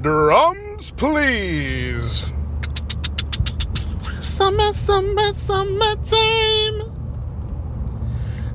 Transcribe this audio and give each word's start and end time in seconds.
Drums, 0.00 0.92
please. 0.92 2.24
Summer, 4.20 4.72
summer, 4.72 5.32
summertime. 5.32 6.92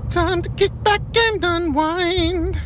Time 0.09 0.41
to 0.41 0.49
kick 0.51 0.71
back 0.83 1.01
and 1.17 1.43
unwind. 1.43 2.61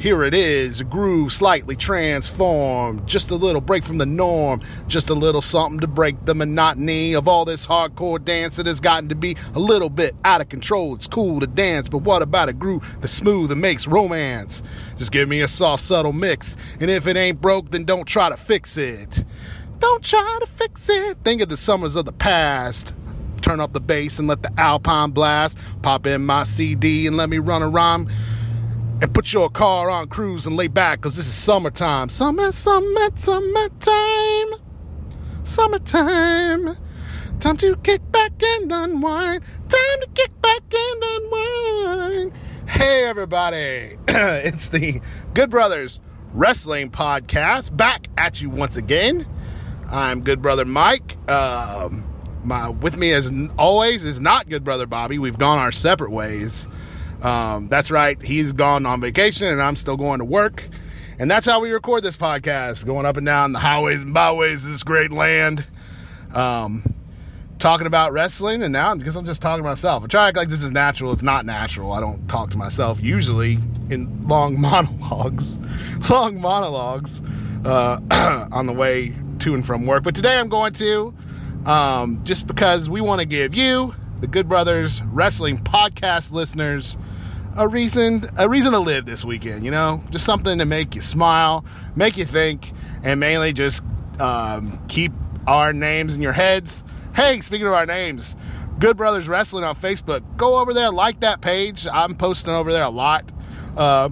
Here 0.00 0.24
it 0.24 0.32
is, 0.32 0.80
a 0.80 0.84
groove 0.84 1.30
slightly 1.30 1.76
transformed. 1.76 3.06
Just 3.06 3.30
a 3.30 3.34
little 3.34 3.60
break 3.60 3.84
from 3.84 3.98
the 3.98 4.06
norm. 4.06 4.62
Just 4.88 5.10
a 5.10 5.14
little 5.14 5.42
something 5.42 5.78
to 5.80 5.86
break 5.86 6.24
the 6.24 6.34
monotony 6.34 7.12
of 7.12 7.28
all 7.28 7.44
this 7.44 7.66
hardcore 7.66 8.24
dance 8.24 8.56
that 8.56 8.64
has 8.64 8.80
gotten 8.80 9.10
to 9.10 9.14
be 9.14 9.36
a 9.54 9.58
little 9.58 9.90
bit 9.90 10.16
out 10.24 10.40
of 10.40 10.48
control. 10.48 10.94
It's 10.94 11.06
cool 11.06 11.38
to 11.40 11.46
dance, 11.46 11.90
but 11.90 11.98
what 11.98 12.22
about 12.22 12.48
a 12.48 12.54
groove 12.54 12.96
that's 13.02 13.12
smooth 13.12 13.52
and 13.52 13.60
makes 13.60 13.86
romance? 13.86 14.62
Just 14.96 15.12
give 15.12 15.28
me 15.28 15.42
a 15.42 15.48
soft, 15.48 15.82
subtle 15.82 16.14
mix. 16.14 16.56
And 16.80 16.90
if 16.90 17.06
it 17.06 17.18
ain't 17.18 17.42
broke, 17.42 17.68
then 17.68 17.84
don't 17.84 18.08
try 18.08 18.30
to 18.30 18.38
fix 18.38 18.78
it. 18.78 19.22
Don't 19.80 20.02
try 20.02 20.38
to 20.40 20.46
fix 20.46 20.88
it. 20.88 21.18
Think 21.24 21.42
of 21.42 21.50
the 21.50 21.58
summers 21.58 21.94
of 21.94 22.06
the 22.06 22.12
past. 22.12 22.94
Turn 23.42 23.60
up 23.60 23.74
the 23.74 23.80
bass 23.80 24.18
and 24.18 24.28
let 24.28 24.42
the 24.42 24.52
alpine 24.58 25.10
blast. 25.10 25.58
Pop 25.82 26.06
in 26.06 26.24
my 26.24 26.44
CD 26.44 27.06
and 27.06 27.18
let 27.18 27.28
me 27.28 27.36
run 27.36 27.60
a 27.60 27.68
rhyme 27.68 28.08
and 29.02 29.14
put 29.14 29.32
your 29.32 29.48
car 29.48 29.88
on 29.90 30.08
cruise 30.08 30.46
and 30.46 30.56
lay 30.56 30.68
back 30.68 30.98
because 30.98 31.16
this 31.16 31.26
is 31.26 31.34
summertime. 31.34 32.08
Summer, 32.08 32.52
summer, 32.52 33.10
summertime. 33.16 34.60
Summertime. 35.42 36.76
Time 37.40 37.56
to 37.56 37.76
kick 37.76 38.02
back 38.12 38.32
and 38.42 38.70
unwind. 38.70 39.42
Time 39.68 40.00
to 40.02 40.08
kick 40.14 40.30
back 40.42 40.62
and 40.74 41.02
unwind. 41.02 42.32
Hey, 42.68 43.04
everybody. 43.04 43.96
it's 44.08 44.68
the 44.68 45.00
Good 45.32 45.50
Brothers 45.50 46.00
Wrestling 46.34 46.90
Podcast 46.90 47.76
back 47.76 48.08
at 48.18 48.42
you 48.42 48.50
once 48.50 48.76
again. 48.76 49.26
I'm 49.90 50.20
Good 50.20 50.42
Brother 50.42 50.64
Mike. 50.64 51.16
Um, 51.30 52.04
my 52.44 52.68
with 52.68 52.96
me 52.96 53.12
as 53.12 53.32
always 53.58 54.04
is 54.04 54.20
not 54.20 54.48
Good 54.48 54.62
Brother 54.62 54.86
Bobby. 54.86 55.18
We've 55.18 55.38
gone 55.38 55.58
our 55.58 55.72
separate 55.72 56.10
ways. 56.10 56.68
Um, 57.22 57.68
that's 57.68 57.90
right. 57.90 58.20
He's 58.22 58.52
gone 58.52 58.86
on 58.86 59.00
vacation 59.00 59.48
and 59.48 59.62
I'm 59.62 59.76
still 59.76 59.96
going 59.96 60.20
to 60.20 60.24
work. 60.24 60.68
And 61.18 61.30
that's 61.30 61.44
how 61.44 61.60
we 61.60 61.70
record 61.70 62.02
this 62.02 62.16
podcast, 62.16 62.86
going 62.86 63.04
up 63.04 63.18
and 63.18 63.26
down 63.26 63.52
the 63.52 63.58
highways 63.58 64.02
and 64.02 64.14
byways 64.14 64.64
of 64.64 64.72
this 64.72 64.82
great 64.82 65.12
land. 65.12 65.66
Um, 66.34 66.94
talking 67.58 67.86
about 67.86 68.12
wrestling, 68.12 68.62
and 68.62 68.72
now 68.72 68.94
because 68.94 69.16
I'm 69.16 69.26
just 69.26 69.42
talking 69.42 69.62
to 69.62 69.68
myself. 69.68 70.02
I 70.02 70.06
try 70.06 70.22
to 70.22 70.28
act 70.28 70.36
like 70.38 70.48
this 70.48 70.62
is 70.62 70.70
natural. 70.70 71.12
It's 71.12 71.22
not 71.22 71.44
natural. 71.44 71.92
I 71.92 72.00
don't 72.00 72.26
talk 72.26 72.50
to 72.50 72.56
myself 72.56 73.00
usually 73.02 73.58
in 73.90 74.26
long 74.26 74.58
monologues, 74.60 75.58
long 76.08 76.40
monologues 76.40 77.20
uh, 77.64 78.00
on 78.52 78.66
the 78.66 78.72
way 78.72 79.14
to 79.40 79.54
and 79.54 79.64
from 79.64 79.86
work. 79.86 80.02
But 80.02 80.14
today 80.14 80.38
I'm 80.38 80.48
going 80.48 80.72
to, 80.74 81.14
um, 81.66 82.24
just 82.24 82.46
because 82.46 82.88
we 82.88 83.00
want 83.00 83.20
to 83.20 83.26
give 83.26 83.54
you, 83.54 83.94
the 84.20 84.26
Good 84.26 84.48
Brothers 84.48 85.02
Wrestling 85.02 85.58
Podcast 85.58 86.32
listeners, 86.32 86.96
a 87.56 87.68
reason 87.68 88.24
a 88.36 88.48
reason 88.48 88.72
to 88.72 88.78
live 88.78 89.06
this 89.06 89.24
weekend. 89.24 89.64
You 89.64 89.70
know, 89.70 90.02
just 90.10 90.24
something 90.24 90.58
to 90.58 90.64
make 90.64 90.94
you 90.94 91.02
smile, 91.02 91.64
make 91.96 92.16
you 92.16 92.24
think, 92.24 92.72
and 93.02 93.20
mainly 93.20 93.52
just 93.52 93.82
um, 94.18 94.84
keep 94.88 95.12
our 95.46 95.72
names 95.72 96.14
in 96.14 96.22
your 96.22 96.32
heads. 96.32 96.82
Hey, 97.14 97.40
speaking 97.40 97.66
of 97.66 97.72
our 97.72 97.86
names, 97.86 98.36
Good 98.78 98.96
Brothers 98.96 99.28
Wrestling 99.28 99.64
on 99.64 99.74
Facebook. 99.74 100.22
Go 100.36 100.58
over 100.58 100.72
there, 100.72 100.90
like 100.90 101.20
that 101.20 101.40
page. 101.40 101.86
I'm 101.92 102.14
posting 102.14 102.52
over 102.52 102.72
there 102.72 102.84
a 102.84 102.90
lot. 102.90 103.30
Uh, 103.76 104.10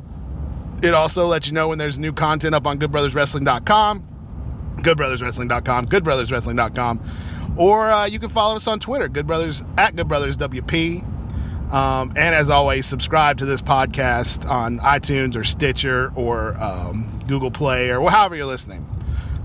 it 0.83 0.94
also 0.94 1.27
lets 1.27 1.47
you 1.47 1.53
know 1.53 1.69
when 1.69 1.78
there's 1.78 1.98
new 1.98 2.12
content 2.12 2.55
up 2.55 2.66
on 2.66 2.78
GoodBrothersWrestling.com, 2.78 4.06
GoodBrothersWrestling.com, 4.77 5.86
GoodBrothersWrestling.com, 5.86 7.55
or 7.56 7.91
uh, 7.91 8.05
you 8.06 8.19
can 8.19 8.28
follow 8.28 8.56
us 8.56 8.66
on 8.66 8.78
Twitter, 8.78 9.09
Good 9.09 9.27
Brothers 9.27 9.64
at 9.77 9.97
Good 9.97 10.06
Brothers 10.06 10.36
WP. 10.36 11.17
Um, 11.70 12.10
and 12.16 12.34
as 12.34 12.48
always, 12.48 12.86
subscribe 12.86 13.38
to 13.38 13.44
this 13.44 13.60
podcast 13.60 14.48
on 14.48 14.78
iTunes 14.78 15.36
or 15.36 15.44
Stitcher 15.44 16.12
or 16.14 16.56
um, 16.62 17.22
Google 17.26 17.50
Play 17.50 17.90
or 17.90 18.10
however 18.10 18.36
you're 18.36 18.46
listening. 18.46 18.86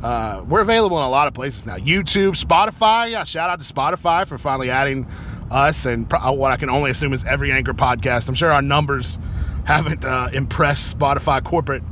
Uh, 0.01 0.43
we're 0.47 0.61
available 0.61 0.97
in 0.97 1.03
a 1.03 1.09
lot 1.09 1.27
of 1.27 1.33
places 1.33 1.65
now. 1.65 1.77
YouTube, 1.77 2.31
Spotify. 2.41 3.11
Yeah, 3.11 3.23
shout 3.23 3.49
out 3.49 3.61
to 3.61 3.73
Spotify 3.73 4.27
for 4.27 4.37
finally 4.37 4.69
adding 4.69 5.07
us 5.51 5.85
and 5.85 6.09
pro- 6.09 6.31
what 6.33 6.51
I 6.51 6.57
can 6.57 6.69
only 6.69 6.91
assume 6.91 7.13
is 7.13 7.23
every 7.25 7.51
Anchor 7.51 7.73
podcast. 7.73 8.27
I'm 8.27 8.35
sure 8.35 8.51
our 8.51 8.61
numbers 8.61 9.17
haven't 9.65 10.03
uh, 10.03 10.29
impressed 10.33 10.97
Spotify 10.97 11.43
corporate. 11.43 11.83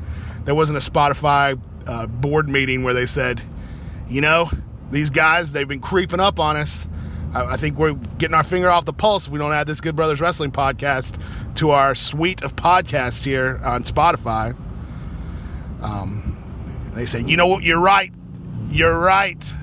There 0.44 0.56
wasn't 0.56 0.78
a 0.78 0.92
Spotify 0.92 1.60
uh, 1.88 2.08
board 2.08 2.50
meeting 2.50 2.84
where 2.84 2.94
they 2.94 3.06
said, 3.06 3.42
you 4.10 4.22
know, 4.22 4.50
these 4.92 5.10
guys, 5.10 5.54
they've 5.54 5.68
been 5.68 5.80
creeping 5.80 6.20
up 6.20 6.40
on 6.40 6.58
us. 6.58 6.88
I, 7.34 7.54
I 7.54 7.58
think 7.58 7.78
we're 7.78 7.94
getting 7.94 8.36
our 8.36 8.44
finger 8.44 8.70
off 8.70 8.86
the 8.86 8.94
pulse 8.94 9.28
if 9.28 9.34
we 9.34 9.40
don't 9.40 9.54
add 9.54 9.68
this 9.68 9.82
Good 9.82 9.96
Brothers 9.96 10.22
Wrestling 10.22 10.52
podcast 10.52 11.20
to 11.56 11.72
our 11.72 11.96
suite 11.96 12.44
of 12.44 12.56
podcasts 12.56 13.24
here 13.24 13.60
on 13.64 13.84
Spotify. 13.84 14.56
Um, 15.82 16.92
they 16.94 17.06
said, 17.06 17.30
you 17.30 17.38
know 17.38 17.48
what, 17.48 17.64
you're 17.64 17.80
right. 17.80 18.14
You're 18.70 18.98
right. 18.98 19.54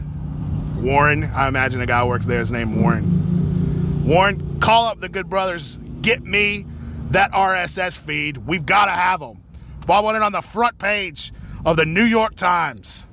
Warren, 0.76 1.24
I 1.24 1.48
imagine 1.48 1.80
a 1.80 1.86
guy 1.86 2.04
works 2.04 2.26
there, 2.26 2.38
his 2.38 2.52
name 2.52 2.80
Warren. 2.80 4.04
Warren, 4.04 4.60
call 4.60 4.86
up 4.86 5.00
the 5.00 5.08
Good 5.08 5.28
Brothers. 5.28 5.78
Get 6.00 6.22
me 6.22 6.66
that 7.10 7.32
RSS 7.32 7.98
feed. 7.98 8.38
We've 8.38 8.64
got 8.64 8.86
to 8.86 8.92
have 8.92 9.20
them. 9.20 9.42
I 9.88 10.00
want 10.00 10.16
it 10.16 10.22
on 10.22 10.32
the 10.32 10.42
front 10.42 10.78
page 10.78 11.32
of 11.64 11.76
the 11.76 11.86
New 11.86 12.04
York 12.04 12.34
Times. 12.34 13.06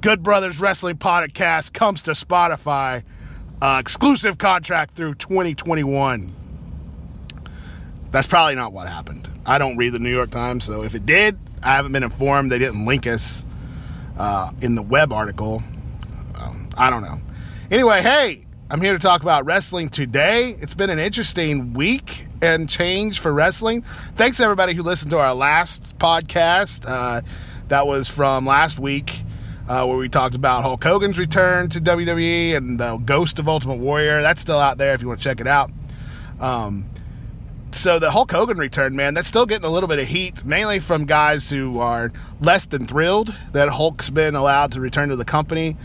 Good 0.00 0.22
Brothers 0.22 0.58
Wrestling 0.58 0.96
Podcast 0.96 1.72
comes 1.72 2.02
to 2.02 2.12
Spotify. 2.12 3.04
Uh, 3.62 3.78
exclusive 3.78 4.38
contract 4.38 4.96
through 4.96 5.14
2021. 5.14 6.34
That's 8.10 8.26
probably 8.26 8.56
not 8.56 8.72
what 8.72 8.88
happened. 8.88 9.28
I 9.46 9.58
don't 9.58 9.76
read 9.76 9.90
the 9.90 10.00
New 10.00 10.10
York 10.10 10.32
Times, 10.32 10.64
so 10.64 10.82
if 10.82 10.96
it 10.96 11.06
did, 11.06 11.38
I 11.62 11.76
haven't 11.76 11.92
been 11.92 12.02
informed. 12.02 12.50
They 12.50 12.58
didn't 12.58 12.84
link 12.84 13.06
us 13.06 13.44
uh, 14.18 14.50
in 14.60 14.74
the 14.74 14.82
web 14.82 15.12
article. 15.12 15.62
Um, 16.34 16.70
I 16.76 16.90
don't 16.90 17.02
know. 17.02 17.20
Anyway, 17.70 18.02
hey, 18.02 18.44
I'm 18.68 18.80
here 18.80 18.94
to 18.94 18.98
talk 18.98 19.22
about 19.22 19.44
wrestling 19.44 19.90
today. 19.90 20.56
It's 20.60 20.74
been 20.74 20.90
an 20.90 20.98
interesting 20.98 21.72
week 21.72 22.26
and 22.40 22.68
change 22.68 23.20
for 23.20 23.32
wrestling. 23.32 23.84
Thanks 24.16 24.40
everybody 24.40 24.74
who 24.74 24.82
listened 24.82 25.12
to 25.12 25.18
our 25.20 25.36
last 25.36 26.00
podcast. 26.00 26.84
Uh, 26.84 27.20
that 27.68 27.86
was 27.86 28.08
from 28.08 28.44
last 28.44 28.80
week. 28.80 29.22
Uh, 29.68 29.86
where 29.86 29.96
we 29.96 30.08
talked 30.08 30.34
about 30.34 30.62
Hulk 30.62 30.82
Hogan's 30.82 31.18
return 31.18 31.68
to 31.68 31.80
WWE 31.80 32.56
and 32.56 32.80
the 32.80 32.96
Ghost 32.96 33.38
of 33.38 33.48
Ultimate 33.48 33.76
Warrior. 33.76 34.20
That's 34.20 34.40
still 34.40 34.58
out 34.58 34.76
there 34.76 34.92
if 34.92 35.02
you 35.02 35.08
want 35.08 35.20
to 35.20 35.24
check 35.24 35.40
it 35.40 35.46
out. 35.46 35.70
Um, 36.40 36.86
so 37.70 37.98
the 37.98 38.10
Hulk 38.10 38.30
Hogan 38.30 38.58
return, 38.58 38.96
man, 38.96 39.14
that's 39.14 39.28
still 39.28 39.46
getting 39.46 39.64
a 39.64 39.70
little 39.70 39.88
bit 39.88 39.98
of 39.98 40.06
heat, 40.06 40.44
mainly 40.44 40.78
from 40.78 41.06
guys 41.06 41.48
who 41.48 41.78
are 41.78 42.12
less 42.40 42.66
than 42.66 42.86
thrilled 42.86 43.34
that 43.52 43.68
Hulk's 43.68 44.10
been 44.10 44.34
allowed 44.34 44.72
to 44.72 44.80
return 44.80 45.08
to 45.08 45.16
the 45.16 45.24
company. 45.24 45.76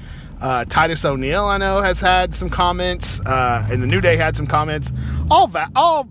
Uh, 0.42 0.66
Titus 0.66 1.04
O'Neil, 1.06 1.46
I 1.46 1.58
know, 1.58 1.82
has 1.82 2.00
had 2.00 2.36
some 2.36 2.50
comments, 2.50 3.20
uh, 3.22 3.68
and 3.72 3.82
the 3.82 3.88
New 3.88 4.02
Day 4.02 4.18
had 4.18 4.36
some 4.36 4.48
comments. 4.48 4.92
All 5.32 5.48
va- 5.48 5.72
all 5.76 6.08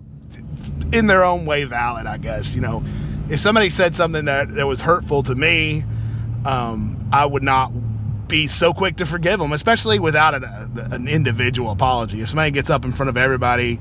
in 0.91 1.07
their 1.07 1.23
own 1.23 1.45
way 1.45 1.63
valid, 1.63 2.07
I 2.07 2.17
guess. 2.17 2.55
You 2.55 2.61
know, 2.61 2.83
if 3.29 3.39
somebody 3.39 3.69
said 3.69 3.95
something 3.95 4.25
that, 4.25 4.53
that 4.55 4.67
was 4.67 4.81
hurtful 4.81 5.23
to 5.23 5.35
me, 5.35 5.85
um, 6.45 6.96
I 7.11 7.25
would 7.25 7.43
not 7.43 7.71
be 8.27 8.47
so 8.47 8.73
quick 8.73 8.97
to 8.97 9.05
forgive 9.05 9.39
them, 9.39 9.53
especially 9.53 9.99
without 9.99 10.35
an, 10.35 10.43
uh, 10.43 10.89
an 10.91 11.07
individual 11.07 11.71
apology. 11.71 12.21
If 12.21 12.29
somebody 12.29 12.51
gets 12.51 12.69
up 12.69 12.85
in 12.85 12.91
front 12.91 13.09
of 13.09 13.17
everybody 13.17 13.79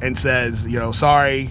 and 0.00 0.18
says, 0.18 0.66
you 0.66 0.78
know, 0.78 0.92
sorry, 0.92 1.50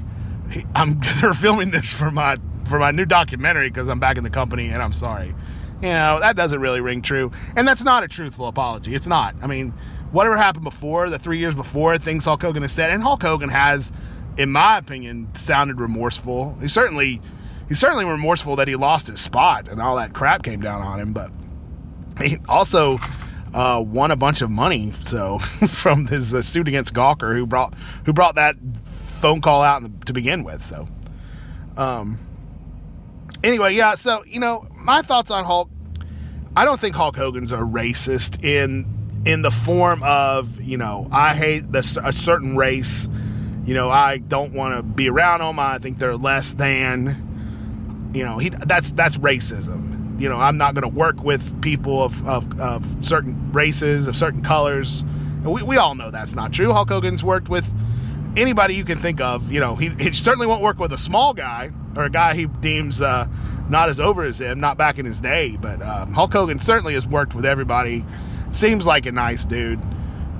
I'm 0.74 1.00
they're 1.22 1.34
filming 1.34 1.72
this 1.72 1.94
for 1.94 2.12
my 2.12 2.38
for 2.66 2.80
my 2.80 2.92
new 2.92 3.06
documentary 3.06 3.70
because 3.70 3.88
I'm 3.88 4.00
back 4.00 4.18
in 4.18 4.24
the 4.24 4.30
company 4.30 4.70
and 4.70 4.82
I'm 4.82 4.94
sorry. 4.94 5.36
You 5.82 5.90
know, 5.90 6.20
that 6.20 6.36
doesn't 6.36 6.60
really 6.60 6.82
ring 6.82 7.02
true. 7.02 7.32
And 7.56 7.68
that's 7.68 7.84
not 7.84 8.04
a 8.04 8.08
truthful 8.08 8.48
apology. 8.48 8.96
It's 8.96 9.08
not. 9.08 9.36
I 9.42 9.48
mean, 9.48 9.72
whatever 10.12 10.38
happened 10.38 10.64
before, 10.64 11.10
the 11.10 11.20
three 11.20 11.38
years 11.38 11.54
before, 11.54 11.98
things 11.98 12.26
Hulk 12.26 12.42
Hogan 12.42 12.64
has 12.64 12.72
said, 12.72 12.92
and 12.92 13.04
Hulk 13.04 13.22
Hogan 13.22 13.50
has, 13.50 13.92
in 14.38 14.52
my 14.52 14.78
opinion, 14.78 15.30
sounded 15.36 15.80
remorseful. 15.80 16.58
He 16.62 16.70
certainly 16.70 17.22
he's 17.68 17.80
certainly 17.80 18.06
remorseful 18.06 18.56
that 18.58 18.68
he 18.68 18.76
lost 18.76 19.08
his 19.08 19.20
spot 19.20 19.68
and 19.68 19.82
all 19.82 19.96
that 19.98 20.14
crap 20.14 20.44
came 20.44 20.62
down 20.62 20.82
on 20.82 21.00
him, 21.00 21.14
but 21.14 21.32
he 22.22 22.38
also 22.48 22.98
uh, 23.54 23.82
won 23.86 24.12
a 24.12 24.16
bunch 24.16 24.42
of 24.42 24.52
money. 24.52 24.94
So 25.04 25.40
from 25.70 26.08
his 26.08 26.34
uh, 26.34 26.42
suit 26.42 26.68
against 26.68 26.94
Gawker, 26.94 27.36
who 27.36 27.46
brought 27.46 27.74
who 28.06 28.14
brought 28.14 28.36
that 28.36 28.56
phone 29.06 29.42
call 29.42 29.64
out 29.64 30.06
to 30.06 30.14
begin 30.14 30.44
with. 30.44 30.62
So, 30.62 30.88
um, 31.78 32.20
anyway, 33.44 33.74
yeah. 33.74 33.96
So 33.96 34.24
you 34.26 34.40
know, 34.40 34.68
my 34.76 35.02
thoughts 35.02 35.32
on 35.32 35.46
Hulk. 35.46 35.70
I 36.58 36.64
don't 36.64 36.80
think 36.80 36.96
Hulk 36.96 37.18
Hogan's 37.18 37.52
a 37.52 37.58
racist 37.58 38.44
in 38.44 38.88
in 39.26 39.42
the 39.42 39.52
form 39.52 40.04
of 40.04 40.62
you 40.62 40.78
know 40.78 41.08
I 41.12 41.34
hate 41.34 41.72
this 41.72 41.98
a 41.98 42.14
certain 42.14 42.56
race. 42.56 43.10
You 43.66 43.74
know, 43.74 43.90
I 43.90 44.20
don't 44.20 44.54
want 44.54 44.78
to 44.78 44.84
be 44.84 45.10
around 45.10 45.40
them. 45.40 45.60
I 45.60 45.80
think 45.80 45.98
they're 45.98 46.18
less 46.18 46.54
than. 46.54 47.25
You 48.16 48.24
know, 48.24 48.38
he 48.38 48.50
that's 48.50 48.92
that's 48.92 49.18
racism 49.18 49.96
you 50.18 50.30
know, 50.30 50.38
I'm 50.38 50.58
not 50.58 50.74
going 50.74 50.84
to 50.84 50.98
work 50.98 51.24
with 51.24 51.62
people 51.62 52.02
of, 52.02 52.28
of, 52.28 52.60
of, 52.60 53.06
certain 53.06 53.52
races, 53.52 54.08
of 54.08 54.16
certain 54.16 54.42
colors. 54.42 55.04
We, 55.44 55.62
we 55.62 55.78
all 55.78 55.96
know 55.96 56.10
that's 56.10 56.36
not 56.36 56.54
true. 56.54 56.72
Hulk 56.72 56.90
Hogan's 56.90 57.24
worked 57.24 57.50
with 57.50 57.72
anybody 58.38 58.76
you 58.76 58.86
can 58.86 58.98
think 58.98 59.20
of. 59.20 59.52
You 59.52 59.60
know, 59.60 59.76
he, 59.76 59.90
he 59.90 60.14
certainly 60.14 60.48
won't 60.48 60.62
work 60.62 60.80
with 60.80 60.94
a 60.94 60.98
small 60.98 61.34
guy 61.34 61.72
or 61.96 62.06
a 62.06 62.10
guy 62.10 62.34
he 62.34 62.46
deems 62.46 63.02
uh, 63.02 63.28
not 63.70 63.90
as 63.90 64.00
over 64.00 64.24
as 64.24 64.40
him, 64.40 64.60
not 64.60 64.78
back 64.78 64.98
in 64.98 65.06
his 65.06 65.20
day. 65.20 65.58
But 65.60 65.82
um, 65.82 66.14
Hulk 66.14 66.32
Hogan 66.32 66.60
certainly 66.60 66.94
has 66.94 67.06
worked 67.06 67.36
with 67.36 67.46
everybody. 67.46 68.06
Seems 68.52 68.86
like 68.86 69.06
a 69.06 69.12
nice 69.12 69.44
dude 69.44 69.82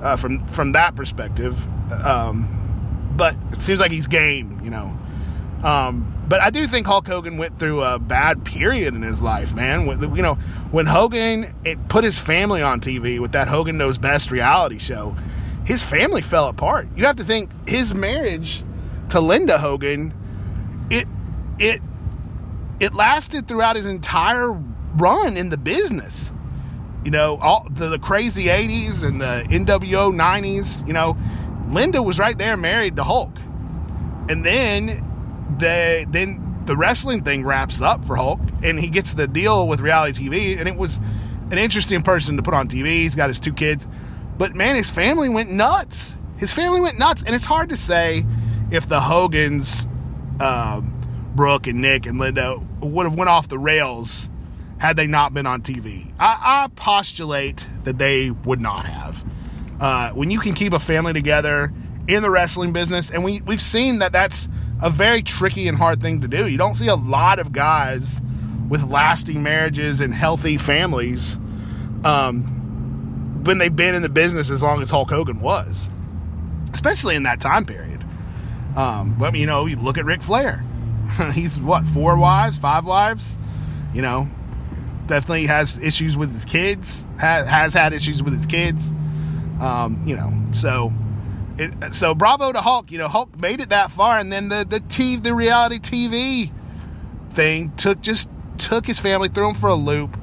uh, 0.02 0.16
from 0.16 0.46
from 0.48 0.72
that 0.72 0.96
perspective. 0.96 1.54
Um, 1.92 2.52
but 3.14 3.36
it 3.52 3.60
seems 3.60 3.80
like 3.80 3.90
he's 3.90 4.06
game, 4.06 4.60
you 4.62 4.70
know. 4.70 4.98
Um, 5.62 6.15
but 6.28 6.40
I 6.40 6.50
do 6.50 6.66
think 6.66 6.86
Hulk 6.86 7.06
Hogan 7.06 7.38
went 7.38 7.58
through 7.58 7.82
a 7.82 7.98
bad 7.98 8.44
period 8.44 8.94
in 8.94 9.02
his 9.02 9.22
life, 9.22 9.54
man. 9.54 9.86
You 9.86 10.22
know, 10.22 10.34
when 10.70 10.86
Hogan 10.86 11.54
it 11.64 11.88
put 11.88 12.04
his 12.04 12.18
family 12.18 12.62
on 12.62 12.80
TV 12.80 13.20
with 13.20 13.32
that 13.32 13.48
Hogan 13.48 13.78
Knows 13.78 13.98
Best 13.98 14.30
reality 14.30 14.78
show, 14.78 15.16
his 15.64 15.82
family 15.82 16.22
fell 16.22 16.48
apart. 16.48 16.88
You 16.96 17.04
have 17.06 17.16
to 17.16 17.24
think 17.24 17.50
his 17.68 17.94
marriage 17.94 18.64
to 19.10 19.20
Linda 19.20 19.58
Hogan, 19.58 20.12
it 20.90 21.06
it 21.58 21.80
it 22.80 22.94
lasted 22.94 23.48
throughout 23.48 23.76
his 23.76 23.86
entire 23.86 24.50
run 24.96 25.36
in 25.36 25.50
the 25.50 25.56
business. 25.56 26.32
You 27.04 27.12
know, 27.12 27.36
all 27.36 27.68
the, 27.70 27.88
the 27.88 27.98
crazy 28.00 28.46
80s 28.46 29.04
and 29.04 29.20
the 29.20 29.44
NWO 29.48 30.12
90s, 30.12 30.86
you 30.88 30.92
know, 30.92 31.16
Linda 31.68 32.02
was 32.02 32.18
right 32.18 32.36
there 32.36 32.56
married 32.56 32.96
to 32.96 33.04
Hulk. 33.04 33.38
And 34.28 34.44
then 34.44 35.04
they 35.58 36.06
then 36.08 36.42
the 36.66 36.76
wrestling 36.76 37.22
thing 37.22 37.44
wraps 37.44 37.80
up 37.80 38.04
for 38.04 38.16
Hulk, 38.16 38.40
and 38.62 38.78
he 38.78 38.88
gets 38.88 39.14
the 39.14 39.26
deal 39.26 39.68
with 39.68 39.80
reality 39.80 40.28
TV, 40.28 40.58
and 40.58 40.68
it 40.68 40.76
was 40.76 40.98
an 41.50 41.58
interesting 41.58 42.02
person 42.02 42.36
to 42.36 42.42
put 42.42 42.54
on 42.54 42.68
TV. 42.68 42.86
He's 42.86 43.14
got 43.14 43.28
his 43.28 43.40
two 43.40 43.52
kids, 43.52 43.86
but 44.36 44.54
man, 44.54 44.74
his 44.74 44.90
family 44.90 45.28
went 45.28 45.50
nuts. 45.50 46.14
His 46.38 46.52
family 46.52 46.80
went 46.80 46.98
nuts, 46.98 47.22
and 47.22 47.34
it's 47.34 47.44
hard 47.44 47.70
to 47.70 47.76
say 47.76 48.26
if 48.70 48.88
the 48.88 49.00
Hogans, 49.00 49.86
um, 50.40 50.92
Brooke 51.34 51.66
and 51.66 51.80
Nick 51.80 52.06
and 52.06 52.18
Linda 52.18 52.60
would 52.80 53.04
have 53.04 53.14
went 53.14 53.30
off 53.30 53.48
the 53.48 53.58
rails 53.58 54.28
had 54.78 54.96
they 54.96 55.06
not 55.06 55.32
been 55.32 55.46
on 55.46 55.62
TV. 55.62 56.12
I, 56.18 56.64
I 56.64 56.68
postulate 56.74 57.66
that 57.84 57.98
they 57.98 58.30
would 58.30 58.60
not 58.60 58.84
have. 58.84 59.24
Uh, 59.80 60.10
when 60.10 60.30
you 60.30 60.40
can 60.40 60.54
keep 60.54 60.72
a 60.72 60.78
family 60.78 61.12
together 61.12 61.72
in 62.08 62.22
the 62.22 62.30
wrestling 62.30 62.72
business, 62.72 63.10
and 63.10 63.24
we 63.24 63.40
we've 63.42 63.60
seen 63.60 64.00
that 64.00 64.12
that's 64.12 64.48
a 64.82 64.90
very 64.90 65.22
tricky 65.22 65.68
and 65.68 65.76
hard 65.76 66.00
thing 66.00 66.20
to 66.20 66.28
do. 66.28 66.46
You 66.46 66.58
don't 66.58 66.74
see 66.74 66.88
a 66.88 66.96
lot 66.96 67.38
of 67.38 67.52
guys 67.52 68.20
with 68.68 68.84
lasting 68.84 69.42
marriages 69.42 70.00
and 70.00 70.12
healthy 70.12 70.56
families 70.56 71.36
um, 72.04 72.42
when 73.44 73.58
they've 73.58 73.74
been 73.74 73.94
in 73.94 74.02
the 74.02 74.08
business 74.08 74.50
as 74.50 74.62
long 74.62 74.82
as 74.82 74.90
Hulk 74.90 75.10
Hogan 75.10 75.40
was, 75.40 75.88
especially 76.72 77.16
in 77.16 77.22
that 77.24 77.40
time 77.40 77.64
period. 77.64 78.04
Um, 78.76 79.16
but 79.18 79.34
you 79.34 79.46
know, 79.46 79.66
you 79.66 79.76
look 79.76 79.98
at 79.98 80.04
Ric 80.04 80.22
Flair. 80.22 80.64
He's 81.32 81.58
what 81.58 81.86
four 81.86 82.18
wives, 82.18 82.58
five 82.58 82.84
wives. 82.84 83.38
You 83.94 84.02
know, 84.02 84.28
definitely 85.06 85.46
has 85.46 85.78
issues 85.78 86.16
with 86.16 86.32
his 86.32 86.44
kids. 86.44 87.06
Has, 87.18 87.48
has 87.48 87.72
had 87.72 87.92
issues 87.92 88.22
with 88.22 88.34
his 88.34 88.44
kids. 88.44 88.92
Um, 89.60 90.02
you 90.04 90.16
know, 90.16 90.30
so 90.52 90.92
it, 91.58 91.94
so 91.94 92.14
bravo 92.14 92.52
to 92.52 92.60
Hulk. 92.60 92.90
You 92.90 92.98
know, 92.98 93.08
Hulk 93.08 93.38
made 93.38 93.60
it 93.60 93.70
that 93.70 93.90
far, 93.90 94.18
and 94.18 94.30
then 94.32 94.48
the 94.48 94.66
the 94.68 94.80
TV, 94.80 95.22
the 95.22 95.34
reality 95.34 95.78
TV 95.78 96.52
thing 97.30 97.70
took 97.76 98.00
just 98.00 98.28
took 98.58 98.86
his 98.86 98.98
family, 98.98 99.28
threw 99.28 99.48
him 99.48 99.54
for 99.54 99.68
a 99.68 99.74
loop. 99.74 100.16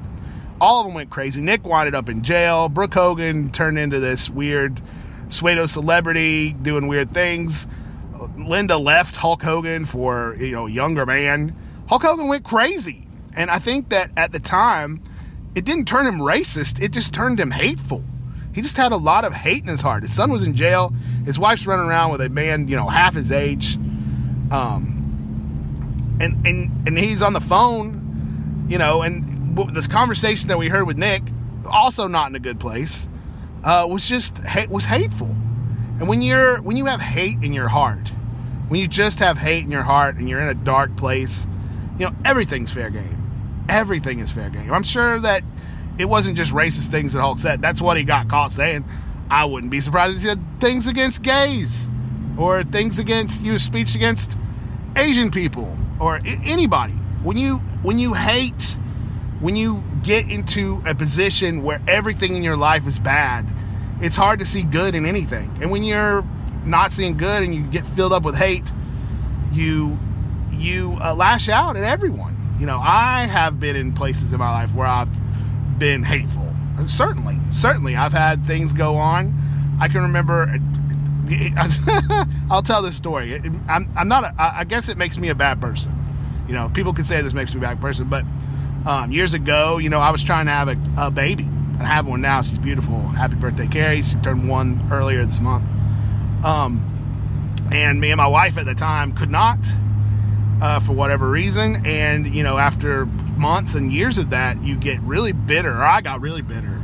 All 0.60 0.80
of 0.80 0.86
them 0.86 0.94
went 0.94 1.10
crazy. 1.10 1.40
Nick 1.40 1.64
wound 1.64 1.94
up 1.94 2.08
in 2.08 2.22
jail. 2.22 2.68
Brooke 2.68 2.94
Hogan 2.94 3.50
turned 3.50 3.78
into 3.78 4.00
this 4.00 4.30
weird 4.30 4.80
pseudo 5.28 5.66
celebrity, 5.66 6.52
doing 6.52 6.86
weird 6.86 7.12
things. 7.12 7.66
Linda 8.36 8.76
left 8.76 9.16
Hulk 9.16 9.42
Hogan 9.42 9.84
for 9.84 10.36
you 10.38 10.52
know 10.52 10.66
younger 10.66 11.04
man. 11.04 11.56
Hulk 11.88 12.02
Hogan 12.02 12.28
went 12.28 12.44
crazy, 12.44 13.06
and 13.34 13.50
I 13.50 13.58
think 13.58 13.90
that 13.90 14.10
at 14.16 14.32
the 14.32 14.40
time, 14.40 15.02
it 15.54 15.64
didn't 15.64 15.86
turn 15.86 16.06
him 16.06 16.18
racist. 16.18 16.82
It 16.82 16.92
just 16.92 17.12
turned 17.12 17.38
him 17.38 17.50
hateful. 17.50 18.04
He 18.54 18.62
just 18.62 18.76
had 18.76 18.92
a 18.92 18.96
lot 18.96 19.24
of 19.24 19.32
hate 19.32 19.62
in 19.62 19.68
his 19.68 19.80
heart. 19.80 20.02
His 20.02 20.14
son 20.14 20.30
was 20.30 20.44
in 20.44 20.54
jail. 20.54 20.94
His 21.24 21.38
wife's 21.38 21.66
running 21.66 21.86
around 21.86 22.12
with 22.12 22.20
a 22.20 22.28
man, 22.28 22.68
you 22.68 22.76
know, 22.76 22.88
half 22.88 23.14
his 23.14 23.32
age. 23.32 23.76
Um, 24.50 26.16
and 26.20 26.46
and 26.46 26.86
and 26.86 26.96
he's 26.96 27.22
on 27.22 27.32
the 27.32 27.40
phone, 27.40 28.66
you 28.68 28.78
know, 28.78 29.02
and 29.02 29.58
this 29.72 29.86
conversation 29.86 30.48
that 30.48 30.58
we 30.58 30.68
heard 30.68 30.86
with 30.86 30.96
Nick, 30.96 31.22
also 31.66 32.06
not 32.06 32.28
in 32.30 32.36
a 32.36 32.40
good 32.40 32.60
place, 32.60 33.08
uh, 33.64 33.86
was 33.90 34.08
just 34.08 34.38
was 34.68 34.84
hateful. 34.84 35.34
And 35.98 36.08
when 36.08 36.22
you're 36.22 36.62
when 36.62 36.76
you 36.76 36.86
have 36.86 37.00
hate 37.00 37.42
in 37.42 37.52
your 37.52 37.68
heart, 37.68 38.10
when 38.68 38.80
you 38.80 38.86
just 38.86 39.18
have 39.18 39.38
hate 39.38 39.64
in 39.64 39.70
your 39.70 39.82
heart 39.82 40.16
and 40.16 40.28
you're 40.28 40.40
in 40.40 40.48
a 40.48 40.54
dark 40.54 40.96
place, 40.96 41.46
you 41.98 42.06
know, 42.06 42.14
everything's 42.24 42.72
fair 42.72 42.90
game. 42.90 43.20
Everything 43.68 44.20
is 44.20 44.30
fair 44.30 44.50
game. 44.50 44.72
I'm 44.72 44.82
sure 44.82 45.18
that 45.20 45.42
it 45.98 46.06
wasn't 46.06 46.36
just 46.36 46.52
racist 46.52 46.88
things 46.88 47.12
that 47.12 47.20
Hulk 47.20 47.38
said. 47.38 47.62
That's 47.62 47.80
what 47.80 47.96
he 47.96 48.04
got 48.04 48.28
caught 48.28 48.52
saying. 48.52 48.84
I 49.30 49.44
wouldn't 49.44 49.70
be 49.70 49.80
surprised 49.80 50.16
if 50.16 50.22
he 50.22 50.28
said 50.28 50.40
things 50.60 50.86
against 50.86 51.22
gays 51.22 51.88
or 52.38 52.62
things 52.64 52.98
against 52.98 53.42
you 53.42 53.58
speech 53.58 53.94
against 53.94 54.36
Asian 54.96 55.30
people 55.30 55.76
or 56.00 56.20
anybody. 56.24 56.92
When 57.22 57.36
you 57.36 57.58
when 57.82 57.98
you 57.98 58.14
hate, 58.14 58.76
when 59.40 59.56
you 59.56 59.82
get 60.02 60.28
into 60.30 60.82
a 60.86 60.94
position 60.94 61.62
where 61.62 61.80
everything 61.88 62.36
in 62.36 62.42
your 62.42 62.56
life 62.56 62.86
is 62.86 62.98
bad, 62.98 63.46
it's 64.00 64.16
hard 64.16 64.38
to 64.40 64.46
see 64.46 64.62
good 64.62 64.94
in 64.94 65.06
anything. 65.06 65.56
And 65.60 65.70
when 65.70 65.84
you're 65.84 66.24
not 66.64 66.92
seeing 66.92 67.16
good 67.16 67.42
and 67.42 67.54
you 67.54 67.62
get 67.62 67.86
filled 67.86 68.12
up 68.12 68.24
with 68.24 68.36
hate, 68.36 68.70
you 69.52 69.98
you 70.50 70.96
uh, 71.00 71.14
lash 71.14 71.48
out 71.48 71.76
at 71.76 71.84
everyone. 71.84 72.56
You 72.58 72.66
know, 72.66 72.78
I 72.78 73.26
have 73.26 73.58
been 73.58 73.76
in 73.76 73.92
places 73.92 74.32
in 74.32 74.38
my 74.38 74.50
life 74.50 74.74
where 74.74 74.86
I've 74.86 75.08
been 75.78 76.02
hateful. 76.02 76.48
Certainly, 76.86 77.38
certainly, 77.52 77.96
I've 77.96 78.12
had 78.12 78.44
things 78.44 78.72
go 78.72 78.96
on. 78.96 79.34
I 79.80 79.88
can 79.88 80.02
remember. 80.02 80.58
I'll 82.50 82.62
tell 82.62 82.82
this 82.82 82.96
story. 82.96 83.40
I'm, 83.68 83.90
I'm 83.96 84.08
not. 84.08 84.24
A, 84.24 84.34
I 84.38 84.64
guess 84.64 84.88
it 84.88 84.98
makes 84.98 85.16
me 85.18 85.28
a 85.28 85.34
bad 85.34 85.60
person. 85.60 85.92
You 86.48 86.54
know, 86.54 86.68
people 86.68 86.92
could 86.92 87.06
say 87.06 87.22
this 87.22 87.32
makes 87.32 87.54
me 87.54 87.58
a 87.58 87.62
bad 87.62 87.80
person, 87.80 88.08
but 88.08 88.24
um, 88.86 89.12
years 89.12 89.32
ago, 89.32 89.78
you 89.78 89.88
know, 89.88 90.00
I 90.00 90.10
was 90.10 90.22
trying 90.22 90.46
to 90.46 90.52
have 90.52 90.68
a, 90.68 90.76
a 90.98 91.10
baby. 91.10 91.48
I 91.78 91.84
have 91.84 92.06
one 92.06 92.20
now. 92.20 92.42
She's 92.42 92.58
beautiful. 92.58 93.00
Happy 93.00 93.36
birthday, 93.36 93.66
Carrie. 93.66 94.02
She 94.02 94.16
turned 94.16 94.48
one 94.48 94.86
earlier 94.92 95.24
this 95.24 95.40
month. 95.40 95.64
Um, 96.44 96.90
and 97.72 98.00
me 98.00 98.10
and 98.10 98.18
my 98.18 98.26
wife 98.26 98.58
at 98.58 98.66
the 98.66 98.74
time 98.74 99.12
could 99.12 99.30
not 99.30 99.58
uh, 100.60 100.80
for 100.80 100.92
whatever 100.92 101.28
reason. 101.28 101.84
And, 101.86 102.26
you 102.26 102.42
know, 102.42 102.58
after 102.58 103.06
months 103.36 103.74
and 103.74 103.92
years 103.92 104.18
of 104.18 104.30
that, 104.30 104.62
you 104.62 104.76
get 104.76 105.00
really 105.00 105.32
bitter, 105.32 105.72
or 105.72 105.82
I 105.82 106.00
got 106.00 106.20
really 106.20 106.42
bitter. 106.42 106.80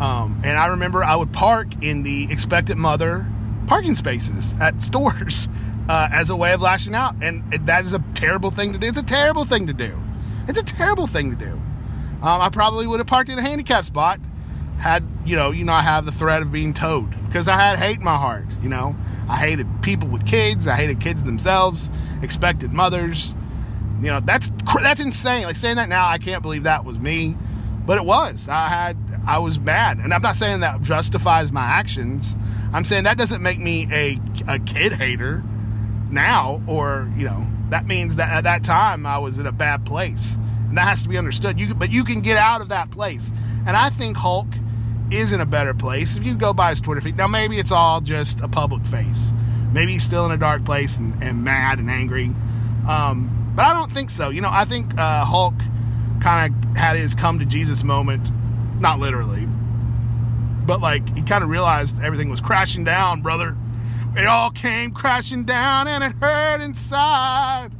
Um, 0.00 0.40
and 0.44 0.56
I 0.56 0.68
remember 0.68 1.04
I 1.04 1.16
would 1.16 1.32
park 1.32 1.82
in 1.82 2.02
the 2.02 2.28
expectant 2.30 2.78
mother 2.78 3.26
parking 3.66 3.94
spaces 3.94 4.54
at 4.60 4.82
stores 4.82 5.48
uh, 5.88 6.08
as 6.12 6.30
a 6.30 6.36
way 6.36 6.52
of 6.52 6.60
lashing 6.60 6.94
out. 6.94 7.14
And 7.22 7.50
that 7.66 7.84
is 7.84 7.94
a 7.94 8.02
terrible 8.14 8.50
thing 8.50 8.72
to 8.72 8.78
do. 8.78 8.86
It's 8.86 8.98
a 8.98 9.02
terrible 9.02 9.44
thing 9.44 9.66
to 9.66 9.72
do. 9.72 9.98
It's 10.48 10.58
a 10.58 10.64
terrible 10.64 11.06
thing 11.06 11.30
to 11.30 11.36
do. 11.36 11.52
Um, 12.22 12.40
I 12.40 12.48
probably 12.50 12.86
would 12.86 13.00
have 13.00 13.06
parked 13.06 13.30
in 13.30 13.38
a 13.38 13.42
handicap 13.42 13.84
spot 13.84 14.20
had, 14.78 15.04
you 15.24 15.36
know, 15.36 15.52
you 15.52 15.64
not 15.64 15.84
have 15.84 16.04
the 16.04 16.12
threat 16.12 16.42
of 16.42 16.50
being 16.50 16.74
towed 16.74 17.10
because 17.26 17.46
I 17.46 17.56
had 17.56 17.78
hate 17.78 17.98
in 17.98 18.04
my 18.04 18.16
heart, 18.16 18.46
you 18.62 18.68
know. 18.68 18.96
I 19.28 19.36
hated 19.36 19.66
people 19.82 20.08
with 20.08 20.26
kids. 20.26 20.66
I 20.66 20.74
hated 20.74 21.00
kids 21.00 21.24
themselves, 21.24 21.88
expected 22.20 22.72
mothers. 22.72 23.34
You 24.02 24.08
know, 24.08 24.20
that's 24.20 24.50
that's 24.82 25.00
insane. 25.00 25.44
Like 25.44 25.56
saying 25.56 25.76
that 25.76 25.88
now, 25.88 26.08
I 26.08 26.18
can't 26.18 26.42
believe 26.42 26.64
that 26.64 26.84
was 26.84 26.98
me, 26.98 27.36
but 27.86 27.98
it 27.98 28.04
was. 28.04 28.48
I 28.48 28.68
had 28.68 28.96
I 29.26 29.38
was 29.38 29.60
mad, 29.60 29.98
and 29.98 30.12
I'm 30.12 30.22
not 30.22 30.34
saying 30.34 30.60
that 30.60 30.82
justifies 30.82 31.52
my 31.52 31.64
actions. 31.64 32.34
I'm 32.72 32.84
saying 32.84 33.04
that 33.04 33.16
doesn't 33.16 33.42
make 33.42 33.60
me 33.60 33.88
a 33.92 34.20
a 34.48 34.58
kid 34.58 34.92
hater 34.92 35.44
now, 36.10 36.60
or 36.66 37.10
you 37.16 37.26
know, 37.26 37.46
that 37.70 37.86
means 37.86 38.16
that 38.16 38.30
at 38.30 38.44
that 38.44 38.64
time 38.64 39.06
I 39.06 39.18
was 39.18 39.38
in 39.38 39.46
a 39.46 39.52
bad 39.52 39.86
place, 39.86 40.36
and 40.68 40.76
that 40.76 40.82
has 40.82 41.04
to 41.04 41.08
be 41.08 41.16
understood. 41.16 41.60
You 41.60 41.72
but 41.72 41.92
you 41.92 42.02
can 42.02 42.22
get 42.22 42.36
out 42.36 42.60
of 42.60 42.70
that 42.70 42.90
place, 42.90 43.32
and 43.66 43.76
I 43.76 43.90
think 43.90 44.16
Hulk 44.16 44.48
is 45.12 45.32
in 45.32 45.40
a 45.40 45.46
better 45.46 45.74
place 45.74 46.16
if 46.16 46.24
you 46.24 46.34
go 46.34 46.52
by 46.52 46.70
his 46.70 46.80
Twitter 46.80 47.00
feed. 47.00 47.16
Now, 47.16 47.28
maybe 47.28 47.58
it's 47.58 47.70
all 47.70 48.00
just 48.00 48.40
a 48.40 48.48
public 48.48 48.84
face. 48.86 49.32
Maybe 49.72 49.92
he's 49.92 50.04
still 50.04 50.26
in 50.26 50.32
a 50.32 50.36
dark 50.36 50.64
place 50.64 50.98
and, 50.98 51.22
and 51.22 51.44
mad 51.44 51.78
and 51.78 51.90
angry. 51.90 52.34
Um, 52.88 53.41
but 53.54 53.64
I 53.64 53.72
don't 53.72 53.90
think 53.90 54.10
so. 54.10 54.30
You 54.30 54.40
know, 54.40 54.50
I 54.50 54.64
think 54.64 54.98
uh, 54.98 55.24
Hulk 55.24 55.54
kind 56.20 56.54
of 56.54 56.76
had 56.76 56.96
his 56.96 57.14
come 57.14 57.38
to 57.38 57.44
Jesus 57.44 57.82
moment, 57.82 58.30
not 58.80 58.98
literally, 58.98 59.46
but 60.66 60.80
like 60.80 61.14
he 61.16 61.22
kind 61.22 61.42
of 61.42 61.50
realized 61.50 62.00
everything 62.00 62.30
was 62.30 62.40
crashing 62.40 62.84
down, 62.84 63.22
brother. 63.22 63.56
It 64.16 64.26
all 64.26 64.50
came 64.50 64.90
crashing 64.90 65.44
down 65.44 65.88
and 65.88 66.04
it 66.04 66.12
hurt 66.12 66.60
inside. 66.60 67.70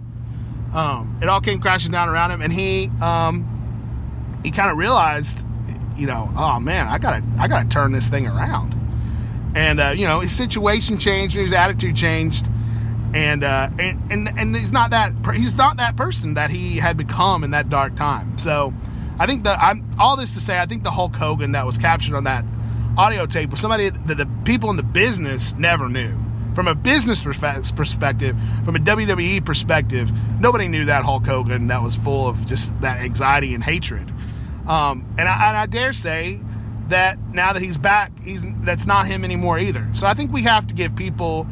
Um, 0.75 1.19
it 1.21 1.29
all 1.29 1.41
came 1.41 1.61
crashing 1.61 1.93
down 1.93 2.09
around 2.09 2.31
him, 2.31 2.41
and 2.41 2.53
he 2.53 2.91
um, 3.01 4.41
he 4.43 4.51
kind 4.51 4.71
of 4.71 4.79
realized, 4.79 5.45
you 5.97 6.07
know, 6.07 6.31
oh 6.37 6.59
man, 6.59 6.89
I 6.89 6.99
gotta 6.99 7.23
I 7.39 7.49
gotta 7.49 7.69
turn 7.69 7.93
this 7.93 8.09
thing 8.09 8.27
around. 8.27 8.75
And 9.55 9.81
uh, 9.81 9.93
you 9.95 10.07
know, 10.07 10.21
his 10.21 10.35
situation 10.35 10.97
changed, 10.97 11.37
his 11.37 11.53
attitude 11.53 11.95
changed, 11.95 12.49
and 13.15 13.45
uh, 13.45 13.69
and 13.79 14.01
and 14.11 14.29
and 14.39 14.57
he's 14.57 14.73
not 14.73 14.91
that 14.91 15.13
he's 15.35 15.57
not 15.57 15.77
that 15.77 15.97
person 15.97 16.35
that 16.35 16.51
he 16.51 16.77
had 16.77 16.97
become 16.97 17.45
in 17.45 17.51
that 17.51 17.69
dark 17.69 17.97
time. 17.97 18.39
So, 18.39 18.73
I 19.19 19.27
think 19.27 19.45
the 19.45 19.51
I'm 19.51 19.85
all 19.99 20.17
this 20.17 20.35
to 20.35 20.41
say, 20.41 20.59
I 20.59 20.67
think 20.67 20.85
the 20.85 20.91
Hulk 20.91 21.15
Hogan 21.15 21.53
that 21.53 21.67
was 21.67 21.79
captured 21.79 22.17
on 22.17 22.25
that 22.25 22.45
audio 22.97 23.27
tape 23.27 23.51
was 23.51 23.61
somebody 23.61 23.91
that 23.91 24.17
the 24.17 24.29
people 24.45 24.71
in 24.71 24.77
the 24.77 24.83
business 24.83 25.55
never 25.55 25.89
knew. 25.89 26.19
From 26.55 26.69
a 26.69 26.75
business 26.75 27.23
perspective, 27.23 28.37
from 28.65 28.77
a 28.77 28.79
WWE 28.79 29.43
perspective, 29.43 30.13
nobody 30.39 30.69
knew 30.69 30.85
that 30.85 31.03
Hulk 31.03 31.25
Hogan 31.25 31.69
that 31.69 31.83
was 31.83 31.97
full 31.97 32.29
of 32.29 32.45
just 32.47 32.79
that 32.83 33.01
anxiety 33.01 33.55
and 33.55 33.65
hatred. 33.65 34.13
Um, 34.67 35.07
and, 35.17 35.27
I, 35.27 35.49
and 35.49 35.57
I 35.57 35.65
dare 35.65 35.95
say 35.95 36.41
that 36.89 37.19
now 37.33 37.55
that 37.55 37.63
he's 37.63 37.79
back, 37.79 38.13
he's 38.23 38.45
that's 38.61 38.87
not 38.87 39.07
him 39.07 39.25
anymore 39.25 39.59
either. 39.59 39.89
So 39.95 40.07
I 40.07 40.13
think 40.13 40.31
we 40.31 40.43
have 40.43 40.67
to 40.67 40.75
give 40.75 40.95
people 40.95 41.47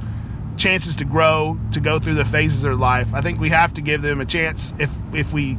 chances 0.61 0.95
to 0.97 1.05
grow, 1.05 1.59
to 1.73 1.81
go 1.81 1.99
through 1.99 2.15
the 2.15 2.25
phases 2.25 2.59
of 2.59 2.63
their 2.71 2.75
life. 2.77 3.13
I 3.15 3.21
think 3.21 3.41
we 3.41 3.49
have 3.49 3.75
to 3.75 3.81
give 3.81 4.03
them 4.03 4.21
a 4.21 4.27
chance 4.27 4.73
if 4.79 4.91
if 5.13 5.33
we 5.33 5.59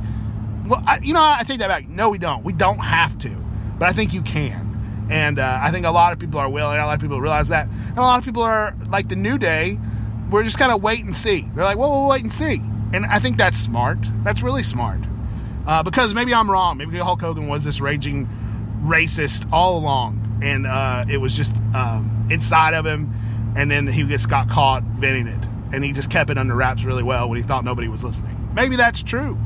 well, 0.67 0.81
I, 0.87 0.99
you 0.99 1.13
know, 1.13 1.21
I 1.21 1.43
take 1.43 1.59
that 1.59 1.67
back. 1.67 1.89
No, 1.89 2.09
we 2.09 2.17
don't. 2.17 2.43
We 2.43 2.53
don't 2.53 2.77
have 2.77 3.17
to, 3.19 3.29
but 3.77 3.89
I 3.89 3.91
think 3.91 4.13
you 4.13 4.21
can. 4.21 5.07
And 5.09 5.39
uh, 5.39 5.59
I 5.61 5.71
think 5.71 5.85
a 5.85 5.91
lot 5.91 6.13
of 6.13 6.19
people 6.19 6.39
are 6.39 6.49
willing. 6.49 6.79
A 6.79 6.85
lot 6.85 6.93
of 6.93 7.01
people 7.01 7.19
realize 7.19 7.49
that, 7.49 7.67
and 7.67 7.97
a 7.97 8.01
lot 8.01 8.19
of 8.19 8.23
people 8.23 8.43
are 8.43 8.73
like 8.89 9.09
the 9.09 9.17
New 9.17 9.37
Day. 9.37 9.77
We're 10.29 10.43
just 10.43 10.57
kind 10.57 10.71
of 10.71 10.81
wait 10.81 11.03
and 11.03 11.13
see. 11.13 11.41
They're 11.53 11.65
like, 11.65 11.77
well, 11.77 11.91
we'll 11.91 12.09
wait 12.09 12.23
and 12.23 12.31
see. 12.31 12.61
And 12.93 13.05
I 13.05 13.19
think 13.19 13.37
that's 13.37 13.57
smart. 13.57 13.97
That's 14.23 14.41
really 14.41 14.63
smart. 14.63 15.01
Uh, 15.67 15.83
because 15.83 16.13
maybe 16.13 16.33
I'm 16.33 16.49
wrong. 16.49 16.77
Maybe 16.77 16.97
Hulk 16.97 17.19
Hogan 17.19 17.47
was 17.47 17.65
this 17.65 17.81
raging 17.81 18.29
racist 18.83 19.51
all 19.51 19.77
along, 19.77 20.39
and 20.41 20.65
uh, 20.65 21.05
it 21.09 21.17
was 21.17 21.33
just 21.33 21.55
um, 21.75 22.27
inside 22.31 22.73
of 22.73 22.85
him. 22.85 23.13
And 23.55 23.69
then 23.69 23.87
he 23.87 24.03
just 24.03 24.29
got 24.29 24.49
caught 24.49 24.83
venting 24.83 25.27
it, 25.27 25.45
and 25.73 25.83
he 25.83 25.91
just 25.91 26.09
kept 26.09 26.29
it 26.29 26.37
under 26.37 26.55
wraps 26.55 26.83
really 26.83 27.03
well 27.03 27.29
when 27.29 27.37
he 27.37 27.43
thought 27.43 27.65
nobody 27.65 27.87
was 27.87 28.03
listening. 28.03 28.49
Maybe 28.53 28.75
that's 28.75 29.03
true. 29.03 29.37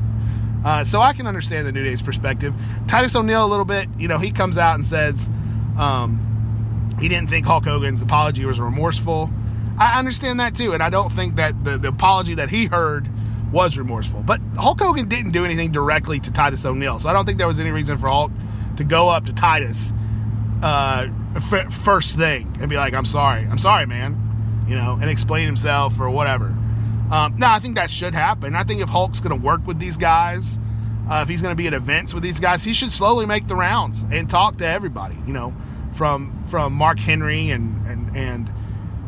Uh, 0.64 0.84
so 0.84 1.00
I 1.00 1.12
can 1.12 1.26
understand 1.26 1.66
the 1.66 1.72
New 1.72 1.84
Day's 1.84 2.02
perspective. 2.02 2.54
Titus 2.88 3.14
O'Neil, 3.14 3.44
a 3.44 3.46
little 3.46 3.64
bit, 3.64 3.88
you 3.98 4.08
know, 4.08 4.18
he 4.18 4.30
comes 4.30 4.58
out 4.58 4.74
and 4.74 4.84
says 4.84 5.30
um, 5.78 6.96
he 7.00 7.08
didn't 7.08 7.30
think 7.30 7.46
Hulk 7.46 7.64
Hogan's 7.64 8.02
apology 8.02 8.44
was 8.44 8.58
remorseful. 8.58 9.30
I 9.78 9.98
understand 9.98 10.40
that 10.40 10.54
too, 10.56 10.72
and 10.72 10.82
I 10.82 10.90
don't 10.90 11.12
think 11.12 11.36
that 11.36 11.64
the, 11.64 11.78
the 11.78 11.88
apology 11.88 12.34
that 12.34 12.48
he 12.48 12.66
heard 12.66 13.08
was 13.52 13.76
remorseful. 13.78 14.22
But 14.22 14.40
Hulk 14.56 14.80
Hogan 14.80 15.08
didn't 15.08 15.32
do 15.32 15.44
anything 15.44 15.70
directly 15.70 16.18
to 16.20 16.32
Titus 16.32 16.64
O'Neil, 16.64 16.98
so 16.98 17.08
I 17.08 17.12
don't 17.12 17.26
think 17.26 17.38
there 17.38 17.46
was 17.46 17.60
any 17.60 17.70
reason 17.70 17.98
for 17.98 18.08
Hulk 18.08 18.32
to 18.76 18.84
go 18.84 19.08
up 19.08 19.26
to 19.26 19.32
Titus 19.32 19.92
uh, 20.62 21.08
f- 21.36 21.72
first 21.72 22.16
thing 22.16 22.56
and 22.60 22.68
be 22.68 22.76
like, 22.76 22.94
"I'm 22.94 23.04
sorry, 23.04 23.44
I'm 23.44 23.58
sorry, 23.58 23.86
man," 23.86 24.64
you 24.68 24.74
know, 24.74 24.98
and 25.00 25.10
explain 25.10 25.46
himself 25.46 26.00
or 26.00 26.10
whatever. 26.10 26.46
Um, 27.10 27.36
no, 27.38 27.48
I 27.48 27.58
think 27.58 27.76
that 27.76 27.90
should 27.90 28.14
happen. 28.14 28.56
I 28.56 28.64
think 28.64 28.80
if 28.80 28.88
Hulk's 28.88 29.20
going 29.20 29.38
to 29.38 29.42
work 29.42 29.66
with 29.66 29.78
these 29.78 29.96
guys, 29.96 30.58
uh, 31.08 31.20
if 31.22 31.28
he's 31.28 31.40
going 31.40 31.52
to 31.52 31.56
be 31.56 31.68
at 31.68 31.74
events 31.74 32.12
with 32.12 32.22
these 32.22 32.40
guys, 32.40 32.64
he 32.64 32.74
should 32.74 32.92
slowly 32.92 33.26
make 33.26 33.46
the 33.46 33.54
rounds 33.54 34.04
and 34.10 34.28
talk 34.28 34.56
to 34.58 34.66
everybody. 34.66 35.16
You 35.26 35.32
know, 35.32 35.54
from 35.92 36.44
from 36.46 36.72
Mark 36.72 36.98
Henry 36.98 37.50
and 37.50 37.86
and 37.86 38.16
and 38.16 38.52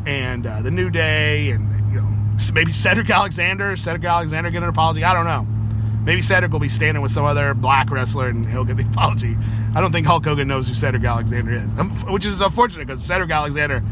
and 0.05 0.47
uh, 0.47 0.61
the 0.61 0.71
New 0.71 0.89
Day 0.89 1.51
and 1.51 1.93
you 1.93 2.01
know 2.01 2.09
maybe 2.53 2.71
Cedric 2.71 3.09
Alexander. 3.09 3.75
Cedric 3.75 4.05
Alexander 4.05 4.49
get 4.49 4.63
an 4.63 4.69
apology. 4.69 5.03
I 5.03 5.13
don't 5.13 5.25
know. 5.25 5.58
Maybe 6.03 6.21
Cedric 6.21 6.51
will 6.51 6.59
be 6.59 6.69
standing 6.69 7.01
with 7.01 7.11
some 7.11 7.25
other 7.25 7.53
black 7.53 7.91
wrestler 7.91 8.29
and 8.29 8.47
he'll 8.47 8.63
get 8.63 8.77
the 8.77 8.85
apology. 8.85 9.35
I 9.75 9.81
don't 9.81 9.91
think 9.91 10.07
Hulk 10.07 10.25
Hogan 10.25 10.47
knows 10.47 10.67
who 10.67 10.73
Cedric 10.73 11.03
Alexander 11.03 11.53
is, 11.53 11.73
which 12.07 12.25
is 12.25 12.41
unfortunate 12.41 12.87
because 12.87 13.03
Cedric 13.03 13.29
Alexander 13.29 13.83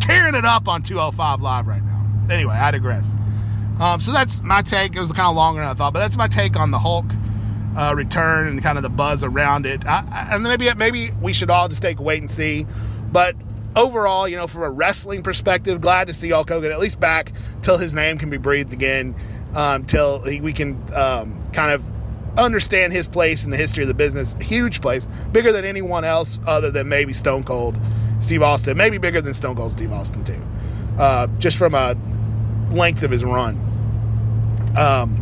tearing 0.00 0.34
it 0.34 0.44
up 0.44 0.68
on 0.68 0.82
205 0.82 1.40
Live 1.40 1.66
right 1.66 1.82
now. 1.82 2.06
Anyway, 2.30 2.54
I 2.54 2.70
digress. 2.70 3.16
Um, 3.78 4.00
so 4.00 4.12
that's 4.12 4.42
my 4.42 4.62
take. 4.62 4.94
It 4.94 4.98
was 4.98 5.12
kind 5.12 5.28
of 5.28 5.36
longer 5.36 5.60
than 5.60 5.70
I 5.70 5.74
thought, 5.74 5.92
but 5.92 5.98
that's 5.98 6.16
my 6.16 6.28
take 6.28 6.56
on 6.56 6.70
the 6.70 6.78
Hulk 6.78 7.06
uh, 7.76 7.92
return 7.96 8.46
and 8.48 8.62
kind 8.62 8.78
of 8.78 8.82
the 8.82 8.90
buzz 8.90 9.24
around 9.24 9.66
it. 9.66 9.84
I, 9.86 10.04
I, 10.10 10.34
and 10.34 10.44
maybe 10.44 10.72
maybe 10.74 11.10
we 11.20 11.32
should 11.32 11.50
all 11.50 11.68
just 11.68 11.82
take 11.82 11.98
a 11.98 12.02
wait 12.02 12.20
and 12.20 12.30
see. 12.30 12.66
But 13.10 13.36
overall, 13.74 14.28
you 14.28 14.36
know, 14.36 14.46
from 14.46 14.62
a 14.62 14.70
wrestling 14.70 15.22
perspective, 15.22 15.80
glad 15.80 16.06
to 16.06 16.14
see 16.14 16.30
Hulk 16.30 16.48
Hogan 16.48 16.70
at 16.70 16.78
least 16.78 17.00
back 17.00 17.32
till 17.62 17.78
his 17.78 17.94
name 17.94 18.18
can 18.18 18.30
be 18.30 18.36
breathed 18.36 18.72
again, 18.72 19.14
um, 19.54 19.84
till 19.84 20.20
he, 20.20 20.40
we 20.40 20.52
can 20.52 20.82
um, 20.94 21.42
kind 21.52 21.72
of 21.72 21.90
understand 22.38 22.92
his 22.92 23.06
place 23.06 23.44
in 23.44 23.50
the 23.50 23.56
history 23.56 23.82
of 23.82 23.88
the 23.88 23.94
business. 23.94 24.34
Huge 24.40 24.80
place, 24.80 25.08
bigger 25.32 25.52
than 25.52 25.64
anyone 25.64 26.04
else 26.04 26.40
other 26.46 26.70
than 26.70 26.88
maybe 26.88 27.12
Stone 27.12 27.44
Cold 27.44 27.78
Steve 28.20 28.42
Austin, 28.42 28.76
maybe 28.76 28.98
bigger 28.98 29.20
than 29.20 29.34
Stone 29.34 29.56
Cold 29.56 29.72
Steve 29.72 29.92
Austin 29.92 30.24
too, 30.24 30.40
uh, 30.98 31.26
just 31.38 31.56
from 31.56 31.74
a 31.74 31.94
length 32.70 33.02
of 33.02 33.10
his 33.10 33.24
run. 33.24 33.60
Um, 34.76 35.20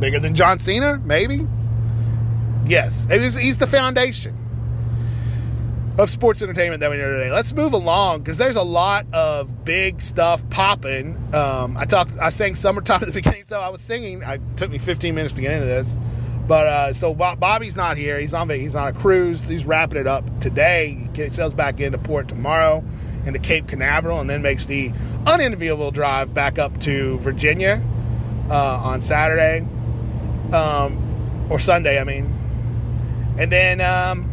bigger 0.00 0.18
than 0.18 0.34
John 0.34 0.58
Cena, 0.58 1.00
maybe. 1.04 1.46
Yes, 2.64 3.06
he's 3.10 3.58
the 3.58 3.66
foundation 3.66 4.41
of 5.98 6.08
sports 6.08 6.40
entertainment 6.40 6.80
that 6.80 6.90
we 6.90 6.96
know 6.96 7.10
today. 7.10 7.30
Let's 7.30 7.52
move 7.52 7.74
along 7.74 8.20
because 8.20 8.38
there's 8.38 8.56
a 8.56 8.62
lot 8.62 9.06
of 9.12 9.64
big 9.64 10.00
stuff 10.00 10.48
popping. 10.50 11.16
Um, 11.34 11.76
I 11.76 11.84
talked, 11.84 12.16
I 12.20 12.30
sang 12.30 12.54
"Summertime" 12.54 13.02
at 13.02 13.08
the 13.08 13.12
beginning, 13.12 13.44
so 13.44 13.60
I 13.60 13.68
was 13.68 13.80
singing. 13.80 14.22
It 14.22 14.40
took 14.56 14.70
me 14.70 14.78
15 14.78 15.14
minutes 15.14 15.34
to 15.34 15.42
get 15.42 15.52
into 15.52 15.66
this, 15.66 15.96
but 16.48 16.66
uh, 16.66 16.92
so 16.92 17.14
Bobby's 17.14 17.76
not 17.76 17.96
here. 17.96 18.18
He's 18.18 18.34
on 18.34 18.48
he's 18.48 18.74
on 18.74 18.88
a 18.88 18.92
cruise. 18.92 19.48
He's 19.48 19.66
wrapping 19.66 19.98
it 19.98 20.06
up 20.06 20.40
today. 20.40 21.08
He 21.14 21.28
sails 21.28 21.54
back 21.54 21.80
into 21.80 21.98
port 21.98 22.28
tomorrow 22.28 22.82
into 23.26 23.38
Cape 23.38 23.68
Canaveral, 23.68 24.20
and 24.20 24.28
then 24.28 24.42
makes 24.42 24.66
the 24.66 24.92
unenviable 25.26 25.90
drive 25.90 26.34
back 26.34 26.58
up 26.58 26.80
to 26.80 27.18
Virginia 27.18 27.82
uh, 28.50 28.80
on 28.82 29.00
Saturday 29.00 29.60
um, 30.52 31.46
or 31.50 31.58
Sunday. 31.58 32.00
I 32.00 32.04
mean, 32.04 32.32
and 33.38 33.50
then, 33.50 33.80
um, 33.80 34.31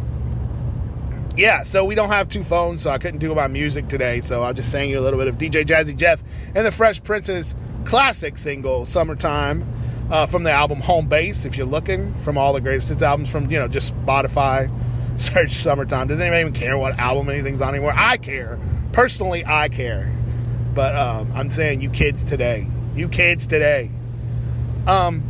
yeah, 1.40 1.62
so 1.62 1.86
we 1.86 1.94
don't 1.94 2.10
have 2.10 2.28
two 2.28 2.44
phones, 2.44 2.82
so 2.82 2.90
I 2.90 2.98
couldn't 2.98 3.18
do 3.18 3.34
my 3.34 3.48
music 3.48 3.88
today. 3.88 4.20
So 4.20 4.44
I'm 4.44 4.54
just 4.54 4.70
saying 4.70 4.90
you 4.90 4.98
a 4.98 5.00
little 5.00 5.18
bit 5.18 5.26
of 5.26 5.38
DJ 5.38 5.64
Jazzy 5.64 5.96
Jeff 5.96 6.22
and 6.54 6.66
the 6.66 6.70
Fresh 6.70 7.02
Prince's 7.02 7.56
classic 7.86 8.36
single, 8.36 8.84
Summertime, 8.84 9.66
uh, 10.10 10.26
from 10.26 10.42
the 10.42 10.50
album 10.50 10.80
Home 10.80 11.08
Base. 11.08 11.46
If 11.46 11.56
you're 11.56 11.66
looking 11.66 12.14
from 12.18 12.36
all 12.36 12.52
the 12.52 12.60
greatest 12.60 12.90
hits 12.90 13.00
albums 13.00 13.30
from, 13.30 13.50
you 13.50 13.58
know, 13.58 13.68
just 13.68 13.96
Spotify, 14.04 14.70
search 15.18 15.52
Summertime. 15.52 16.08
Doesn't 16.08 16.22
anybody 16.22 16.42
even 16.42 16.52
care 16.52 16.76
what 16.76 16.98
album 16.98 17.30
anything's 17.30 17.62
on 17.62 17.70
anymore? 17.70 17.94
I 17.96 18.18
care. 18.18 18.60
Personally, 18.92 19.42
I 19.46 19.68
care. 19.70 20.14
But 20.74 20.94
um, 20.94 21.32
I'm 21.34 21.48
saying 21.48 21.80
you 21.80 21.88
kids 21.88 22.22
today. 22.22 22.68
You 22.94 23.08
kids 23.08 23.46
today. 23.46 23.90
Um, 24.86 25.24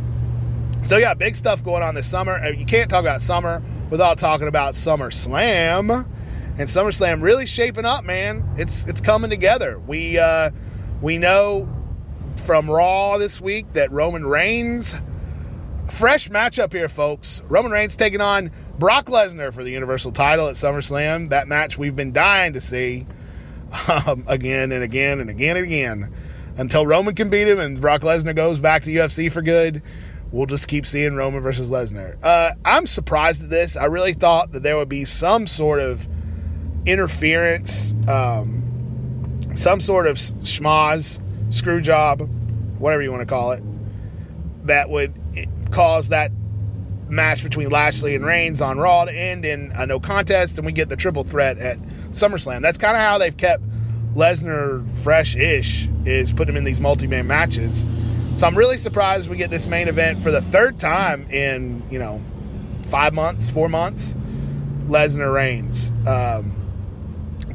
so 0.83 0.97
yeah, 0.97 1.13
big 1.13 1.37
stuff 1.37 1.63
going 1.63 1.83
on 1.83 1.95
this 1.95 2.07
summer. 2.07 2.33
Uh, 2.33 2.49
you 2.49 2.65
can't 2.65 2.89
talk 2.89 3.01
about 3.01 3.21
summer 3.21 3.63
without 3.91 4.17
talking 4.17 4.47
about 4.47 4.73
Summer 4.73 5.11
Slam. 5.11 5.91
And 5.91 6.67
SummerSlam 6.67 7.21
really 7.21 7.45
shaping 7.45 7.85
up, 7.85 8.03
man. 8.03 8.47
It's 8.57 8.85
it's 8.85 9.01
coming 9.01 9.29
together. 9.29 9.79
We 9.79 10.17
uh, 10.17 10.51
we 11.01 11.17
know 11.17 11.69
from 12.37 12.69
Raw 12.69 13.17
this 13.17 13.39
week 13.39 13.71
that 13.73 13.91
Roman 13.91 14.25
Reigns, 14.25 14.95
fresh 15.89 16.29
matchup 16.29 16.73
here, 16.73 16.89
folks. 16.89 17.41
Roman 17.47 17.71
Reigns 17.71 17.95
taking 17.95 18.21
on 18.21 18.51
Brock 18.77 19.05
Lesnar 19.05 19.53
for 19.53 19.63
the 19.63 19.71
Universal 19.71 20.11
title 20.11 20.47
at 20.47 20.55
SummerSlam. 20.55 21.29
That 21.29 21.47
match 21.47 21.77
we've 21.77 21.95
been 21.95 22.11
dying 22.11 22.53
to 22.53 22.61
see 22.61 23.07
um, 24.05 24.25
again 24.27 24.71
and 24.71 24.83
again 24.83 25.19
and 25.19 25.29
again 25.29 25.55
and 25.55 25.65
again 25.65 26.13
until 26.57 26.85
Roman 26.85 27.15
can 27.15 27.29
beat 27.29 27.47
him 27.47 27.59
and 27.59 27.79
Brock 27.79 28.01
Lesnar 28.01 28.35
goes 28.35 28.59
back 28.59 28.83
to 28.83 28.89
UFC 28.89 29.31
for 29.31 29.41
good 29.41 29.81
we'll 30.31 30.45
just 30.45 30.67
keep 30.67 30.85
seeing 30.85 31.15
Roman 31.15 31.41
versus 31.41 31.69
Lesnar. 31.71 32.17
Uh, 32.23 32.51
I'm 32.63 32.85
surprised 32.85 33.43
at 33.43 33.49
this. 33.49 33.75
I 33.75 33.85
really 33.85 34.13
thought 34.13 34.51
that 34.53 34.63
there 34.63 34.77
would 34.77 34.89
be 34.89 35.05
some 35.05 35.47
sort 35.47 35.79
of 35.79 36.07
interference, 36.85 37.93
um, 38.07 39.49
some 39.55 39.79
sort 39.79 40.07
of 40.07 40.17
schmoz, 40.17 41.21
screw 41.53 41.81
job, 41.81 42.21
whatever 42.79 43.03
you 43.03 43.11
want 43.11 43.21
to 43.21 43.27
call 43.27 43.51
it, 43.51 43.63
that 44.65 44.89
would 44.89 45.13
cause 45.71 46.09
that 46.09 46.31
match 47.09 47.43
between 47.43 47.69
Lashley 47.69 48.15
and 48.15 48.25
Reigns 48.25 48.61
on 48.61 48.77
Raw 48.77 49.05
to 49.05 49.13
end 49.13 49.43
in 49.43 49.71
a 49.75 49.85
no 49.85 49.99
contest, 49.99 50.57
and 50.57 50.65
we 50.65 50.71
get 50.71 50.87
the 50.87 50.95
triple 50.95 51.23
threat 51.23 51.57
at 51.57 51.77
SummerSlam. 52.11 52.61
That's 52.61 52.77
kind 52.77 52.95
of 52.95 53.01
how 53.01 53.17
they've 53.17 53.35
kept 53.35 53.63
Lesnar 54.15 54.89
fresh-ish, 55.03 55.89
is 56.05 56.31
put 56.31 56.47
him 56.47 56.55
in 56.55 56.63
these 56.63 56.79
multi-man 56.79 57.27
matches 57.27 57.85
so 58.33 58.47
I'm 58.47 58.57
really 58.57 58.77
surprised 58.77 59.29
we 59.29 59.37
get 59.37 59.51
this 59.51 59.67
main 59.67 59.87
event 59.87 60.21
for 60.21 60.31
the 60.31 60.41
third 60.41 60.79
time 60.79 61.27
in, 61.29 61.83
you 61.91 61.99
know, 61.99 62.21
five 62.87 63.13
months, 63.13 63.49
four 63.49 63.69
months. 63.69 64.15
Lesnar 64.87 65.33
Reigns. 65.33 65.91
Um, 66.05 66.53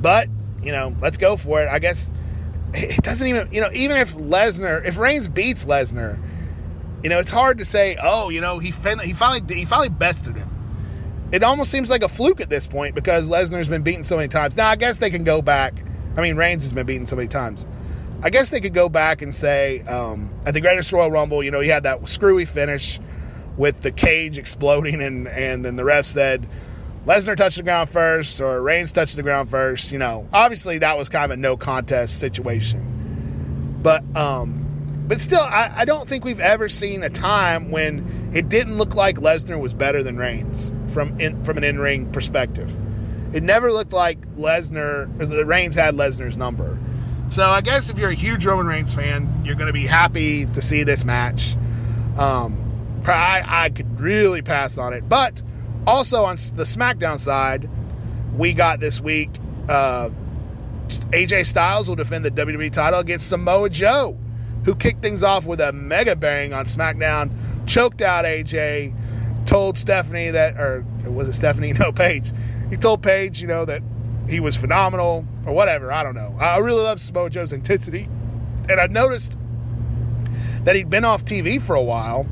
but, 0.01 0.29
you 0.63 0.73
know, 0.73 0.97
let's 1.01 1.19
go 1.19 1.37
for 1.37 1.63
it. 1.63 1.69
I 1.69 1.79
guess 1.79 2.11
it 2.75 3.03
doesn't 3.03 3.27
even, 3.27 3.49
you 3.53 3.61
know, 3.61 3.71
even 3.73 3.97
if 3.99 4.15
Lesnar, 4.15 4.85
if 4.85 4.99
Reigns 4.99 5.29
beats 5.29 5.65
Lesnar, 5.67 6.19
you 7.03 7.11
know, 7.11 7.19
it's 7.19 7.31
hard 7.31 7.59
to 7.59 7.65
say, 7.65 7.97
oh, 8.03 8.31
you 8.31 8.41
know, 8.41 8.59
he 8.59 8.71
finally, 8.71 9.07
he 9.07 9.13
finally, 9.13 9.55
he 9.55 9.65
finally 9.65 9.91
bested 9.91 10.37
him. 10.37 10.49
it 11.31 11.43
almost 11.43 11.71
seems 11.71 11.91
like 11.91 12.03
a 12.03 12.09
fluke 12.09 12.41
at 12.41 12.49
this 12.49 12.67
point 12.67 12.95
because 12.95 13.31
Lesnar's 13.31 13.69
been 13.69 13.83
beaten 13.83 14.05
so 14.05 14.17
many 14.17 14.29
times. 14.29 14.57
Now, 14.57 14.69
I 14.69 14.77
guess 14.77 14.99
they 14.99 15.11
can 15.11 15.25
go 15.25 15.43
back. 15.43 15.75
I 16.17 16.23
mean, 16.23 16.37
Reigns 16.37 16.65
has 16.65 16.73
been 16.73 16.87
beaten 16.87 17.07
so 17.07 17.17
many 17.17 17.29
times. 17.29 17.67
I 18.23 18.31
guess 18.31 18.51
they 18.51 18.61
could 18.61 18.75
go 18.75 18.89
back 18.89 19.23
and 19.23 19.35
say 19.35 19.81
um, 19.83 20.31
at 20.45 20.55
the 20.55 20.61
Greatest 20.61 20.93
Royal 20.93 21.11
Rumble, 21.11 21.43
you 21.43 21.51
know, 21.51 21.61
he 21.61 21.69
had 21.69 21.83
that 21.83 22.09
screwy 22.09 22.45
finish 22.45 22.99
with 23.57 23.81
the 23.81 23.91
cage 23.91 24.39
exploding, 24.39 25.01
and 25.03 25.29
and 25.29 25.65
then 25.65 25.77
the 25.77 25.85
ref 25.85 26.05
said 26.05 26.49
Lesnar 27.05 27.37
touched 27.37 27.57
the 27.57 27.63
ground 27.63 27.89
first 27.89 28.41
or 28.41 28.61
Reigns 28.61 28.93
touched 28.93 29.17
the 29.17 29.23
ground 29.23 29.51
first. 29.51 29.93
You 29.93 29.99
know, 29.99 30.29
obviously 30.33 30.79
that 30.79 30.99
was 30.99 31.09
kind 31.09 31.31
of 31.31 31.39
a 31.39 31.41
no 31.41 31.57
contest 31.57 32.19
situation, 32.19 33.79
but 33.83 34.03
um, 34.17 34.67
but 35.07 35.21
still, 35.21 35.41
I, 35.41 35.73
I 35.77 35.85
don't 35.85 36.09
think 36.09 36.25
we've 36.25 36.41
ever 36.41 36.69
seen 36.69 37.03
a 37.03 37.11
time 37.11 37.71
when 37.71 38.31
it 38.35 38.49
didn't 38.49 38.77
look 38.77 38.95
like 38.95 39.17
Lesnar 39.17 39.61
was 39.61 39.73
better 39.73 40.03
than 40.03 40.17
Reigns 40.17 40.73
from 40.89 41.19
in, 41.21 41.43
from 41.45 41.59
an 41.59 41.65
in 41.65 41.79
ring 41.79 42.11
perspective. 42.11 42.77
It 43.33 43.43
never 43.43 43.73
looked 43.73 43.93
like 43.93 44.21
Lesnar, 44.35 45.07
the 45.19 45.45
Reigns 45.45 45.75
had 45.75 45.95
Lesnar's 45.95 46.37
number. 46.37 46.79
So 47.29 47.45
I 47.45 47.61
guess 47.61 47.91
if 47.91 47.99
you're 47.99 48.11
a 48.11 48.15
huge 48.15 48.47
Roman 48.47 48.67
Reigns 48.67 48.95
fan, 48.95 49.43
you're 49.45 49.57
going 49.57 49.67
to 49.67 49.73
be 49.73 49.87
happy 49.87 50.47
to 50.47 50.63
see 50.63 50.85
this 50.85 51.05
match. 51.05 51.57
Um, 52.17 52.63
I, 53.05 53.43
I 53.47 53.71
could 53.71 54.01
really 54.01 54.43
pass 54.43 54.79
on 54.79 54.93
it. 54.93 55.09
But 55.09 55.43
also 55.87 56.25
on 56.25 56.37
the 56.37 56.65
SmackDown 56.65 57.19
side, 57.19 57.69
we 58.37 58.53
got 58.53 58.81
this 58.81 59.01
week 59.01 59.31
uh, 59.69 60.11
AJ 60.89 61.47
Styles 61.47 61.89
will 61.89 61.97
defend 61.97 62.25
the 62.25 62.31
WWE 62.31 62.73
title 62.73 63.01
against 63.01 63.29
Samoa 63.29 63.71
Joe, 63.71 64.17
who 64.65 64.75
kicked 64.75 65.03
things 65.03 65.25
off 65.25 65.47
with 65.47 65.61
a 65.61 65.73
mega 65.73 66.17
bang 66.17 66.53
on 66.53 66.65
SmackDown, 66.65 67.31
choked 67.67 68.01
out 68.03 68.25
AJ, 68.25 68.95
told 69.47 69.79
Stephanie 69.79 70.31
that, 70.31 70.59
or 70.59 70.85
was 71.05 71.29
it 71.29 71.33
Stephanie? 71.35 71.73
No, 71.79 71.93
Paige. 71.93 72.33
He 72.71 72.77
told 72.77 73.03
Paige, 73.03 73.41
you 73.41 73.49
know, 73.49 73.65
that 73.65 73.83
he 74.29 74.41
was 74.41 74.57
phenomenal 74.57 75.25
or 75.45 75.53
whatever. 75.53 75.93
I 75.93 76.03
don't 76.03 76.15
know. 76.15 76.37
I 76.41 76.59
really 76.59 76.83
love 76.83 77.01
Samoa 77.01 77.31
Joe's 77.31 77.53
intensity. 77.53 78.09
And 78.69 78.81
I 78.81 78.87
noticed 78.87 79.37
that 80.65 80.75
he'd 80.75 80.91
been 80.91 81.05
off 81.05 81.25
TV 81.25 81.61
for 81.61 81.77
a 81.77 81.83
while. 81.83 82.27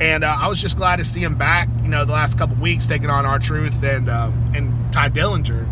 And 0.00 0.24
uh, 0.24 0.36
I 0.38 0.48
was 0.48 0.60
just 0.60 0.76
glad 0.76 0.96
to 0.96 1.04
see 1.04 1.20
him 1.20 1.36
back, 1.36 1.68
you 1.82 1.88
know, 1.88 2.04
the 2.04 2.12
last 2.12 2.38
couple 2.38 2.56
weeks 2.56 2.86
taking 2.86 3.10
on 3.10 3.26
R-Truth 3.26 3.82
and 3.84 4.08
uh, 4.08 4.30
and 4.54 4.92
Tye 4.92 5.10
Dillinger. 5.10 5.68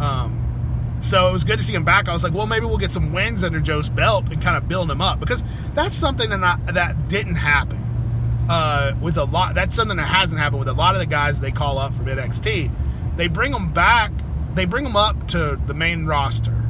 Um, 0.00 0.98
so 1.00 1.28
it 1.28 1.32
was 1.32 1.42
good 1.42 1.58
to 1.58 1.64
see 1.64 1.74
him 1.74 1.84
back. 1.84 2.08
I 2.08 2.12
was 2.12 2.22
like, 2.22 2.32
well, 2.32 2.46
maybe 2.46 2.66
we'll 2.66 2.78
get 2.78 2.90
some 2.90 3.12
wins 3.12 3.42
under 3.42 3.60
Joe's 3.60 3.88
belt 3.88 4.30
and 4.30 4.40
kind 4.40 4.56
of 4.56 4.68
build 4.68 4.90
him 4.90 5.00
up 5.00 5.18
because 5.18 5.42
that's 5.74 5.96
something 5.96 6.30
that, 6.30 6.38
not, 6.38 6.64
that 6.66 7.08
didn't 7.08 7.34
happen 7.34 7.82
uh, 8.48 8.94
with 9.00 9.16
a 9.16 9.24
lot. 9.24 9.54
That's 9.54 9.74
something 9.74 9.96
that 9.96 10.04
hasn't 10.04 10.40
happened 10.40 10.60
with 10.60 10.68
a 10.68 10.74
lot 10.74 10.94
of 10.94 11.00
the 11.00 11.06
guys 11.06 11.40
they 11.40 11.50
call 11.50 11.78
up 11.78 11.92
from 11.94 12.06
NXT. 12.06 12.70
They 13.16 13.26
bring 13.26 13.50
them 13.52 13.72
back 13.72 14.12
they 14.54 14.64
bring 14.64 14.84
him 14.84 14.96
up 14.96 15.28
to 15.28 15.58
the 15.66 15.74
main 15.74 16.06
roster 16.06 16.62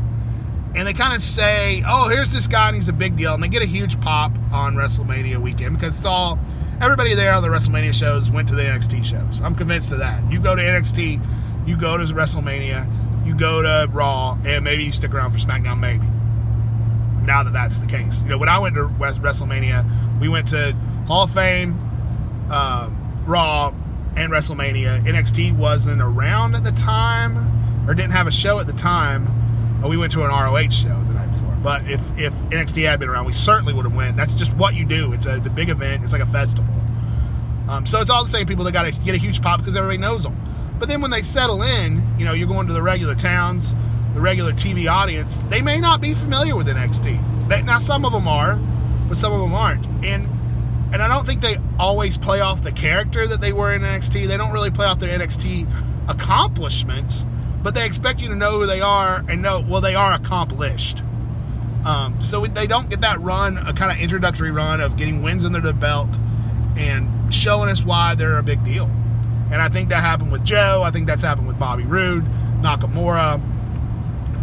and 0.74 0.88
they 0.88 0.94
kind 0.94 1.14
of 1.14 1.22
say, 1.22 1.82
"Oh, 1.86 2.08
here's 2.08 2.32
this 2.32 2.48
guy, 2.48 2.68
and 2.68 2.76
he's 2.76 2.88
a 2.88 2.92
big 2.92 3.16
deal," 3.16 3.34
and 3.34 3.42
they 3.42 3.48
get 3.48 3.62
a 3.62 3.66
huge 3.66 4.00
pop 4.00 4.32
on 4.52 4.74
WrestleMania 4.74 5.36
weekend 5.38 5.76
because 5.78 5.96
it's 5.96 6.06
all 6.06 6.38
everybody 6.80 7.14
there 7.14 7.34
on 7.34 7.42
the 7.42 7.48
WrestleMania 7.48 7.92
shows 7.92 8.30
went 8.30 8.48
to 8.48 8.54
the 8.54 8.62
NXT 8.62 9.04
shows. 9.04 9.40
I'm 9.40 9.54
convinced 9.54 9.92
of 9.92 9.98
that. 9.98 10.22
You 10.30 10.40
go 10.40 10.56
to 10.56 10.62
NXT, 10.62 11.20
you 11.66 11.76
go 11.76 11.96
to 11.96 12.04
WrestleMania, 12.04 13.26
you 13.26 13.34
go 13.34 13.62
to 13.62 13.88
Raw, 13.92 14.38
and 14.44 14.64
maybe 14.64 14.84
you 14.84 14.92
stick 14.92 15.12
around 15.14 15.32
for 15.32 15.38
SmackDown, 15.38 15.78
maybe. 15.78 16.06
Now 17.24 17.42
that 17.42 17.52
that's 17.52 17.78
the 17.78 17.86
case, 17.86 18.22
you 18.22 18.30
know, 18.30 18.38
when 18.38 18.48
I 18.48 18.58
went 18.58 18.74
to 18.74 18.88
WrestleMania, 18.88 20.20
we 20.20 20.28
went 20.28 20.48
to 20.48 20.72
Hall 21.06 21.24
of 21.24 21.30
Fame, 21.30 21.78
uh, 22.50 22.90
Raw, 23.26 23.72
and 24.16 24.32
WrestleMania. 24.32 25.06
NXT 25.06 25.56
wasn't 25.56 26.02
around 26.02 26.56
at 26.56 26.64
the 26.64 26.72
time 26.72 27.62
or 27.86 27.94
didn't 27.94 28.12
have 28.12 28.26
a 28.26 28.32
show 28.32 28.58
at 28.58 28.66
the 28.66 28.73
time. 28.73 29.26
Uh, 29.82 29.88
we 29.88 29.97
went 29.97 30.12
to 30.12 30.23
an 30.23 30.30
ROH 30.30 30.71
show 30.71 30.88
the 31.08 31.14
night 31.14 31.32
before. 31.32 31.56
But 31.62 31.90
if 31.90 32.00
if 32.18 32.32
NXT 32.50 32.84
had 32.84 33.00
been 33.00 33.08
around, 33.08 33.25
we 33.25 33.32
certainly 33.32 33.73
would 33.73 33.84
have 33.84 33.95
went. 33.95 34.16
That's 34.16 34.34
just 34.34 34.54
what 34.56 34.75
you 34.75 34.84
do. 34.84 35.12
It's 35.12 35.26
a 35.26 35.40
the 35.40 35.50
big 35.50 35.68
event. 35.68 36.04
It's 36.04 36.12
like 36.12 36.23
a 36.23 36.26
festival. 36.26 36.73
Um, 37.68 37.86
so 37.86 38.00
it's 38.00 38.10
all 38.10 38.23
the 38.23 38.28
same 38.28 38.47
people 38.47 38.64
that 38.64 38.73
got 38.73 38.84
to 38.84 38.92
get 38.92 39.14
a 39.14 39.18
huge 39.18 39.40
pop 39.40 39.58
because 39.58 39.76
everybody 39.76 39.99
knows 39.99 40.23
them. 40.25 40.36
But 40.78 40.88
then 40.88 41.00
when 41.00 41.10
they 41.10 41.23
settle 41.23 41.62
in, 41.62 42.04
you 42.18 42.25
know, 42.25 42.32
you're 42.32 42.49
going 42.49 42.66
to 42.66 42.73
the 42.73 42.82
regular 42.82 43.14
towns, 43.14 43.75
the 44.14 44.21
regular 44.21 44.52
TV 44.52 44.90
audience. 44.90 45.40
They 45.40 45.62
may 45.62 45.80
not 45.80 46.00
be 46.00 46.12
familiar 46.14 46.56
with 46.56 46.66
NXT. 46.66 47.49
They, 47.49 47.62
now 47.62 47.78
some 47.78 48.04
of 48.04 48.12
them 48.12 48.28
are, 48.28 48.56
but 49.08 49.16
some 49.16 49.32
of 49.32 49.40
them 49.40 49.54
aren't. 49.54 49.86
And 50.04 50.28
and 50.92 51.00
I 51.00 51.08
don't 51.08 51.26
think 51.26 51.40
they 51.40 51.56
always 51.78 52.18
play 52.18 52.40
off 52.40 52.62
the 52.62 52.73
character 52.73 53.26
that 53.26 53.40
they 53.40 53.52
were 53.52 53.73
in 53.73 53.80
NXT. 53.80 54.28
They 54.28 54.36
don't 54.36 54.52
really 54.52 54.71
play 54.71 54.86
off 54.86 54.99
their 54.99 55.18
NXT 55.18 55.66
accomplishments 56.08 57.26
but 57.62 57.75
they 57.75 57.86
expect 57.86 58.20
you 58.20 58.28
to 58.28 58.34
know 58.34 58.58
who 58.58 58.66
they 58.66 58.80
are 58.80 59.25
and 59.28 59.42
know, 59.42 59.60
well, 59.60 59.80
they 59.80 59.94
are 59.94 60.12
accomplished. 60.12 61.02
Um, 61.84 62.20
so 62.20 62.46
they 62.46 62.66
don't 62.66 62.88
get 62.90 63.00
that 63.00 63.20
run, 63.20 63.58
a 63.58 63.72
kind 63.72 63.90
of 63.90 63.98
introductory 63.98 64.50
run 64.50 64.80
of 64.80 64.96
getting 64.96 65.22
wins 65.22 65.44
under 65.44 65.60
the 65.60 65.72
belt 65.72 66.08
and 66.76 67.34
showing 67.34 67.68
us 67.68 67.84
why 67.84 68.14
they're 68.14 68.38
a 68.38 68.42
big 68.42 68.64
deal. 68.64 68.84
And 69.50 69.60
I 69.60 69.68
think 69.68 69.90
that 69.90 70.00
happened 70.00 70.32
with 70.32 70.44
Joe. 70.44 70.82
I 70.84 70.90
think 70.90 71.06
that's 71.06 71.22
happened 71.22 71.46
with 71.46 71.58
Bobby 71.58 71.84
Roode, 71.84 72.25
Nakamura. 72.62 73.34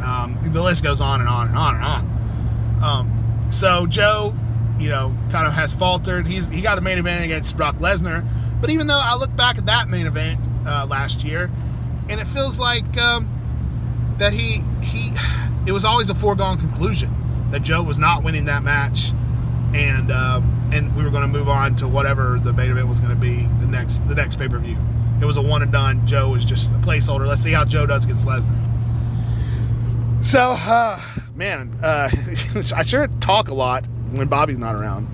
Um, 0.03 0.37
the 0.53 0.61
list 0.61 0.83
goes 0.83 1.01
on 1.01 1.19
and 1.19 1.29
on 1.29 1.47
and 1.47 1.57
on 1.57 1.75
and 1.75 1.83
on. 1.83 2.83
Um, 2.83 3.47
so 3.51 3.87
Joe, 3.87 4.35
you 4.77 4.89
know, 4.89 5.13
kind 5.31 5.47
of 5.47 5.53
has 5.53 5.73
faltered. 5.73 6.27
He's 6.27 6.47
he 6.47 6.61
got 6.61 6.77
a 6.77 6.81
main 6.81 6.97
event 6.97 7.25
against 7.25 7.57
Brock 7.57 7.75
Lesnar, 7.77 8.25
but 8.61 8.69
even 8.69 8.87
though 8.87 8.99
I 9.01 9.15
look 9.15 9.35
back 9.35 9.57
at 9.57 9.65
that 9.65 9.89
main 9.89 10.05
event 10.05 10.39
uh, 10.65 10.85
last 10.85 11.23
year, 11.23 11.49
and 12.09 12.19
it 12.19 12.27
feels 12.27 12.59
like 12.59 12.97
um, 12.97 14.15
that 14.17 14.33
he 14.33 14.63
he 14.83 15.13
it 15.65 15.71
was 15.71 15.85
always 15.85 16.09
a 16.09 16.15
foregone 16.15 16.57
conclusion 16.57 17.15
that 17.51 17.61
Joe 17.61 17.81
was 17.81 17.99
not 17.99 18.23
winning 18.23 18.45
that 18.45 18.63
match, 18.63 19.11
and 19.73 20.11
uh, 20.11 20.41
and 20.71 20.95
we 20.95 21.03
were 21.03 21.09
going 21.09 21.21
to 21.21 21.27
move 21.27 21.47
on 21.47 21.75
to 21.77 21.87
whatever 21.87 22.39
the 22.39 22.51
main 22.51 22.71
event 22.71 22.87
was 22.87 22.99
going 22.99 23.11
to 23.11 23.15
be 23.15 23.43
the 23.59 23.67
next 23.67 24.07
the 24.07 24.15
next 24.15 24.37
pay 24.37 24.47
per 24.47 24.59
view. 24.59 24.77
It 25.21 25.25
was 25.25 25.37
a 25.37 25.41
one 25.41 25.61
and 25.61 25.71
done. 25.71 26.05
Joe 26.07 26.29
was 26.29 26.45
just 26.45 26.71
a 26.71 26.75
placeholder. 26.75 27.27
Let's 27.27 27.41
see 27.41 27.51
how 27.51 27.65
Joe 27.65 27.85
does 27.85 28.05
against 28.05 28.25
Lesnar. 28.25 28.55
So, 30.21 30.51
uh, 30.57 30.99
man, 31.35 31.77
uh, 31.81 32.09
I 32.75 32.83
sure 32.83 33.07
talk 33.19 33.49
a 33.49 33.53
lot 33.53 33.85
when 34.11 34.27
Bobby's 34.27 34.57
not 34.57 34.75
around. 34.75 35.07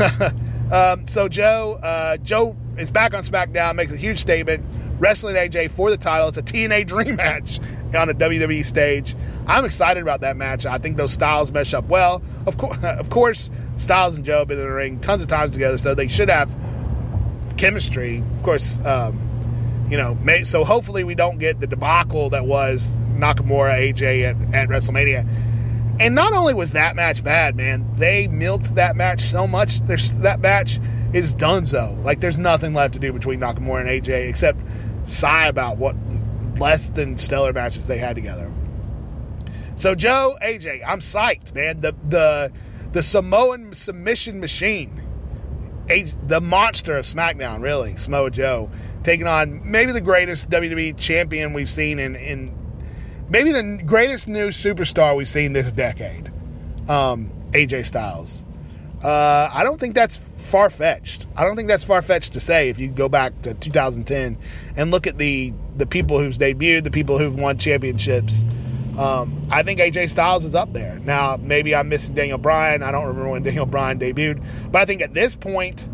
um, 0.72 1.06
so 1.06 1.28
Joe, 1.28 1.78
uh, 1.82 2.16
Joe 2.18 2.56
is 2.76 2.90
back 2.90 3.14
on 3.14 3.22
SmackDown, 3.22 3.76
makes 3.76 3.92
a 3.92 3.96
huge 3.96 4.18
statement 4.18 4.64
wrestling 5.04 5.36
AJ 5.36 5.70
for 5.70 5.90
the 5.90 5.98
title. 5.98 6.28
It's 6.28 6.38
a 6.38 6.42
TNA 6.42 6.86
Dream 6.86 7.16
match 7.16 7.60
on 7.94 8.08
a 8.08 8.14
WWE 8.14 8.64
stage. 8.64 9.14
I'm 9.46 9.66
excited 9.66 10.02
about 10.02 10.22
that 10.22 10.34
match. 10.34 10.64
I 10.64 10.78
think 10.78 10.96
those 10.96 11.12
styles 11.12 11.52
mesh 11.52 11.74
up 11.74 11.84
well. 11.88 12.22
Of 12.46 12.56
course, 12.56 12.78
of 12.82 13.10
course, 13.10 13.50
Styles 13.76 14.16
and 14.16 14.24
Joe 14.24 14.38
have 14.38 14.48
been 14.48 14.58
in 14.58 14.64
the 14.64 14.70
ring 14.70 15.00
tons 15.00 15.20
of 15.22 15.28
times 15.28 15.52
together, 15.52 15.76
so 15.76 15.94
they 15.94 16.08
should 16.08 16.30
have 16.30 16.56
chemistry. 17.58 18.24
Of 18.34 18.42
course, 18.42 18.78
um, 18.86 19.20
you 19.90 19.98
know, 19.98 20.14
may, 20.14 20.42
so 20.42 20.64
hopefully 20.64 21.04
we 21.04 21.14
don't 21.14 21.38
get 21.38 21.60
the 21.60 21.66
debacle 21.66 22.30
that 22.30 22.46
was 22.46 22.94
Nakamura 23.12 23.92
AJ 23.92 24.22
at, 24.22 24.54
at 24.54 24.68
WrestleMania. 24.70 25.28
And 26.00 26.14
not 26.14 26.32
only 26.32 26.54
was 26.54 26.72
that 26.72 26.96
match 26.96 27.22
bad, 27.22 27.56
man, 27.56 27.84
they 27.96 28.26
milked 28.26 28.74
that 28.76 28.96
match 28.96 29.20
so 29.20 29.46
much. 29.46 29.80
There's 29.80 30.12
that 30.16 30.40
match 30.40 30.80
is 31.12 31.34
donezo. 31.34 32.02
Like 32.02 32.20
there's 32.20 32.38
nothing 32.38 32.72
left 32.72 32.94
to 32.94 32.98
do 32.98 33.12
between 33.12 33.40
Nakamura 33.40 33.80
and 33.82 33.88
AJ 33.88 34.30
except 34.30 34.58
sigh 35.04 35.46
about 35.46 35.76
what 35.76 35.96
less 36.58 36.90
than 36.90 37.18
stellar 37.18 37.52
matches 37.52 37.86
they 37.86 37.98
had 37.98 38.16
together. 38.16 38.50
So 39.76 39.94
Joe, 39.94 40.36
AJ, 40.42 40.82
I'm 40.86 41.00
psyched, 41.00 41.54
man. 41.54 41.80
The 41.80 41.94
the 42.06 42.52
the 42.92 43.02
Samoan 43.02 43.74
submission 43.74 44.38
machine, 44.38 45.02
the 46.26 46.40
monster 46.40 46.96
of 46.96 47.04
SmackDown, 47.04 47.60
really, 47.60 47.96
Samoa 47.96 48.30
Joe, 48.30 48.70
taking 49.02 49.26
on 49.26 49.68
maybe 49.68 49.92
the 49.92 50.00
greatest 50.00 50.48
WWE 50.48 50.96
champion 50.96 51.52
we've 51.52 51.70
seen 51.70 51.98
in 51.98 52.14
in 52.14 52.56
maybe 53.28 53.50
the 53.50 53.82
greatest 53.84 54.28
new 54.28 54.48
superstar 54.48 55.16
we've 55.16 55.28
seen 55.28 55.52
this 55.52 55.72
decade, 55.72 56.28
um, 56.88 57.32
AJ 57.50 57.86
Styles. 57.86 58.44
Uh, 59.04 59.50
I 59.52 59.64
don't 59.64 59.78
think 59.78 59.94
that's 59.94 60.16
far 60.16 60.70
fetched. 60.70 61.26
I 61.36 61.44
don't 61.44 61.56
think 61.56 61.68
that's 61.68 61.84
far 61.84 62.00
fetched 62.02 62.32
to 62.34 62.40
say 62.40 62.68
if 62.68 62.78
you 62.78 62.88
go 62.88 63.08
back 63.08 63.42
to 63.42 63.54
2010 63.54 64.38
and 64.76 64.90
look 64.90 65.06
at 65.06 65.18
the 65.18 65.52
the 65.76 65.86
people 65.86 66.18
who's 66.18 66.38
debuted, 66.38 66.84
the 66.84 66.90
people 66.90 67.18
who've 67.18 67.38
won 67.38 67.58
championships. 67.58 68.44
Um, 68.98 69.48
I 69.50 69.64
think 69.64 69.80
AJ 69.80 70.10
Styles 70.10 70.44
is 70.44 70.54
up 70.54 70.72
there. 70.72 71.00
Now, 71.00 71.36
maybe 71.36 71.74
I'm 71.74 71.88
missing 71.88 72.14
Daniel 72.14 72.38
Bryan. 72.38 72.82
I 72.82 72.92
don't 72.92 73.06
remember 73.06 73.30
when 73.30 73.42
Daniel 73.44 73.66
Bryan 73.66 73.98
debuted, 73.98 74.44
but 74.70 74.80
I 74.80 74.84
think 74.84 75.02
at 75.02 75.14
this 75.14 75.34
point, 75.34 75.86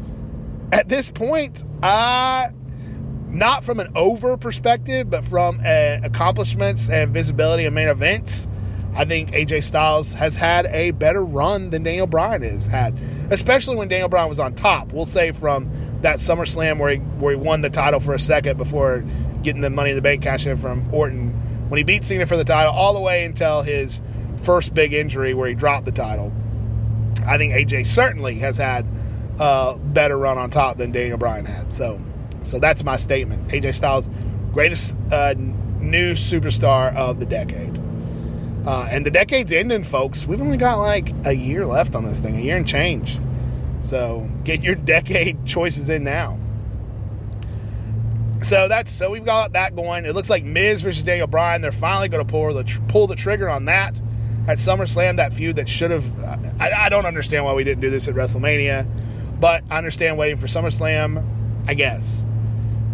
at 0.70 0.88
this 0.88 1.11
point, 1.11 1.64
uh, 1.83 2.49
not 3.27 3.64
from 3.64 3.81
an 3.81 3.90
over 3.96 4.37
perspective, 4.37 5.09
but 5.09 5.25
from 5.25 5.61
uh, 5.64 5.99
accomplishments 6.03 6.90
and 6.90 7.14
visibility 7.14 7.64
and 7.64 7.75
main 7.75 7.88
events, 7.88 8.49
I 8.94 9.05
think 9.05 9.31
AJ 9.31 9.64
Styles 9.64 10.12
has 10.14 10.37
had 10.37 10.66
a 10.66 10.90
better 10.90 11.24
run 11.24 11.70
than 11.70 11.83
Daniel 11.83 12.07
Bryan 12.07 12.42
has 12.42 12.66
had, 12.66 12.98
especially 13.31 13.76
when 13.76 13.88
Daniel 13.88 14.09
Bryan 14.09 14.29
was 14.29 14.40
on 14.40 14.55
top. 14.55 14.92
We'll 14.92 15.07
say 15.07 15.31
from 15.31 15.70
that 16.03 16.16
SummerSlam 16.16 16.79
where 16.79 16.92
he 16.92 16.98
where 16.98 17.35
he 17.35 17.40
won 17.40 17.61
the 17.61 17.70
title 17.70 18.00
for 18.00 18.14
a 18.14 18.18
second 18.18 18.57
before 18.57 19.05
getting 19.42 19.61
the 19.61 19.70
Money 19.70 19.90
in 19.90 19.96
the 19.96 20.03
Bank 20.03 20.22
cash 20.22 20.46
in 20.46 20.57
from 20.57 20.92
Orton. 20.92 21.31
When 21.68 21.79
he 21.79 21.85
beat 21.85 22.05
Cena 22.05 22.26
for 22.26 22.37
the 22.37 22.44
title, 22.44 22.72
all 22.72 22.92
the 22.92 23.00
way 23.00 23.24
until 23.24 23.62
his 23.62 24.03
first 24.38 24.74
big 24.74 24.92
injury 24.92 25.35
where 25.35 25.48
he 25.48 25.55
dropped 25.55 25.85
the 25.85 25.92
title. 25.92 26.33
I 27.26 27.38
think 27.38 27.53
AJ 27.53 27.87
certainly 27.87 28.37
has 28.37 28.57
had 28.57 28.87
a 29.38 29.79
better 29.79 30.18
run 30.18 30.38
on 30.38 30.50
top 30.50 30.79
than 30.79 30.90
Daniel 30.90 31.18
Bryan 31.18 31.44
had. 31.44 31.72
So, 31.74 32.00
so 32.42 32.59
that's 32.59 32.83
my 32.83 32.96
statement. 32.96 33.48
AJ 33.48 33.74
Styles, 33.74 34.09
greatest 34.53 34.96
uh, 35.12 35.35
new 35.37 36.14
superstar 36.14 36.94
of 36.96 37.20
the 37.20 37.26
decade. 37.26 37.81
Uh, 38.66 38.88
and 38.90 39.07
the 39.07 39.11
decade's 39.11 39.53
ending, 39.53 39.83
folks. 39.83 40.27
We've 40.27 40.40
only 40.40 40.59
got 40.59 40.79
like 40.79 41.12
a 41.25 41.33
year 41.33 41.66
left 41.66 41.94
on 41.94 42.05
this 42.05 42.20
thing, 42.20 42.37
a 42.37 42.40
year 42.40 42.57
and 42.57 42.66
change. 42.66 43.18
So 43.81 44.29
get 44.44 44.62
your 44.62 44.75
decade 44.94 45.44
choices 45.46 45.88
in 45.88 46.05
now. 46.05 46.38
So 48.42 48.68
that's 48.68 48.90
so 48.90 49.11
we've 49.11 49.25
got 49.25 49.53
that 49.53 49.77
going. 49.77 50.05
It 50.07 50.14
looks 50.14 50.31
like 50.31 50.44
Miz 50.44 50.81
versus 50.81 51.03
Daniel 51.03 51.27
Bryan. 51.27 51.61
They're 51.61 51.73
finally 51.73 52.09
going 52.09 52.25
to 52.25 52.31
pull 52.31 52.53
the 52.53 52.81
pull 52.88 53.07
the 53.07 53.16
trigger 53.16 53.49
on 53.49 53.66
that 53.66 53.94
at 54.49 54.59
SummerSlam. 54.59 55.16
That 55.16 55.33
feud 55.33 55.57
that 55.57 55.68
should 55.68 55.90
have. 55.90 56.25
I, 56.61 56.70
I 56.87 56.88
don't 56.88 57.07
understand 57.07 57.44
why 57.44 57.53
we 57.53 57.64
didn't 57.64 57.83
do 57.83 57.90
this 57.90 58.09
at 58.09 58.14
WrestleMania, 58.14 58.88
but 59.38 59.62
I 59.70 59.77
understand 59.77 60.16
waiting 60.16 60.38
for 60.38 60.46
SummerSlam. 60.46 61.25
I 61.68 61.75
guess. 61.75 62.25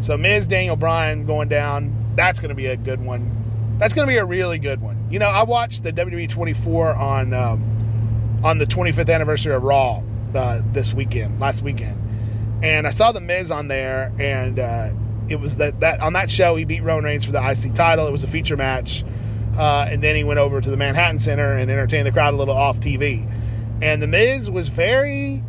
So 0.00 0.16
Miz 0.16 0.46
Daniel 0.46 0.76
Bryan 0.76 1.26
going 1.26 1.48
down. 1.48 1.92
That's 2.16 2.40
going 2.40 2.48
to 2.48 2.54
be 2.54 2.66
a 2.66 2.76
good 2.76 3.04
one. 3.04 3.45
That's 3.78 3.92
going 3.92 4.08
to 4.08 4.12
be 4.12 4.16
a 4.16 4.24
really 4.24 4.58
good 4.58 4.80
one. 4.80 5.06
You 5.10 5.18
know, 5.18 5.28
I 5.28 5.42
watched 5.42 5.82
the 5.82 5.92
WWE 5.92 6.28
24 6.28 6.94
on 6.94 7.34
um, 7.34 8.40
on 8.42 8.58
the 8.58 8.64
25th 8.64 9.12
anniversary 9.12 9.54
of 9.54 9.62
Raw 9.62 10.02
uh, 10.34 10.62
this 10.72 10.94
weekend, 10.94 11.40
last 11.40 11.62
weekend, 11.62 12.00
and 12.62 12.86
I 12.86 12.90
saw 12.90 13.12
the 13.12 13.20
Miz 13.20 13.50
on 13.50 13.68
there, 13.68 14.12
and 14.18 14.58
uh, 14.58 14.90
it 15.28 15.40
was 15.40 15.56
that 15.58 15.80
that 15.80 16.00
on 16.00 16.14
that 16.14 16.30
show 16.30 16.56
he 16.56 16.64
beat 16.64 16.82
Roman 16.82 17.04
Reigns 17.04 17.24
for 17.24 17.32
the 17.32 17.50
IC 17.50 17.74
title. 17.74 18.06
It 18.06 18.12
was 18.12 18.24
a 18.24 18.28
feature 18.28 18.56
match, 18.56 19.04
uh, 19.58 19.88
and 19.90 20.02
then 20.02 20.16
he 20.16 20.24
went 20.24 20.38
over 20.38 20.60
to 20.60 20.70
the 20.70 20.76
Manhattan 20.76 21.18
Center 21.18 21.52
and 21.52 21.70
entertained 21.70 22.06
the 22.06 22.12
crowd 22.12 22.32
a 22.32 22.36
little 22.36 22.56
off 22.56 22.80
TV. 22.80 23.30
And 23.82 24.02
the 24.02 24.06
Miz 24.06 24.50
was 24.50 24.70
very, 24.70 25.42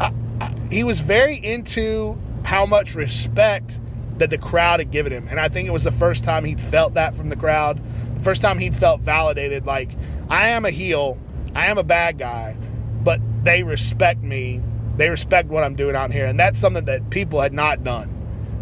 uh, 0.00 0.10
uh, 0.40 0.50
he 0.70 0.84
was 0.84 1.00
very 1.00 1.36
into 1.36 2.18
how 2.44 2.64
much 2.64 2.94
respect 2.94 3.78
that 4.18 4.30
the 4.30 4.38
crowd 4.38 4.80
had 4.80 4.90
given 4.90 5.12
him, 5.12 5.26
and 5.28 5.38
I 5.38 5.48
think 5.48 5.68
it 5.68 5.72
was 5.72 5.84
the 5.84 5.92
first 5.92 6.24
time 6.24 6.44
he'd 6.44 6.60
felt 6.60 6.94
that 6.94 7.16
from 7.16 7.28
the 7.28 7.36
crowd. 7.36 7.80
The 8.16 8.22
first 8.22 8.42
time 8.42 8.58
he'd 8.58 8.74
felt 8.74 9.00
validated, 9.00 9.66
like 9.66 9.90
I 10.28 10.48
am 10.48 10.64
a 10.64 10.70
heel, 10.70 11.18
I 11.54 11.66
am 11.66 11.78
a 11.78 11.84
bad 11.84 12.18
guy, 12.18 12.56
but 13.02 13.20
they 13.44 13.62
respect 13.62 14.22
me. 14.22 14.62
They 14.96 15.10
respect 15.10 15.48
what 15.48 15.62
I'm 15.62 15.76
doing 15.76 15.94
out 15.94 16.12
here, 16.12 16.26
and 16.26 16.40
that's 16.40 16.58
something 16.58 16.86
that 16.86 17.10
people 17.10 17.40
had 17.40 17.52
not 17.52 17.84
done. 17.84 18.12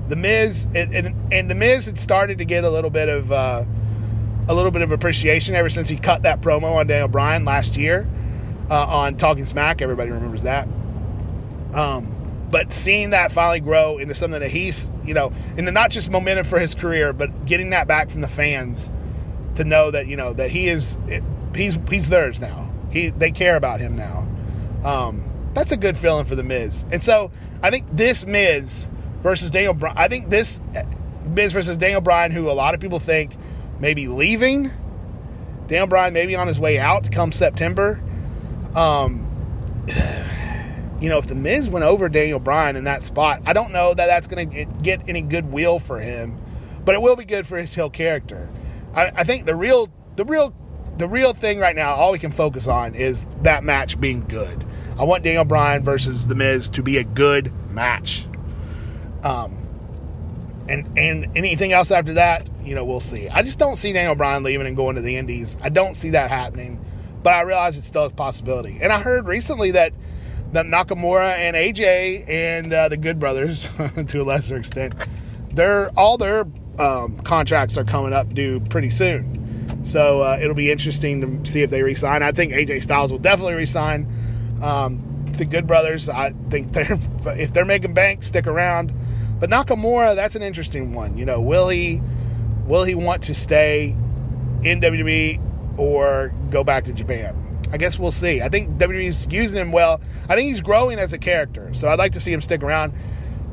The 0.08 0.16
Miz 0.16 0.66
and, 0.74 1.14
and, 1.32 1.50
the 1.50 1.54
Miz 1.54 1.86
had 1.86 1.98
started 1.98 2.38
to 2.38 2.44
get 2.44 2.64
a 2.64 2.70
little 2.70 2.90
bit 2.90 3.08
of 3.08 3.32
uh, 3.32 3.64
a 4.48 4.54
little 4.54 4.70
bit 4.70 4.82
of 4.82 4.92
appreciation 4.92 5.54
ever 5.54 5.70
since 5.70 5.88
he 5.88 5.96
cut 5.96 6.22
that 6.24 6.42
promo 6.42 6.74
on 6.74 6.86
Daniel 6.86 7.08
Bryan 7.08 7.44
last 7.44 7.76
year 7.76 8.06
uh, 8.70 8.86
on 8.86 9.16
Talking 9.16 9.46
Smack. 9.46 9.80
Everybody 9.80 10.10
remembers 10.10 10.42
that. 10.42 10.68
Um, 11.72 12.13
but 12.50 12.72
seeing 12.72 13.10
that 13.10 13.32
finally 13.32 13.60
grow 13.60 13.98
into 13.98 14.14
something 14.14 14.40
that 14.40 14.50
he's, 14.50 14.90
you 15.04 15.14
know, 15.14 15.32
into 15.56 15.70
not 15.70 15.90
just 15.90 16.10
momentum 16.10 16.44
for 16.44 16.58
his 16.58 16.74
career, 16.74 17.12
but 17.12 17.46
getting 17.46 17.70
that 17.70 17.88
back 17.88 18.10
from 18.10 18.20
the 18.20 18.28
fans 18.28 18.92
to 19.56 19.64
know 19.64 19.90
that 19.90 20.06
you 20.06 20.16
know 20.16 20.32
that 20.32 20.50
he 20.50 20.68
is 20.68 20.98
he's 21.54 21.78
he's 21.88 22.08
theirs 22.08 22.40
now. 22.40 22.70
He 22.90 23.10
they 23.10 23.30
care 23.30 23.56
about 23.56 23.80
him 23.80 23.96
now. 23.96 24.26
Um, 24.84 25.24
that's 25.54 25.72
a 25.72 25.76
good 25.76 25.96
feeling 25.96 26.24
for 26.26 26.34
the 26.34 26.42
Miz. 26.42 26.84
And 26.90 27.02
so 27.02 27.30
I 27.62 27.70
think 27.70 27.86
this 27.92 28.26
Miz 28.26 28.88
versus 29.20 29.50
Daniel 29.50 29.74
Bryan. 29.74 29.96
I 29.96 30.08
think 30.08 30.30
this 30.30 30.60
Miz 31.28 31.52
versus 31.52 31.76
Daniel 31.76 32.00
Bryan, 32.00 32.30
who 32.30 32.50
a 32.50 32.52
lot 32.52 32.74
of 32.74 32.80
people 32.80 32.98
think 32.98 33.34
maybe 33.80 34.08
leaving. 34.08 34.70
Daniel 35.66 35.86
Bryan 35.86 36.12
maybe 36.12 36.36
on 36.36 36.46
his 36.46 36.60
way 36.60 36.78
out 36.78 37.10
come 37.10 37.32
September. 37.32 38.02
Um, 38.74 39.30
you 41.04 41.10
know, 41.10 41.18
if 41.18 41.26
the 41.26 41.34
Miz 41.34 41.68
went 41.68 41.84
over 41.84 42.08
Daniel 42.08 42.38
Bryan 42.38 42.76
in 42.76 42.84
that 42.84 43.02
spot, 43.02 43.42
I 43.44 43.52
don't 43.52 43.72
know 43.72 43.92
that 43.92 44.06
that's 44.06 44.26
going 44.26 44.48
to 44.48 44.64
get 44.80 45.06
any 45.06 45.20
goodwill 45.20 45.78
for 45.78 46.00
him, 46.00 46.38
but 46.82 46.94
it 46.94 47.02
will 47.02 47.14
be 47.14 47.26
good 47.26 47.46
for 47.46 47.58
his 47.58 47.74
heel 47.74 47.90
character. 47.90 48.48
I, 48.94 49.12
I 49.16 49.24
think 49.24 49.44
the 49.44 49.54
real, 49.54 49.92
the 50.16 50.24
real, 50.24 50.54
the 50.96 51.06
real 51.06 51.34
thing 51.34 51.58
right 51.58 51.76
now, 51.76 51.94
all 51.94 52.12
we 52.12 52.18
can 52.18 52.32
focus 52.32 52.66
on 52.68 52.94
is 52.94 53.26
that 53.42 53.64
match 53.64 54.00
being 54.00 54.22
good. 54.22 54.64
I 54.98 55.04
want 55.04 55.24
Daniel 55.24 55.44
Bryan 55.44 55.82
versus 55.84 56.26
the 56.26 56.34
Miz 56.34 56.70
to 56.70 56.82
be 56.82 56.96
a 56.96 57.04
good 57.04 57.52
match. 57.70 58.26
Um, 59.24 59.58
and 60.70 60.88
and 60.96 61.36
anything 61.36 61.74
else 61.74 61.90
after 61.90 62.14
that, 62.14 62.48
you 62.64 62.74
know, 62.74 62.86
we'll 62.86 63.00
see. 63.00 63.28
I 63.28 63.42
just 63.42 63.58
don't 63.58 63.76
see 63.76 63.92
Daniel 63.92 64.14
Bryan 64.14 64.42
leaving 64.42 64.66
and 64.66 64.74
going 64.74 64.96
to 64.96 65.02
the 65.02 65.16
Indies. 65.18 65.58
I 65.60 65.68
don't 65.68 65.96
see 65.96 66.10
that 66.10 66.30
happening, 66.30 66.82
but 67.22 67.34
I 67.34 67.42
realize 67.42 67.76
it's 67.76 67.86
still 67.86 68.06
a 68.06 68.10
possibility. 68.10 68.78
And 68.80 68.90
I 68.90 69.00
heard 69.02 69.26
recently 69.26 69.72
that 69.72 69.92
that 69.92 69.92
Nakamura 70.62 71.32
and 71.32 71.56
AJ 71.56 72.28
and 72.28 72.72
uh, 72.72 72.88
the 72.88 72.96
Good 72.96 73.18
Brothers, 73.18 73.68
to 74.06 74.22
a 74.22 74.24
lesser 74.24 74.56
extent, 74.56 74.94
they're 75.52 75.90
all 75.98 76.16
their 76.16 76.46
um, 76.78 77.18
contracts 77.20 77.76
are 77.76 77.84
coming 77.84 78.12
up 78.12 78.32
due 78.32 78.60
pretty 78.60 78.90
soon. 78.90 79.84
So 79.84 80.22
uh, 80.22 80.38
it'll 80.40 80.54
be 80.54 80.70
interesting 80.70 81.42
to 81.42 81.50
see 81.50 81.62
if 81.62 81.70
they 81.70 81.82
resign. 81.82 82.22
I 82.22 82.32
think 82.32 82.52
AJ 82.52 82.82
Styles 82.82 83.12
will 83.12 83.18
definitely 83.18 83.54
resign. 83.54 84.06
Um, 84.62 85.02
the 85.32 85.44
Good 85.44 85.66
Brothers, 85.66 86.08
I 86.08 86.30
think 86.48 86.72
they're 86.72 86.98
if 87.26 87.52
they're 87.52 87.64
making 87.64 87.94
bank, 87.94 88.22
stick 88.22 88.46
around. 88.46 88.94
But 89.40 89.50
Nakamura, 89.50 90.14
that's 90.14 90.36
an 90.36 90.42
interesting 90.42 90.94
one. 90.94 91.18
You 91.18 91.24
know, 91.24 91.40
will 91.40 91.68
he 91.68 92.00
will 92.66 92.84
he 92.84 92.94
want 92.94 93.24
to 93.24 93.34
stay 93.34 93.96
in 94.62 94.80
WWE 94.80 95.78
or 95.78 96.32
go 96.50 96.64
back 96.64 96.84
to 96.84 96.92
Japan? 96.92 97.43
I 97.74 97.76
guess 97.76 97.98
we'll 97.98 98.12
see. 98.12 98.40
I 98.40 98.48
think 98.48 98.78
WWE's 98.78 99.26
using 99.32 99.60
him 99.60 99.72
well. 99.72 100.00
I 100.28 100.36
think 100.36 100.46
he's 100.46 100.60
growing 100.60 101.00
as 101.00 101.12
a 101.12 101.18
character, 101.18 101.74
so 101.74 101.88
I'd 101.88 101.98
like 101.98 102.12
to 102.12 102.20
see 102.20 102.32
him 102.32 102.40
stick 102.40 102.62
around. 102.62 102.92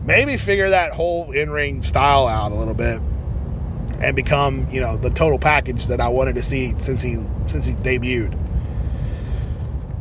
Maybe 0.05 0.37
figure 0.37 0.69
that 0.69 0.93
whole 0.93 1.31
in-ring 1.31 1.81
style 1.81 2.27
out 2.27 2.51
a 2.51 2.55
little 2.55 2.75
bit 2.75 3.01
and 3.99 4.15
become, 4.15 4.67
you 4.69 4.79
know, 4.79 4.95
the 4.95 5.09
total 5.09 5.39
package 5.39 5.87
that 5.87 5.99
I 5.99 6.09
wanted 6.09 6.35
to 6.35 6.43
see 6.43 6.75
since 6.77 7.01
he 7.01 7.17
since 7.47 7.65
he 7.65 7.73
debuted. 7.73 8.37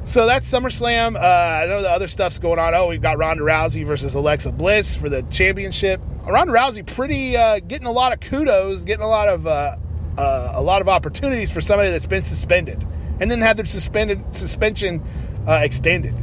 So 0.04 0.26
that's 0.26 0.46
SummerSlam. 0.46 1.16
Uh, 1.16 1.62
I 1.62 1.64
know 1.66 1.80
the 1.80 1.90
other 1.90 2.06
stuff's 2.06 2.38
going 2.38 2.58
on. 2.58 2.74
Oh, 2.74 2.88
we've 2.88 3.00
got 3.00 3.16
Ronda 3.16 3.42
Rousey 3.42 3.86
versus 3.86 4.14
Alexa 4.14 4.52
Bliss 4.52 4.96
for 4.96 5.08
the 5.08 5.22
championship. 5.30 5.98
Ronda 6.26 6.52
Rousey 6.52 6.84
pretty 6.84 7.38
uh, 7.38 7.60
getting 7.60 7.86
a 7.86 7.92
lot 7.92 8.12
of 8.12 8.20
kudos, 8.20 8.84
getting 8.84 9.02
a 9.02 9.08
lot 9.08 9.28
of 9.28 9.46
uh, 9.46 9.76
uh 10.18 10.52
a 10.56 10.62
lot 10.62 10.82
of 10.82 10.90
opportunities 10.90 11.50
for 11.50 11.62
somebody 11.62 11.90
that's 11.90 12.04
been 12.04 12.22
suspended 12.22 12.86
and 13.20 13.30
then 13.30 13.40
had 13.40 13.56
their 13.56 13.66
suspended 13.66 14.34
suspension 14.34 15.02
uh, 15.46 15.60
extended. 15.62 16.14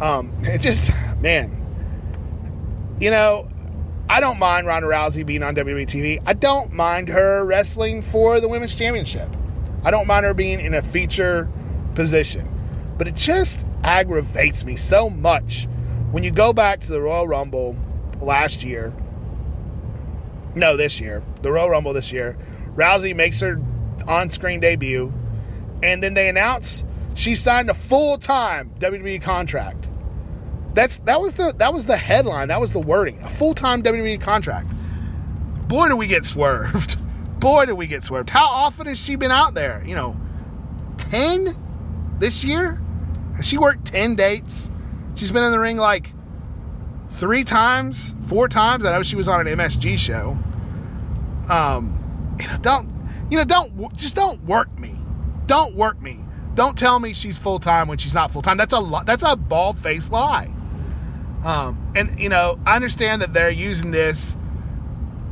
Um, 0.00 0.32
it 0.42 0.60
just 0.60 0.90
man, 1.20 1.50
you 3.00 3.10
know, 3.10 3.48
I 4.08 4.20
don't 4.20 4.38
mind 4.38 4.66
Ronda 4.66 4.88
Rousey 4.88 5.24
being 5.24 5.42
on 5.42 5.56
WWE 5.56 5.86
TV. 5.86 6.22
I 6.26 6.34
don't 6.34 6.72
mind 6.72 7.08
her 7.08 7.44
wrestling 7.44 8.02
for 8.02 8.38
the 8.38 8.48
women's 8.48 8.74
championship. 8.74 9.28
I 9.82 9.90
don't 9.90 10.06
mind 10.06 10.24
her 10.26 10.34
being 10.34 10.60
in 10.60 10.74
a 10.74 10.82
feature 10.82 11.48
position. 11.94 12.48
But 12.96 13.08
it 13.08 13.14
just 13.14 13.66
aggravates 13.82 14.64
me 14.64 14.76
so 14.76 15.10
much 15.10 15.66
when 16.10 16.22
you 16.22 16.30
go 16.30 16.52
back 16.52 16.80
to 16.80 16.92
the 16.92 17.00
Royal 17.00 17.26
Rumble 17.26 17.76
last 18.20 18.62
year. 18.62 18.92
No, 20.54 20.76
this 20.76 21.00
year. 21.00 21.22
The 21.42 21.50
Royal 21.50 21.70
Rumble 21.70 21.92
this 21.92 22.12
year. 22.12 22.36
Rousey 22.76 23.14
makes 23.14 23.40
her 23.40 23.60
on 24.06 24.30
screen 24.30 24.60
debut, 24.60 25.12
and 25.82 26.02
then 26.02 26.14
they 26.14 26.28
announce 26.28 26.84
she 27.14 27.34
signed 27.34 27.70
a 27.70 27.74
full 27.74 28.18
time 28.18 28.70
WWE 28.78 29.20
contract. 29.22 29.88
That's 30.74 30.98
that 31.00 31.20
was 31.20 31.34
the 31.34 31.52
that 31.58 31.72
was 31.72 31.86
the 31.86 31.96
headline. 31.96 32.48
That 32.48 32.60
was 32.60 32.72
the 32.72 32.80
wording. 32.80 33.20
A 33.22 33.28
full 33.28 33.54
time 33.54 33.82
WWE 33.82 34.20
contract. 34.20 34.68
Boy, 35.68 35.88
do 35.88 35.96
we 35.96 36.06
get 36.06 36.24
swerved. 36.24 36.96
Boy, 37.40 37.66
do 37.66 37.76
we 37.76 37.86
get 37.86 38.02
swerved. 38.02 38.30
How 38.30 38.46
often 38.46 38.86
has 38.86 38.98
she 38.98 39.16
been 39.16 39.30
out 39.30 39.54
there? 39.54 39.82
You 39.86 39.94
know, 39.94 40.16
ten 40.98 41.56
this 42.18 42.42
year. 42.42 42.80
Has 43.36 43.46
she 43.46 43.58
worked 43.58 43.86
10 43.86 44.14
dates? 44.14 44.70
She's 45.16 45.30
been 45.30 45.42
in 45.42 45.52
the 45.52 45.58
ring 45.58 45.76
like 45.76 46.12
three 47.10 47.44
times, 47.44 48.14
four 48.26 48.48
times. 48.48 48.84
I 48.84 48.96
know 48.96 49.02
she 49.02 49.16
was 49.16 49.28
on 49.28 49.46
an 49.46 49.58
MSG 49.58 49.98
show. 49.98 50.38
Um, 51.52 52.36
you 52.40 52.46
know, 52.46 52.58
don't, 52.58 52.88
you 53.30 53.36
know, 53.36 53.44
don't, 53.44 53.96
just 53.96 54.14
don't 54.14 54.42
work 54.44 54.76
me. 54.78 54.94
Don't 55.46 55.74
work 55.74 56.00
me. 56.00 56.20
Don't 56.54 56.78
tell 56.78 56.98
me 57.00 57.12
she's 57.12 57.36
full 57.36 57.58
time 57.58 57.88
when 57.88 57.98
she's 57.98 58.14
not 58.14 58.30
full 58.30 58.42
time. 58.42 58.56
That's 58.56 58.72
a 58.72 59.02
that's 59.04 59.22
a 59.22 59.36
bald 59.36 59.78
faced 59.78 60.12
lie. 60.12 60.52
Um, 61.44 61.92
and 61.94 62.18
you 62.18 62.28
know, 62.28 62.58
I 62.64 62.76
understand 62.76 63.22
that 63.22 63.34
they're 63.34 63.50
using 63.50 63.90
this, 63.90 64.36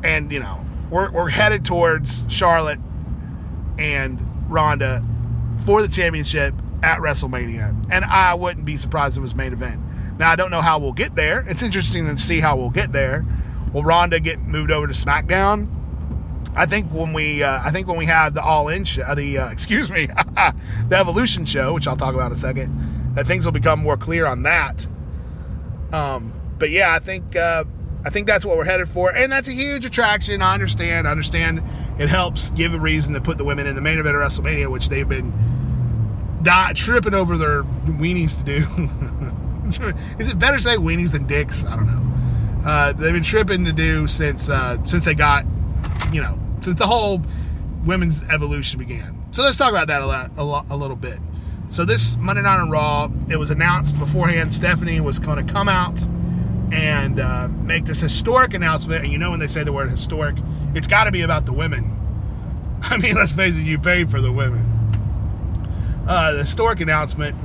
and 0.03 0.31
you 0.33 0.41
know, 0.41 0.65
we're 0.91 1.11
we're 1.11 1.29
headed 1.29 1.65
towards 1.65 2.27
Charlotte 2.29 2.81
and 3.79 4.21
Ronda 4.49 5.05
for 5.65 5.81
the 5.81 5.89
championship 5.89 6.55
at 6.83 6.99
WrestleMania, 6.99 7.87
and 7.91 8.05
I 8.05 8.35
wouldn't 8.35 8.67
be 8.67 8.77
surprised 8.77 9.17
if 9.17 9.21
it 9.21 9.23
was 9.23 9.35
main 9.35 9.53
event. 9.53 9.81
Now 10.19 10.31
I 10.31 10.37
don't 10.37 10.51
know 10.51 10.61
how 10.61 10.79
we'll 10.79 10.93
get 10.93 11.15
there. 11.15 11.45
It's 11.49 11.63
interesting 11.63 12.07
to 12.07 12.19
see 12.19 12.41
how 12.41 12.57
we'll 12.57 12.71
get 12.71 12.93
there. 12.93 13.25
Will 13.73 13.85
Ronda 13.85 14.21
get 14.21 14.41
moved 14.41 14.71
over 14.71 14.87
to 14.87 14.93
SmackDown? 14.93 15.69
I 16.55 16.67
think 16.67 16.93
when 16.93 17.13
we, 17.13 17.43
uh, 17.43 17.63
I 17.65 17.71
think 17.71 17.89
when 17.89 17.97
we 17.97 18.07
have 18.07 18.35
the 18.35 18.43
All 18.43 18.69
In 18.69 18.85
show, 18.85 19.15
the 19.15 19.39
uh, 19.39 19.51
excuse 19.53 19.91
me, 19.91 20.07
the 20.89 20.97
Evolution 20.97 21.45
show, 21.45 21.75
which 21.75 21.87
I'll 21.87 21.97
talk 21.97 22.15
about 22.15 22.27
in 22.27 22.33
a 22.33 22.37
second, 22.37 23.15
that 23.15 23.27
things 23.27 23.45
will 23.45 23.53
become 23.53 23.81
more 23.81 23.97
clear 23.97 24.27
on 24.27 24.43
that. 24.43 24.87
Um, 25.93 26.33
but 26.59 26.71
yeah, 26.71 26.95
I 26.95 26.99
think 26.99 27.37
uh, 27.37 27.65
I 28.05 28.11
think 28.11 28.27
that's 28.27 28.45
what 28.45 28.57
we're 28.57 28.65
headed 28.65 28.89
for, 28.89 29.15
and 29.15 29.31
that's 29.31 29.49
a 29.49 29.53
huge 29.53 29.85
attraction. 29.85 30.43
I 30.43 30.55
understand. 30.55 31.07
I 31.07 31.11
understand. 31.11 31.63
It 31.99 32.09
helps 32.09 32.51
give 32.51 32.75
a 32.75 32.79
reason 32.79 33.15
to 33.15 33.21
put 33.21 33.39
the 33.39 33.45
women 33.45 33.67
in 33.67 33.75
the 33.75 33.83
main 33.83 33.99
event 33.99 34.17
of 34.17 34.23
WrestleMania, 34.23 34.71
which 34.71 34.89
they've 34.89 35.09
been 35.09 35.33
not 36.43 36.75
tripping 36.75 37.15
over 37.15 37.37
their 37.37 37.63
weenies 37.63 38.37
to 38.39 38.45
do. 38.45 39.93
Is 40.19 40.31
it 40.31 40.39
better 40.39 40.57
to 40.57 40.63
say 40.63 40.77
weenies 40.77 41.13
than 41.13 41.27
dicks? 41.27 41.65
I 41.65 41.77
don't 41.77 41.87
know. 41.87 42.69
Uh, 42.69 42.93
they've 42.93 43.13
been 43.13 43.23
tripping 43.23 43.65
to 43.65 43.73
do 43.73 44.07
since 44.07 44.49
uh, 44.49 44.85
since 44.85 45.05
they 45.05 45.15
got, 45.15 45.45
you 46.13 46.23
know, 46.23 46.39
since 46.63 46.79
the 46.79 46.87
whole 46.87 47.23
women's 47.85 48.23
evolution 48.25 48.79
began. 48.79 49.23
So 49.33 49.43
let's 49.43 49.57
talk 49.57 49.71
about 49.71 49.89
that 49.89 50.03
a, 50.03 50.07
lot, 50.07 50.31
a, 50.37 50.45
lot, 50.45 50.67
a 50.71 50.77
little 50.77 50.97
bit. 50.97 51.19
So 51.71 51.85
this 51.85 52.17
Monday 52.19 52.43
Night 52.43 52.61
on 52.61 52.71
Raw, 52.71 53.11
it 53.29 53.37
was 53.37 53.51
announced 53.51 53.99
beforehand. 53.99 54.53
Stephanie 54.53 55.01
was 55.01 55.19
going 55.19 55.45
to 55.45 55.53
come 55.53 55.69
out 55.69 56.07
and 56.73 57.19
uh, 57.19 57.49
make 57.49 57.85
this 57.85 58.01
historic 58.01 58.55
announcement. 58.55 59.05
And 59.05 59.13
you 59.13 59.19
know 59.19 59.31
when 59.31 59.41
they 59.41 59.47
say 59.47 59.65
the 59.65 59.73
word 59.73 59.91
historic, 59.91 60.37
it's 60.75 60.87
got 60.87 61.05
to 61.05 61.11
be 61.11 61.23
about 61.23 61.47
the 61.47 61.53
women. 61.53 61.99
I 62.83 62.97
mean, 62.97 63.15
let's 63.15 63.33
face 63.33 63.57
it, 63.57 63.63
you 63.63 63.79
paid 63.79 64.11
for 64.11 64.21
the 64.21 64.33
women. 64.33 64.69
Uh, 66.07 66.33
the 66.33 66.39
historic 66.41 66.81
announcement. 66.81 67.37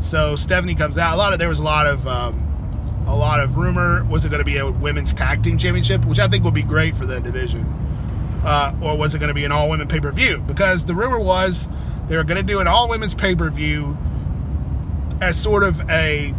So 0.00 0.36
Stephanie 0.36 0.74
comes 0.74 0.98
out. 0.98 1.14
A 1.14 1.16
lot 1.16 1.32
of 1.32 1.38
there 1.38 1.48
was 1.48 1.58
a 1.58 1.64
lot 1.64 1.86
of 1.86 2.06
um, 2.06 3.04
a 3.06 3.16
lot 3.16 3.40
of 3.40 3.56
rumor. 3.56 4.04
Was 4.04 4.24
it 4.24 4.28
going 4.28 4.40
to 4.40 4.44
be 4.44 4.58
a 4.58 4.70
women's 4.70 5.12
tag 5.14 5.42
team 5.42 5.58
championship, 5.58 6.04
which 6.04 6.18
I 6.18 6.28
think 6.28 6.44
would 6.44 6.54
be 6.54 6.62
great 6.62 6.96
for 6.96 7.06
the 7.06 7.20
division, 7.20 7.64
uh, 8.46 8.72
or 8.80 8.96
was 8.96 9.14
it 9.14 9.18
going 9.18 9.28
to 9.28 9.34
be 9.34 9.44
an 9.44 9.50
all 9.50 9.68
women 9.68 9.88
pay 9.88 9.98
per 9.98 10.12
view? 10.12 10.38
Because 10.46 10.86
the 10.86 10.94
rumor 10.94 11.18
was 11.18 11.68
they 12.08 12.16
were 12.16 12.24
going 12.24 12.36
to 12.36 12.42
do 12.42 12.60
an 12.60 12.68
all 12.68 12.88
women's 12.88 13.14
pay 13.14 13.34
per 13.34 13.50
view 13.50 13.98
as 15.20 15.40
sort 15.40 15.64
of 15.64 15.80
a 15.90 16.32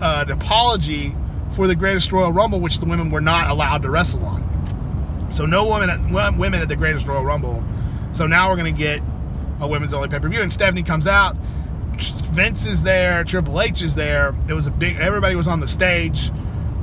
uh, 0.00 0.24
an 0.26 0.32
apology 0.32 1.14
for 1.52 1.66
the 1.66 1.74
Greatest 1.74 2.10
Royal 2.12 2.32
Rumble, 2.32 2.60
which 2.60 2.80
the 2.80 2.86
women 2.86 3.10
were 3.10 3.20
not 3.20 3.50
allowed 3.50 3.82
to 3.82 3.90
wrestle 3.90 4.24
on. 4.24 5.28
So 5.30 5.46
no 5.46 5.68
women 5.68 5.90
at, 5.90 6.36
women 6.36 6.60
at 6.60 6.68
the 6.68 6.76
Greatest 6.76 7.06
Royal 7.06 7.24
Rumble. 7.24 7.64
So 8.12 8.26
now 8.26 8.48
we're 8.48 8.56
going 8.56 8.74
to 8.74 8.78
get 8.78 9.00
a 9.60 9.68
women's 9.68 9.92
only 9.92 10.08
pay 10.08 10.18
per 10.18 10.28
view. 10.28 10.40
And 10.40 10.52
Stephanie 10.52 10.82
comes 10.82 11.06
out. 11.06 11.36
Vince 11.96 12.66
is 12.66 12.82
there. 12.82 13.22
Triple 13.24 13.60
H 13.60 13.82
is 13.82 13.94
there. 13.94 14.34
It 14.48 14.54
was 14.54 14.66
a 14.66 14.70
big. 14.72 14.96
Everybody 14.96 15.36
was 15.36 15.46
on 15.46 15.60
the 15.60 15.68
stage. 15.68 16.30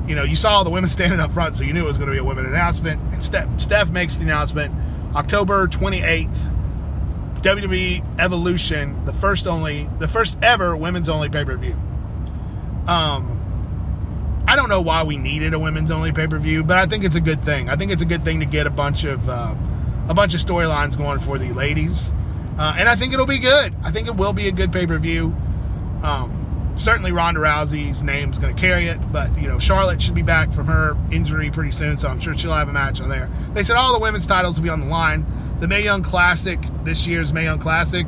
You 0.08 0.16
know, 0.16 0.24
you 0.24 0.36
saw 0.36 0.58
all 0.58 0.64
the 0.64 0.70
women 0.70 0.90
standing 0.90 1.20
up 1.20 1.32
front, 1.32 1.56
so 1.56 1.64
you 1.64 1.74
knew 1.74 1.84
it 1.84 1.88
was 1.88 1.98
going 1.98 2.08
to 2.08 2.14
be 2.14 2.20
a 2.20 2.24
women 2.24 2.46
announcement. 2.46 3.02
And 3.14 3.24
Steph, 3.24 3.60
Steph 3.60 3.90
makes 3.90 4.18
the 4.18 4.24
announcement 4.24 4.74
October 5.16 5.68
28th. 5.68 6.52
WWE 7.42 8.20
Evolution, 8.20 9.06
the 9.06 9.14
first 9.14 9.46
only, 9.46 9.88
the 10.00 10.08
first 10.08 10.38
ever 10.42 10.76
women's 10.76 11.10
only 11.10 11.30
pay 11.30 11.46
per 11.46 11.56
view. 11.58 11.76
Um, 12.88 14.44
I 14.48 14.56
don't 14.56 14.70
know 14.70 14.82
why 14.82 15.04
we 15.04 15.18
needed 15.18 15.54
a 15.54 15.60
women's 15.60 15.92
only 15.92 16.12
pay 16.12 16.28
per 16.28 16.38
view, 16.40 16.64
but 16.64 16.78
I 16.78 16.86
think 16.86 17.04
it's 17.04 17.16
a 17.16 17.22
good 17.22 17.44
thing. 17.44 17.70
I 17.70 17.76
think 17.76 17.92
it's 17.92 18.02
a 18.02 18.06
good 18.06 18.24
thing 18.24 18.40
to 18.40 18.46
get 18.46 18.68
a 18.68 18.72
bunch 18.72 19.04
of 19.04 19.28
uh, 19.30 19.56
a 20.08 20.14
bunch 20.14 20.34
of 20.34 20.40
storylines 20.40 20.98
going 20.98 21.20
for 21.20 21.38
the 21.38 21.54
ladies. 21.54 22.14
Uh, 22.58 22.76
and 22.78 22.88
I 22.88 22.96
think 22.96 23.14
it'll 23.14 23.26
be 23.26 23.40
good. 23.40 23.74
I 23.84 23.92
think 23.92 24.08
it 24.08 24.16
will 24.16 24.34
be 24.34 24.48
a 24.48 24.52
good 24.52 24.72
pay 24.72 24.88
per 24.88 24.98
view. 24.98 25.36
Um, 26.04 26.45
certainly, 26.76 27.12
Ronda 27.12 27.40
Rousey's 27.40 28.04
name's 28.04 28.38
going 28.38 28.56
to 28.56 28.62
carry 28.62 28.88
it, 28.88 29.00
but 29.12 29.36
you 29.40 29.48
know 29.48 29.60
Charlotte 29.60 30.02
should 30.02 30.16
be 30.16 30.22
back 30.22 30.52
from 30.52 30.68
her 30.68 30.98
injury 31.12 31.52
pretty 31.52 31.72
soon, 31.72 31.98
so 31.98 32.10
I'm 32.10 32.20
sure 32.20 32.38
she'll 32.38 32.54
have 32.54 32.70
a 32.70 32.74
match 32.74 33.02
on 33.02 33.10
there. 33.10 33.30
They 33.54 33.64
said 33.64 33.76
all 33.76 33.94
the 33.94 34.00
women's 34.00 34.28
titles 34.28 34.58
will 34.58 34.64
be 34.64 34.70
on 34.70 34.82
the 34.82 34.88
line. 34.88 35.26
The 35.60 35.68
May 35.68 35.84
Young 35.84 36.04
Classic, 36.04 36.60
this 36.84 37.08
year's 37.08 37.32
May 37.32 37.46
Young 37.46 37.60
Classic 37.60 38.08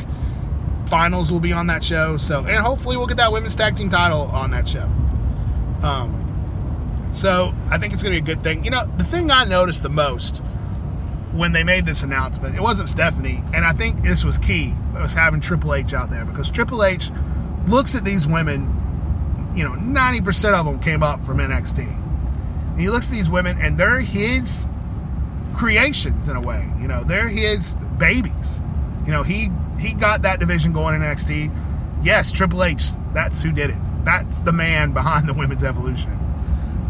finals 0.87 1.31
will 1.31 1.39
be 1.39 1.53
on 1.53 1.67
that 1.67 1.83
show. 1.83 2.17
So, 2.17 2.39
and 2.45 2.57
hopefully 2.57 2.97
we'll 2.97 3.07
get 3.07 3.17
that 3.17 3.31
women's 3.31 3.55
tag 3.55 3.75
team 3.75 3.89
title 3.89 4.21
on 4.21 4.51
that 4.51 4.67
show. 4.67 4.89
Um, 5.83 7.09
so 7.11 7.53
I 7.69 7.77
think 7.77 7.93
it's 7.93 8.03
going 8.03 8.15
to 8.15 8.21
be 8.21 8.31
a 8.31 8.35
good 8.35 8.43
thing. 8.43 8.63
You 8.63 8.71
know, 8.71 8.85
the 8.97 9.03
thing 9.03 9.31
I 9.31 9.45
noticed 9.45 9.83
the 9.83 9.89
most 9.89 10.41
when 11.33 11.51
they 11.51 11.63
made 11.63 11.85
this 11.85 12.03
announcement, 12.03 12.55
it 12.55 12.61
wasn't 12.61 12.89
Stephanie, 12.89 13.43
and 13.53 13.63
I 13.63 13.71
think 13.71 14.01
this 14.01 14.23
was 14.23 14.37
key. 14.39 14.73
It 14.95 15.01
was 15.01 15.13
having 15.13 15.39
Triple 15.39 15.75
H 15.75 15.93
out 15.93 16.09
there 16.09 16.25
because 16.25 16.49
Triple 16.49 16.83
H 16.83 17.11
looks 17.67 17.95
at 17.95 18.03
these 18.03 18.27
women. 18.27 18.73
You 19.55 19.63
know, 19.63 19.75
ninety 19.75 20.21
percent 20.21 20.55
of 20.55 20.65
them 20.65 20.79
came 20.79 21.03
up 21.03 21.19
from 21.19 21.37
NXT. 21.39 21.79
And 21.79 22.79
he 22.79 22.89
looks 22.89 23.07
at 23.07 23.13
these 23.13 23.29
women, 23.29 23.57
and 23.59 23.77
they're 23.77 23.99
his 23.99 24.67
creations 25.55 26.27
in 26.27 26.35
a 26.35 26.41
way. 26.41 26.69
You 26.79 26.87
know, 26.87 27.03
they're 27.03 27.27
his 27.27 27.75
babies. 27.97 28.61
You 29.05 29.11
know, 29.11 29.23
he 29.23 29.49
he 29.79 29.93
got 29.93 30.21
that 30.23 30.39
division 30.39 30.73
going 30.73 30.95
in 30.95 31.01
NXT. 31.01 32.03
Yes, 32.03 32.31
Triple 32.31 32.63
H, 32.63 32.89
that's 33.13 33.41
who 33.41 33.51
did 33.51 33.71
it. 33.71 33.77
That's 34.03 34.41
the 34.41 34.53
man 34.53 34.91
behind 34.93 35.27
the 35.27 35.33
women's 35.33 35.63
evolution. 35.63 36.11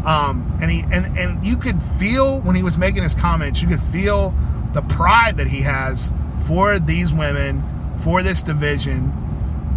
Um, 0.06 0.58
and 0.60 0.70
he 0.70 0.82
and 0.92 1.18
and 1.18 1.44
you 1.44 1.56
could 1.56 1.82
feel 1.82 2.40
when 2.40 2.54
he 2.54 2.62
was 2.62 2.78
making 2.78 3.02
his 3.02 3.14
comments, 3.14 3.60
you 3.60 3.68
could 3.68 3.80
feel 3.80 4.34
the 4.72 4.82
pride 4.82 5.38
that 5.38 5.48
he 5.48 5.62
has 5.62 6.12
for 6.46 6.78
these 6.78 7.12
women, 7.12 7.64
for 7.98 8.22
this 8.22 8.42
division. 8.42 9.12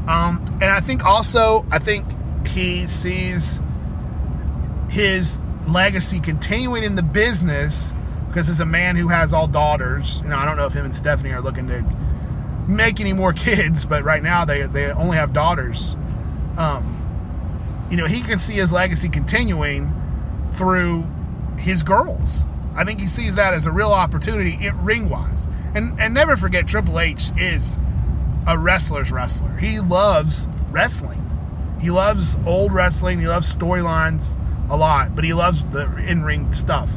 Um, 0.08 0.46
and 0.62 0.66
I 0.66 0.80
think 0.80 1.06
also, 1.06 1.66
I 1.72 1.80
think 1.80 2.06
he 2.48 2.88
sees 2.88 3.62
his 4.90 5.40
legacy 5.68 6.20
continuing 6.20 6.84
in 6.84 6.96
the 6.96 7.04
business 7.04 7.94
because 8.28 8.50
as 8.50 8.60
a 8.60 8.66
man 8.66 8.96
who 8.96 9.10
has 9.10 9.34
all 9.34 9.48
daughters, 9.48 10.22
you 10.24 10.30
know, 10.30 10.38
I 10.38 10.46
don't 10.46 10.58
know 10.58 10.66
if 10.66 10.74
him 10.74 10.86
and 10.86 10.96
Stephanie 10.96 11.34
are 11.34 11.42
looking 11.42 11.68
to 11.68 11.84
make 12.68 13.00
any 13.00 13.14
more 13.14 13.34
kids, 13.34 13.86
but 13.86 14.04
right 14.04 14.24
now 14.24 14.46
they 14.46 14.64
they 14.64 14.92
only 14.92 15.18
have 15.18 15.34
daughters. 15.34 15.96
Um, 16.58 16.98
you 17.90 17.98
know, 17.98 18.06
he 18.06 18.22
can 18.22 18.40
see 18.40 18.54
his 18.54 18.72
legacy 18.72 19.10
continuing 19.10 19.94
through 20.50 21.06
his 21.58 21.84
girls. 21.84 22.46
I 22.76 22.86
think 22.86 23.02
he 23.02 23.08
sees 23.08 23.36
that 23.36 23.54
as 23.54 23.66
a 23.66 23.72
real 23.72 23.92
opportunity 23.92 24.58
ring 24.76 25.10
wise. 25.10 25.48
And 25.76 26.00
and 26.00 26.14
never 26.14 26.38
forget 26.38 26.68
Triple 26.68 27.00
H 27.00 27.32
is 27.38 27.78
a 28.48 28.58
wrestler's 28.58 29.12
wrestler. 29.12 29.56
He 29.58 29.80
loves 29.80 30.48
wrestling. 30.72 31.20
He 31.80 31.92
loves 31.92 32.38
old 32.46 32.72
wrestling. 32.72 33.20
He 33.20 33.28
loves 33.28 33.54
storylines 33.56 34.38
a 34.70 34.78
lot, 34.78 35.16
but 35.16 35.24
he 35.24 35.34
loves 35.34 35.66
the 35.68 35.94
in-ring 36.08 36.52
stuff. 36.52 36.92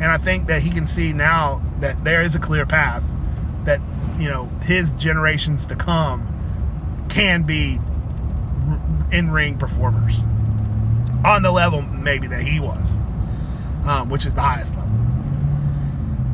And 0.00 0.10
I 0.10 0.18
think 0.18 0.48
that 0.48 0.62
he 0.62 0.70
can 0.70 0.86
see 0.86 1.12
now 1.12 1.62
that 1.80 2.02
there 2.04 2.22
is 2.22 2.34
a 2.34 2.38
clear 2.38 2.66
path 2.66 3.04
that, 3.64 3.80
you 4.18 4.28
know, 4.28 4.46
his 4.62 4.90
generations 4.92 5.66
to 5.66 5.76
come 5.76 6.28
can 7.08 7.42
be 7.42 7.78
in-ring 9.12 9.58
performers 9.58 10.22
on 11.24 11.42
the 11.42 11.52
level 11.52 11.82
maybe 11.82 12.26
that 12.26 12.40
he 12.42 12.58
was, 12.58 12.96
um, 13.86 14.08
which 14.08 14.26
is 14.26 14.34
the 14.34 14.40
highest 14.40 14.74
level. 14.76 14.90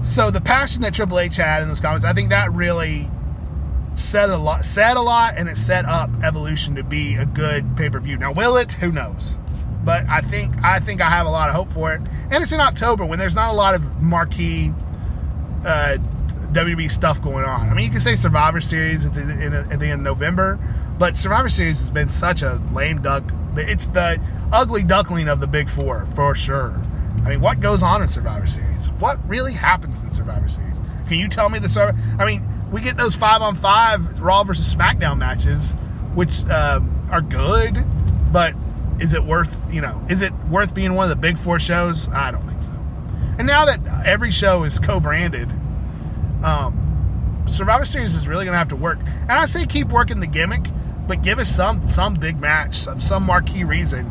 So 0.02 0.30
the 0.30 0.40
passion 0.40 0.82
that 0.82 0.94
Triple 0.94 1.18
H 1.18 1.36
had 1.36 1.62
in 1.62 1.68
those 1.68 1.80
comments, 1.80 2.04
I 2.04 2.12
think 2.12 2.30
that 2.30 2.52
really 2.52 3.10
said 3.98 4.30
a 4.30 4.36
lot, 4.36 4.64
said 4.64 4.96
a 4.96 5.00
lot, 5.00 5.34
and 5.36 5.48
it 5.48 5.56
set 5.56 5.84
up 5.84 6.10
Evolution 6.22 6.74
to 6.76 6.84
be 6.84 7.14
a 7.14 7.26
good 7.26 7.76
pay 7.76 7.90
per 7.90 8.00
view. 8.00 8.16
Now, 8.16 8.32
will 8.32 8.56
it? 8.56 8.72
Who 8.74 8.92
knows? 8.92 9.38
But 9.84 10.06
I 10.08 10.20
think 10.20 10.54
I 10.62 10.80
think 10.80 11.00
I 11.00 11.08
have 11.08 11.26
a 11.26 11.30
lot 11.30 11.48
of 11.48 11.54
hope 11.54 11.70
for 11.70 11.94
it, 11.94 12.02
and 12.30 12.42
it's 12.42 12.52
in 12.52 12.60
October 12.60 13.04
when 13.04 13.18
there's 13.18 13.34
not 13.34 13.50
a 13.50 13.56
lot 13.56 13.74
of 13.74 14.02
marquee 14.02 14.72
uh, 15.64 15.98
WB 16.52 16.90
stuff 16.90 17.22
going 17.22 17.44
on. 17.44 17.68
I 17.68 17.74
mean, 17.74 17.84
you 17.84 17.90
can 17.90 18.00
say 18.00 18.14
Survivor 18.14 18.60
Series 18.60 19.06
at 19.06 19.14
the, 19.14 19.22
in, 19.22 19.52
at 19.52 19.78
the 19.78 19.86
end 19.86 20.00
of 20.00 20.00
November, 20.00 20.58
but 20.98 21.16
Survivor 21.16 21.48
Series 21.48 21.78
has 21.78 21.90
been 21.90 22.08
such 22.08 22.42
a 22.42 22.60
lame 22.72 23.02
duck. 23.02 23.24
It's 23.56 23.86
the 23.88 24.20
ugly 24.52 24.82
duckling 24.82 25.28
of 25.28 25.40
the 25.40 25.46
big 25.46 25.68
four 25.68 26.06
for 26.14 26.34
sure. 26.34 26.74
I 27.24 27.30
mean, 27.30 27.40
what 27.40 27.60
goes 27.60 27.82
on 27.82 28.02
in 28.02 28.08
Survivor 28.08 28.46
Series? 28.46 28.90
What 28.92 29.18
really 29.28 29.52
happens 29.52 30.02
in 30.02 30.10
Survivor 30.10 30.48
Series? 30.48 30.80
Can 31.08 31.18
you 31.18 31.28
tell 31.28 31.48
me 31.48 31.58
the 31.58 31.68
Survivor? 31.68 31.98
I 32.18 32.24
mean, 32.24 32.42
we 32.70 32.80
get 32.80 32.96
those 32.96 33.14
five 33.14 33.42
on 33.42 33.54
five 33.54 34.20
Raw 34.20 34.44
versus 34.44 34.72
SmackDown 34.72 35.18
matches, 35.18 35.72
which 36.14 36.44
um, 36.46 37.08
are 37.10 37.20
good, 37.20 37.84
but 38.32 38.54
is 39.00 39.12
it 39.12 39.24
worth 39.24 39.62
you 39.72 39.80
know? 39.80 40.04
Is 40.08 40.22
it 40.22 40.32
worth 40.48 40.74
being 40.74 40.94
one 40.94 41.04
of 41.04 41.10
the 41.10 41.20
big 41.20 41.38
four 41.38 41.58
shows? 41.58 42.08
I 42.08 42.30
don't 42.30 42.42
think 42.42 42.62
so. 42.62 42.72
And 43.38 43.46
now 43.46 43.64
that 43.64 43.80
every 44.04 44.32
show 44.32 44.64
is 44.64 44.78
co-branded, 44.78 45.48
um, 46.42 47.44
Survivor 47.46 47.84
Series 47.84 48.14
is 48.14 48.26
really 48.26 48.44
going 48.44 48.54
to 48.54 48.58
have 48.58 48.68
to 48.68 48.76
work. 48.76 48.98
And 49.00 49.32
I 49.32 49.44
say 49.44 49.64
keep 49.64 49.88
working 49.88 50.20
the 50.20 50.26
gimmick, 50.26 50.66
but 51.06 51.22
give 51.22 51.38
us 51.38 51.48
some 51.48 51.80
some 51.88 52.14
big 52.14 52.40
match, 52.40 52.78
some, 52.80 53.00
some 53.00 53.24
marquee 53.24 53.64
reason 53.64 54.10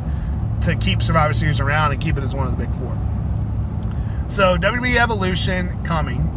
to 0.61 0.75
keep 0.75 1.01
Survivor 1.01 1.33
Series 1.33 1.59
around 1.59 1.91
and 1.91 2.01
keep 2.01 2.17
it 2.17 2.23
as 2.23 2.33
one 2.33 2.47
of 2.47 2.57
the 2.57 2.65
big 2.65 2.73
four. 2.75 2.97
So 4.27 4.57
WWE 4.57 4.97
Evolution 4.97 5.83
coming, 5.83 6.36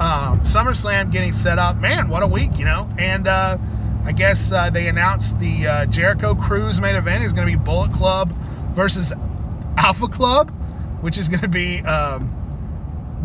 um, 0.00 0.40
SummerSlam 0.40 1.12
getting 1.12 1.32
set 1.32 1.58
up. 1.58 1.76
Man, 1.76 2.08
what 2.08 2.22
a 2.22 2.26
week, 2.26 2.58
you 2.58 2.64
know! 2.64 2.88
And 2.98 3.28
uh, 3.28 3.58
I 4.04 4.12
guess 4.12 4.50
uh, 4.50 4.70
they 4.70 4.88
announced 4.88 5.38
the 5.38 5.66
uh, 5.66 5.86
Jericho 5.86 6.34
Cruise 6.34 6.80
main 6.80 6.96
event 6.96 7.22
is 7.22 7.34
going 7.34 7.46
to 7.46 7.56
be 7.56 7.62
Bullet 7.62 7.92
Club 7.92 8.32
versus 8.72 9.12
Alpha 9.76 10.08
Club, 10.08 10.50
which 11.02 11.18
is 11.18 11.28
going 11.28 11.42
to 11.42 11.48
be 11.48 11.80
um, 11.80 12.34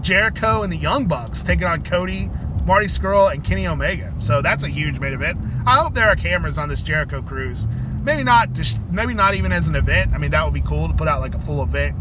Jericho 0.01 0.63
and 0.63 0.71
the 0.71 0.77
Young 0.77 1.05
Bucks 1.05 1.43
taking 1.43 1.65
on 1.65 1.81
Cody, 1.81 2.29
Marty 2.65 2.87
Scurll, 2.87 3.31
and 3.31 3.41
Kenny 3.41 3.67
Omega. 3.67 4.13
So 4.19 4.41
that's 4.41 4.65
a 4.65 4.69
huge 4.69 4.99
main 4.99 5.13
event. 5.13 5.39
I 5.65 5.77
hope 5.77 5.93
there 5.93 6.07
are 6.07 6.15
cameras 6.17 6.57
on 6.57 6.67
this 6.67 6.81
Jericho 6.81 7.21
Cruise. 7.21 7.67
Maybe 8.03 8.23
not 8.23 8.51
just 8.51 8.81
maybe 8.91 9.13
not 9.13 9.33
even 9.33 9.53
as 9.53 9.69
an 9.69 9.75
event. 9.75 10.11
I 10.13 10.17
mean 10.17 10.31
that 10.31 10.43
would 10.43 10.53
be 10.53 10.61
cool 10.61 10.89
to 10.89 10.93
put 10.93 11.07
out 11.07 11.21
like 11.21 11.35
a 11.35 11.39
full 11.39 11.63
event 11.63 11.95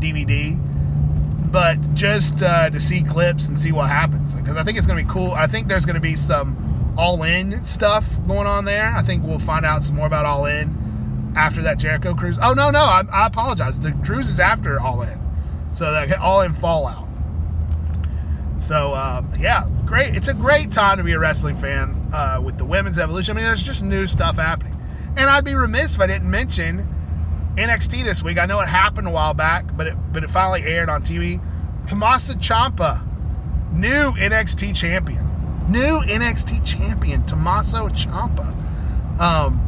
DVD 0.00 0.58
but 1.50 1.94
just 1.94 2.42
uh, 2.42 2.70
to 2.70 2.80
see 2.80 3.02
clips 3.02 3.48
and 3.48 3.58
see 3.58 3.72
what 3.72 3.88
happens 3.88 4.34
because 4.34 4.56
I 4.56 4.64
think 4.64 4.78
it's 4.78 4.86
going 4.86 4.98
to 4.98 5.04
be 5.04 5.10
cool. 5.10 5.32
I 5.32 5.46
think 5.46 5.68
there's 5.68 5.84
going 5.84 5.94
to 5.94 6.00
be 6.00 6.16
some 6.16 6.94
all 6.98 7.22
in 7.22 7.64
stuff 7.64 8.18
going 8.26 8.46
on 8.46 8.64
there. 8.64 8.92
I 8.94 9.02
think 9.02 9.24
we'll 9.24 9.38
find 9.38 9.64
out 9.64 9.84
some 9.84 9.96
more 9.96 10.06
about 10.06 10.24
all 10.24 10.46
in 10.46 11.32
after 11.36 11.62
that 11.62 11.78
Jericho 11.78 12.14
cruise. 12.14 12.38
Oh 12.42 12.52
no, 12.52 12.70
no, 12.70 12.80
I, 12.80 13.02
I 13.12 13.26
apologize. 13.26 13.78
The 13.80 13.92
cruise 14.04 14.28
is 14.28 14.40
after 14.40 14.80
all 14.80 15.02
in, 15.02 15.20
so 15.72 15.92
that 15.92 16.18
all 16.18 16.40
in 16.40 16.52
Fallout. 16.52 17.06
So 18.58 18.94
uh, 18.94 19.22
yeah, 19.38 19.68
great. 19.84 20.16
It's 20.16 20.28
a 20.28 20.34
great 20.34 20.72
time 20.72 20.98
to 20.98 21.04
be 21.04 21.12
a 21.12 21.18
wrestling 21.18 21.56
fan 21.56 22.10
uh, 22.12 22.40
with 22.42 22.58
the 22.58 22.64
women's 22.64 22.98
evolution. 22.98 23.36
I 23.36 23.40
mean, 23.40 23.44
there's 23.46 23.62
just 23.62 23.82
new 23.82 24.06
stuff 24.06 24.36
happening, 24.36 24.76
and 25.16 25.28
I'd 25.28 25.44
be 25.44 25.54
remiss 25.54 25.96
if 25.96 26.00
I 26.00 26.06
didn't 26.06 26.30
mention 26.30 26.88
NXT 27.56 28.04
this 28.04 28.22
week. 28.22 28.38
I 28.38 28.46
know 28.46 28.60
it 28.60 28.68
happened 28.68 29.08
a 29.08 29.10
while 29.10 29.34
back, 29.34 29.64
but 29.76 29.86
it 29.86 29.96
but 30.12 30.22
it 30.24 30.30
finally 30.30 30.62
aired 30.62 30.88
on 30.88 31.02
TV. 31.02 31.40
Tommaso 31.86 32.34
Ciampa, 32.34 33.02
new 33.72 34.12
NXT 34.12 34.76
champion. 34.76 35.24
New 35.68 36.00
NXT 36.06 36.64
champion, 36.64 37.24
Tommaso 37.24 37.88
Ciampa. 37.88 38.54
Um, 39.20 39.62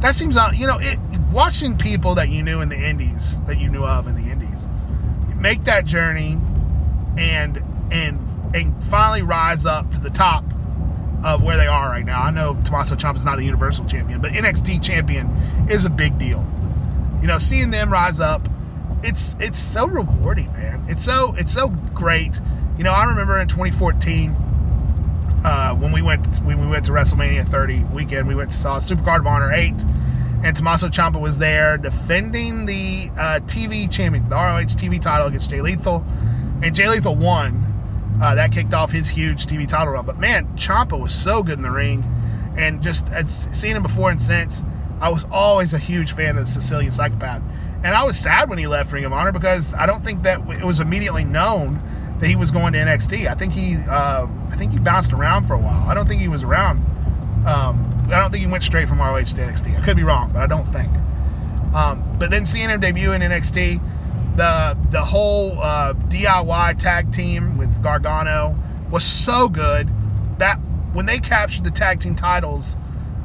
that 0.00 0.14
seems 0.14 0.36
uh, 0.36 0.50
you 0.54 0.66
know 0.66 0.78
it, 0.80 0.98
watching 1.32 1.76
people 1.76 2.14
that 2.14 2.28
you 2.28 2.42
knew 2.42 2.60
in 2.60 2.68
the 2.68 2.78
indies 2.78 3.42
that 3.42 3.58
you 3.58 3.68
knew 3.68 3.84
of 3.84 4.06
in 4.06 4.14
the 4.14 4.30
indies 4.30 4.68
make 5.36 5.64
that 5.64 5.84
journey 5.84 6.38
and 7.18 7.62
and 7.90 8.18
and 8.54 8.82
finally 8.84 9.22
rise 9.22 9.66
up 9.66 9.90
to 9.92 10.00
the 10.00 10.08
top 10.08 10.44
of 11.24 11.42
where 11.42 11.56
they 11.56 11.66
are 11.66 11.88
right 11.88 12.04
now. 12.04 12.22
I 12.22 12.30
know 12.30 12.54
Tommaso 12.64 12.94
Ciampa 12.94 13.16
is 13.16 13.24
not 13.24 13.36
the 13.36 13.44
Universal 13.44 13.86
Champion, 13.86 14.20
but 14.20 14.32
NXT 14.32 14.82
Champion 14.82 15.28
is 15.68 15.84
a 15.84 15.90
big 15.90 16.16
deal. 16.18 16.46
You 17.24 17.28
know, 17.28 17.38
seeing 17.38 17.70
them 17.70 17.90
rise 17.90 18.20
up, 18.20 18.46
it's 19.02 19.34
it's 19.40 19.58
so 19.58 19.86
rewarding, 19.86 20.52
man. 20.52 20.84
It's 20.90 21.02
so 21.02 21.34
it's 21.38 21.54
so 21.54 21.68
great. 21.94 22.38
You 22.76 22.84
know, 22.84 22.92
I 22.92 23.06
remember 23.06 23.38
in 23.38 23.48
2014 23.48 24.32
uh, 25.42 25.74
when 25.74 25.90
we 25.90 26.02
went 26.02 26.26
when 26.42 26.60
we 26.60 26.66
went 26.66 26.84
to 26.84 26.92
WrestleMania 26.92 27.48
30 27.48 27.84
weekend, 27.84 28.28
we 28.28 28.34
went 28.34 28.50
to 28.50 28.56
saw 28.58 28.76
Supercard 28.76 29.20
of 29.20 29.26
Honor 29.26 29.50
8, 29.50 29.72
and 30.44 30.54
Tommaso 30.54 30.88
Ciampa 30.88 31.18
was 31.18 31.38
there 31.38 31.78
defending 31.78 32.66
the 32.66 33.08
uh, 33.16 33.40
TV 33.46 33.90
champion, 33.90 34.28
the 34.28 34.36
ROH 34.36 34.76
TV 34.76 35.00
title 35.00 35.28
against 35.28 35.48
Jay 35.48 35.62
Lethal, 35.62 36.04
and 36.62 36.74
Jay 36.74 36.90
Lethal 36.90 37.16
won. 37.16 38.18
Uh, 38.22 38.34
that 38.34 38.52
kicked 38.52 38.74
off 38.74 38.90
his 38.90 39.08
huge 39.08 39.46
TV 39.46 39.66
title 39.66 39.94
run. 39.94 40.04
But 40.04 40.18
man, 40.18 40.46
Ciampa 40.58 41.00
was 41.00 41.14
so 41.14 41.42
good 41.42 41.56
in 41.56 41.62
the 41.62 41.70
ring, 41.70 42.04
and 42.58 42.82
just 42.82 43.08
I'd 43.12 43.30
seen 43.30 43.76
him 43.76 43.82
before 43.82 44.10
and 44.10 44.20
since. 44.20 44.62
I 45.04 45.10
was 45.10 45.26
always 45.30 45.74
a 45.74 45.78
huge 45.78 46.12
fan 46.12 46.38
of 46.38 46.46
the 46.46 46.50
Sicilian 46.50 46.90
Psychopath. 46.90 47.44
And 47.84 47.94
I 47.94 48.04
was 48.04 48.18
sad 48.18 48.48
when 48.48 48.56
he 48.56 48.66
left 48.66 48.90
Ring 48.90 49.04
of 49.04 49.12
Honor 49.12 49.32
because 49.32 49.74
I 49.74 49.84
don't 49.84 50.02
think 50.02 50.22
that 50.22 50.40
it 50.48 50.64
was 50.64 50.80
immediately 50.80 51.24
known 51.24 51.78
that 52.20 52.26
he 52.26 52.36
was 52.36 52.50
going 52.50 52.72
to 52.72 52.78
NXT. 52.78 53.26
I 53.26 53.34
think 53.34 53.52
he, 53.52 53.76
uh, 53.86 54.26
I 54.48 54.56
think 54.56 54.72
he 54.72 54.78
bounced 54.78 55.12
around 55.12 55.44
for 55.44 55.52
a 55.52 55.58
while. 55.58 55.86
I 55.86 55.92
don't 55.92 56.08
think 56.08 56.22
he 56.22 56.28
was 56.28 56.42
around. 56.42 56.78
Um, 57.46 57.86
I 58.06 58.18
don't 58.18 58.30
think 58.30 58.46
he 58.46 58.50
went 58.50 58.64
straight 58.64 58.88
from 58.88 58.98
ROH 58.98 59.24
to 59.24 59.42
NXT. 59.42 59.78
I 59.78 59.84
could 59.84 59.98
be 59.98 60.04
wrong, 60.04 60.32
but 60.32 60.40
I 60.40 60.46
don't 60.46 60.72
think. 60.72 60.90
Um, 61.74 62.02
but 62.18 62.30
then 62.30 62.46
seeing 62.46 62.70
him 62.70 62.80
debut 62.80 63.12
in 63.12 63.20
NXT, 63.20 64.36
the 64.36 64.78
the 64.88 65.02
whole 65.02 65.60
uh, 65.60 65.92
DIY 65.92 66.78
tag 66.78 67.12
team 67.12 67.58
with 67.58 67.82
Gargano 67.82 68.56
was 68.90 69.04
so 69.04 69.50
good 69.50 69.90
that 70.38 70.56
when 70.94 71.04
they 71.04 71.18
captured 71.18 71.64
the 71.64 71.70
tag 71.70 72.00
team 72.00 72.14
titles 72.14 72.78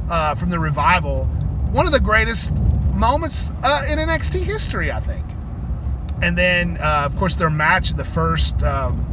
uh, 0.10 0.36
from 0.36 0.50
the 0.50 0.60
revival, 0.60 1.30
one 1.72 1.86
of 1.86 1.92
the 1.92 2.00
greatest 2.00 2.54
moments 2.94 3.52
uh, 3.64 3.86
in 3.88 3.98
NXT 4.00 4.42
history, 4.42 4.92
I 4.92 5.00
think. 5.00 5.26
And 6.22 6.38
then, 6.38 6.78
uh, 6.78 7.04
of 7.06 7.16
course, 7.16 7.36
their 7.36 7.50
match, 7.50 7.92
the 7.92 8.04
first, 8.04 8.62
um, 8.64 9.06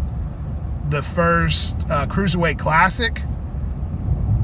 the 0.88 1.03
first 1.03 1.77
uh, 1.88 2.07
cruiserweight 2.07 2.59
classic. 2.59 3.23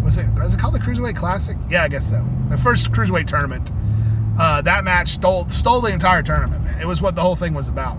Was 0.04 0.18
it? 0.18 0.26
Was 0.34 0.54
it 0.54 0.60
called 0.60 0.74
the 0.74 0.78
cruiserweight 0.78 1.16
classic? 1.16 1.56
Yeah, 1.68 1.84
I 1.84 1.88
guess 1.88 2.08
so. 2.08 2.24
The 2.48 2.56
first 2.56 2.92
cruiserweight 2.92 3.26
tournament. 3.26 3.70
Uh, 4.38 4.62
that 4.62 4.84
match 4.84 5.10
stole 5.10 5.48
stole 5.48 5.80
the 5.80 5.92
entire 5.92 6.22
tournament. 6.22 6.64
Man. 6.64 6.80
It 6.80 6.86
was 6.86 7.02
what 7.02 7.14
the 7.16 7.22
whole 7.22 7.36
thing 7.36 7.54
was 7.54 7.68
about. 7.68 7.98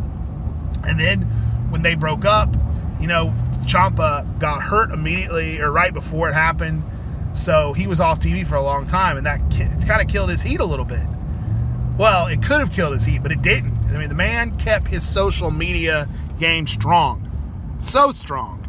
And 0.84 1.00
then 1.00 1.22
when 1.70 1.82
they 1.82 1.96
broke 1.96 2.26
up, 2.26 2.54
you 3.00 3.08
know, 3.08 3.34
Ciampa 3.66 4.40
got 4.40 4.62
hurt 4.62 4.92
immediately 4.92 5.60
or 5.60 5.72
right 5.72 5.94
before 5.94 6.30
it 6.30 6.34
happened 6.34 6.84
so 7.34 7.74
he 7.74 7.88
was 7.88 8.00
off 8.00 8.20
TV 8.20 8.46
for 8.46 8.56
a 8.56 8.62
long 8.62 8.88
time, 8.88 9.18
and 9.18 9.26
that 9.26 9.42
it's 9.52 9.86
kind 9.86 10.02
of 10.02 10.08
killed 10.08 10.30
his 10.30 10.42
heat 10.42 10.60
a 10.60 10.66
little 10.66 10.86
bit. 10.86 11.06
Well, 11.98 12.28
it 12.28 12.42
could 12.42 12.60
have 12.60 12.72
killed 12.72 12.94
his 12.94 13.06
heat, 13.06 13.22
but 13.22 13.32
it 13.32 13.42
didn't. 13.42 13.78
I 13.90 14.00
mean, 14.00 14.10
the 14.10 14.16
man 14.16 14.58
kept 14.58 14.88
his 14.88 15.08
social 15.08 15.52
media 15.52 16.08
game 16.40 16.68
strong, 16.68 17.30
so 17.80 18.12
strong 18.12 18.60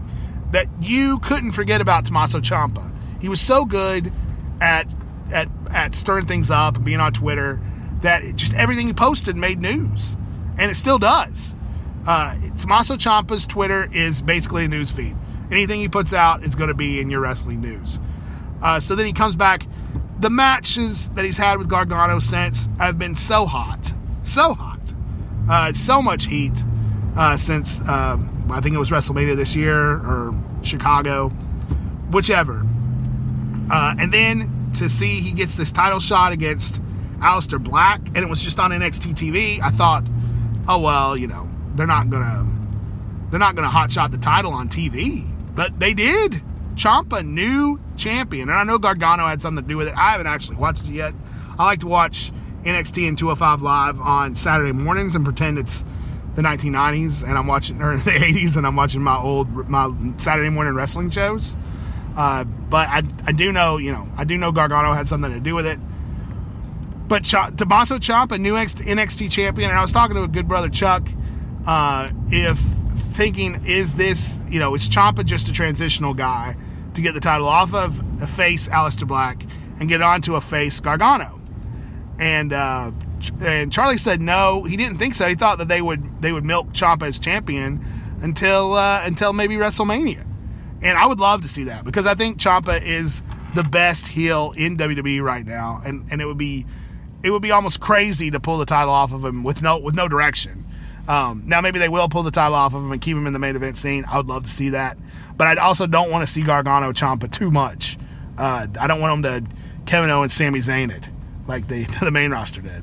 that 0.50 0.68
you 0.80 1.18
couldn't 1.20 1.52
forget 1.52 1.80
about 1.80 2.04
Tommaso 2.04 2.40
Ciampa. 2.40 2.92
He 3.20 3.28
was 3.28 3.40
so 3.40 3.64
good 3.64 4.12
at 4.60 4.86
at 5.32 5.48
at 5.70 5.94
stirring 5.94 6.26
things 6.26 6.50
up 6.50 6.76
and 6.76 6.84
being 6.84 7.00
on 7.00 7.12
Twitter 7.12 7.60
that 8.02 8.36
just 8.36 8.54
everything 8.54 8.86
he 8.86 8.92
posted 8.92 9.36
made 9.36 9.60
news, 9.60 10.16
and 10.58 10.70
it 10.70 10.74
still 10.74 10.98
does. 10.98 11.54
Uh, 12.06 12.36
Tommaso 12.58 12.96
Ciampa's 12.96 13.46
Twitter 13.46 13.90
is 13.92 14.20
basically 14.20 14.66
a 14.66 14.68
news 14.68 14.90
feed. 14.90 15.16
Anything 15.50 15.80
he 15.80 15.88
puts 15.88 16.12
out 16.12 16.42
is 16.42 16.54
going 16.54 16.68
to 16.68 16.74
be 16.74 17.00
in 17.00 17.08
your 17.08 17.20
wrestling 17.20 17.60
news. 17.60 17.98
Uh, 18.64 18.80
so 18.80 18.96
then 18.96 19.06
he 19.06 19.12
comes 19.12 19.36
back. 19.36 19.66
The 20.20 20.30
matches 20.30 21.10
that 21.10 21.24
he's 21.24 21.36
had 21.36 21.58
with 21.58 21.68
Gargano 21.68 22.18
since 22.18 22.68
have 22.78 22.98
been 22.98 23.14
so 23.14 23.44
hot, 23.44 23.92
so 24.22 24.54
hot, 24.54 24.94
uh, 25.50 25.72
so 25.72 26.00
much 26.00 26.24
heat 26.24 26.64
uh, 27.16 27.36
since 27.36 27.86
um, 27.88 28.46
I 28.50 28.60
think 28.60 28.74
it 28.74 28.78
was 28.78 28.90
WrestleMania 28.90 29.36
this 29.36 29.54
year 29.54 29.78
or 29.78 30.34
Chicago, 30.62 31.28
whichever. 32.10 32.66
Uh, 33.70 33.94
and 33.98 34.12
then 34.12 34.70
to 34.74 34.88
see 34.88 35.20
he 35.20 35.32
gets 35.32 35.56
this 35.56 35.70
title 35.70 36.00
shot 36.00 36.32
against 36.32 36.80
Aleister 37.18 37.62
Black, 37.62 38.00
and 38.08 38.18
it 38.18 38.28
was 38.28 38.42
just 38.42 38.58
on 38.58 38.70
NXT 38.70 39.14
TV. 39.14 39.62
I 39.62 39.70
thought, 39.70 40.04
oh 40.68 40.78
well, 40.78 41.16
you 41.16 41.26
know, 41.26 41.48
they're 41.74 41.86
not 41.86 42.08
gonna 42.08 42.46
they're 43.30 43.40
not 43.40 43.56
gonna 43.56 43.68
hotshot 43.68 44.10
the 44.10 44.18
title 44.18 44.52
on 44.52 44.68
TV, 44.68 45.26
but 45.54 45.78
they 45.78 45.92
did. 45.92 46.42
Ciampa 46.76 47.24
new 47.24 47.78
champion. 47.96 48.48
And 48.48 48.58
I 48.58 48.64
know 48.64 48.78
Gargano 48.78 49.26
had 49.26 49.42
something 49.42 49.64
to 49.64 49.68
do 49.68 49.76
with 49.76 49.88
it. 49.88 49.96
I 49.96 50.12
haven't 50.12 50.26
actually 50.26 50.56
watched 50.56 50.86
it 50.86 50.92
yet. 50.92 51.14
I 51.58 51.64
like 51.64 51.80
to 51.80 51.86
watch 51.86 52.32
NXT 52.62 53.08
and 53.08 53.18
205 53.18 53.62
Live 53.62 54.00
on 54.00 54.34
Saturday 54.34 54.72
mornings 54.72 55.14
and 55.14 55.24
pretend 55.24 55.58
it's 55.58 55.84
the 56.34 56.42
1990s 56.42 57.22
and 57.22 57.38
I'm 57.38 57.46
watching, 57.46 57.80
or 57.80 57.96
the 57.98 58.10
80s 58.10 58.56
and 58.56 58.66
I'm 58.66 58.76
watching 58.76 59.02
my 59.02 59.16
old, 59.16 59.68
my 59.68 59.92
Saturday 60.16 60.50
morning 60.50 60.74
wrestling 60.74 61.10
shows. 61.10 61.56
Uh, 62.16 62.44
but 62.44 62.88
I, 62.88 63.02
I 63.26 63.32
do 63.32 63.52
know, 63.52 63.76
you 63.76 63.92
know, 63.92 64.08
I 64.16 64.24
do 64.24 64.36
know 64.36 64.52
Gargano 64.52 64.92
had 64.92 65.08
something 65.08 65.32
to 65.32 65.40
do 65.40 65.54
with 65.54 65.66
it. 65.66 65.78
But 67.06 67.24
Ch- 67.24 67.56
Tommaso 67.56 67.98
Ciampa, 67.98 68.38
new 68.38 68.54
NXT 68.54 69.30
champion, 69.30 69.70
and 69.70 69.78
I 69.78 69.82
was 69.82 69.92
talking 69.92 70.16
to 70.16 70.22
a 70.22 70.28
good 70.28 70.48
brother 70.48 70.68
Chuck, 70.68 71.06
uh, 71.66 72.10
if 72.30 72.58
thinking, 73.14 73.64
is 73.66 73.94
this, 73.94 74.40
you 74.48 74.58
know, 74.58 74.74
is 74.74 74.88
Ciampa 74.88 75.24
just 75.24 75.48
a 75.48 75.52
transitional 75.52 76.14
guy? 76.14 76.56
To 76.94 77.02
get 77.02 77.14
the 77.14 77.20
title 77.20 77.48
off 77.48 77.74
of 77.74 78.00
a 78.22 78.26
face 78.26 78.68
Aleister 78.68 79.06
Black 79.06 79.44
and 79.78 79.88
get 79.88 80.02
onto 80.02 80.34
a 80.36 80.40
face 80.40 80.80
Gargano. 80.80 81.40
And 82.18 82.52
uh, 82.52 82.92
and 83.40 83.72
Charlie 83.72 83.98
said 83.98 84.20
no, 84.20 84.64
he 84.64 84.76
didn't 84.76 84.98
think 84.98 85.14
so. 85.14 85.28
He 85.28 85.34
thought 85.34 85.58
that 85.58 85.68
they 85.68 85.82
would 85.82 86.22
they 86.22 86.32
would 86.32 86.44
milk 86.44 86.68
Ciampa 86.72 87.02
as 87.08 87.18
champion 87.18 87.84
until 88.20 88.74
uh, 88.74 89.02
until 89.04 89.32
maybe 89.32 89.56
WrestleMania. 89.56 90.24
And 90.82 90.98
I 90.98 91.06
would 91.06 91.20
love 91.20 91.42
to 91.42 91.48
see 91.48 91.64
that 91.64 91.84
because 91.84 92.06
I 92.06 92.14
think 92.14 92.38
Ciampa 92.38 92.82
is 92.82 93.22
the 93.54 93.64
best 93.64 94.06
heel 94.06 94.52
in 94.56 94.76
WWE 94.76 95.22
right 95.22 95.46
now, 95.46 95.80
and 95.84 96.06
and 96.10 96.20
it 96.20 96.26
would 96.26 96.38
be 96.38 96.66
it 97.22 97.30
would 97.30 97.42
be 97.42 97.50
almost 97.50 97.80
crazy 97.80 98.30
to 98.30 98.38
pull 98.38 98.58
the 98.58 98.66
title 98.66 98.92
off 98.92 99.12
of 99.12 99.24
him 99.24 99.42
with 99.42 99.62
no 99.62 99.78
with 99.78 99.94
no 99.94 100.08
direction. 100.08 100.64
Um, 101.08 101.42
now 101.46 101.60
maybe 101.60 101.78
they 101.78 101.88
will 101.88 102.08
pull 102.08 102.22
the 102.22 102.30
title 102.30 102.54
off 102.54 102.74
of 102.74 102.82
him 102.82 102.92
and 102.92 103.00
keep 103.00 103.16
him 103.16 103.26
in 103.26 103.32
the 103.32 103.38
main 103.38 103.56
event 103.56 103.76
scene. 103.76 104.04
I 104.08 104.16
would 104.16 104.26
love 104.26 104.44
to 104.44 104.50
see 104.50 104.70
that. 104.70 104.96
But 105.36 105.46
I 105.46 105.62
also 105.62 105.86
don't 105.86 106.10
want 106.10 106.26
to 106.26 106.32
see 106.32 106.42
Gargano 106.42 106.92
Ciampa 106.92 107.30
too 107.30 107.50
much. 107.50 107.98
Uh, 108.38 108.66
I 108.80 108.86
don't 108.86 109.00
want 109.00 109.14
him 109.14 109.22
to 109.22 109.54
Kevin 109.86 110.10
Owens, 110.10 110.32
Sami 110.32 110.60
Zayn 110.60 110.90
it 110.90 111.08
like 111.46 111.68
the 111.68 111.84
the 112.00 112.10
main 112.10 112.30
roster 112.30 112.60
did. 112.60 112.82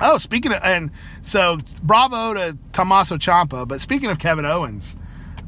Oh, 0.00 0.18
speaking 0.18 0.52
of, 0.52 0.60
and 0.64 0.90
so 1.22 1.58
bravo 1.82 2.34
to 2.34 2.58
Tommaso 2.72 3.16
Ciampa. 3.16 3.66
But 3.66 3.80
speaking 3.80 4.10
of 4.10 4.18
Kevin 4.18 4.44
Owens, 4.44 4.96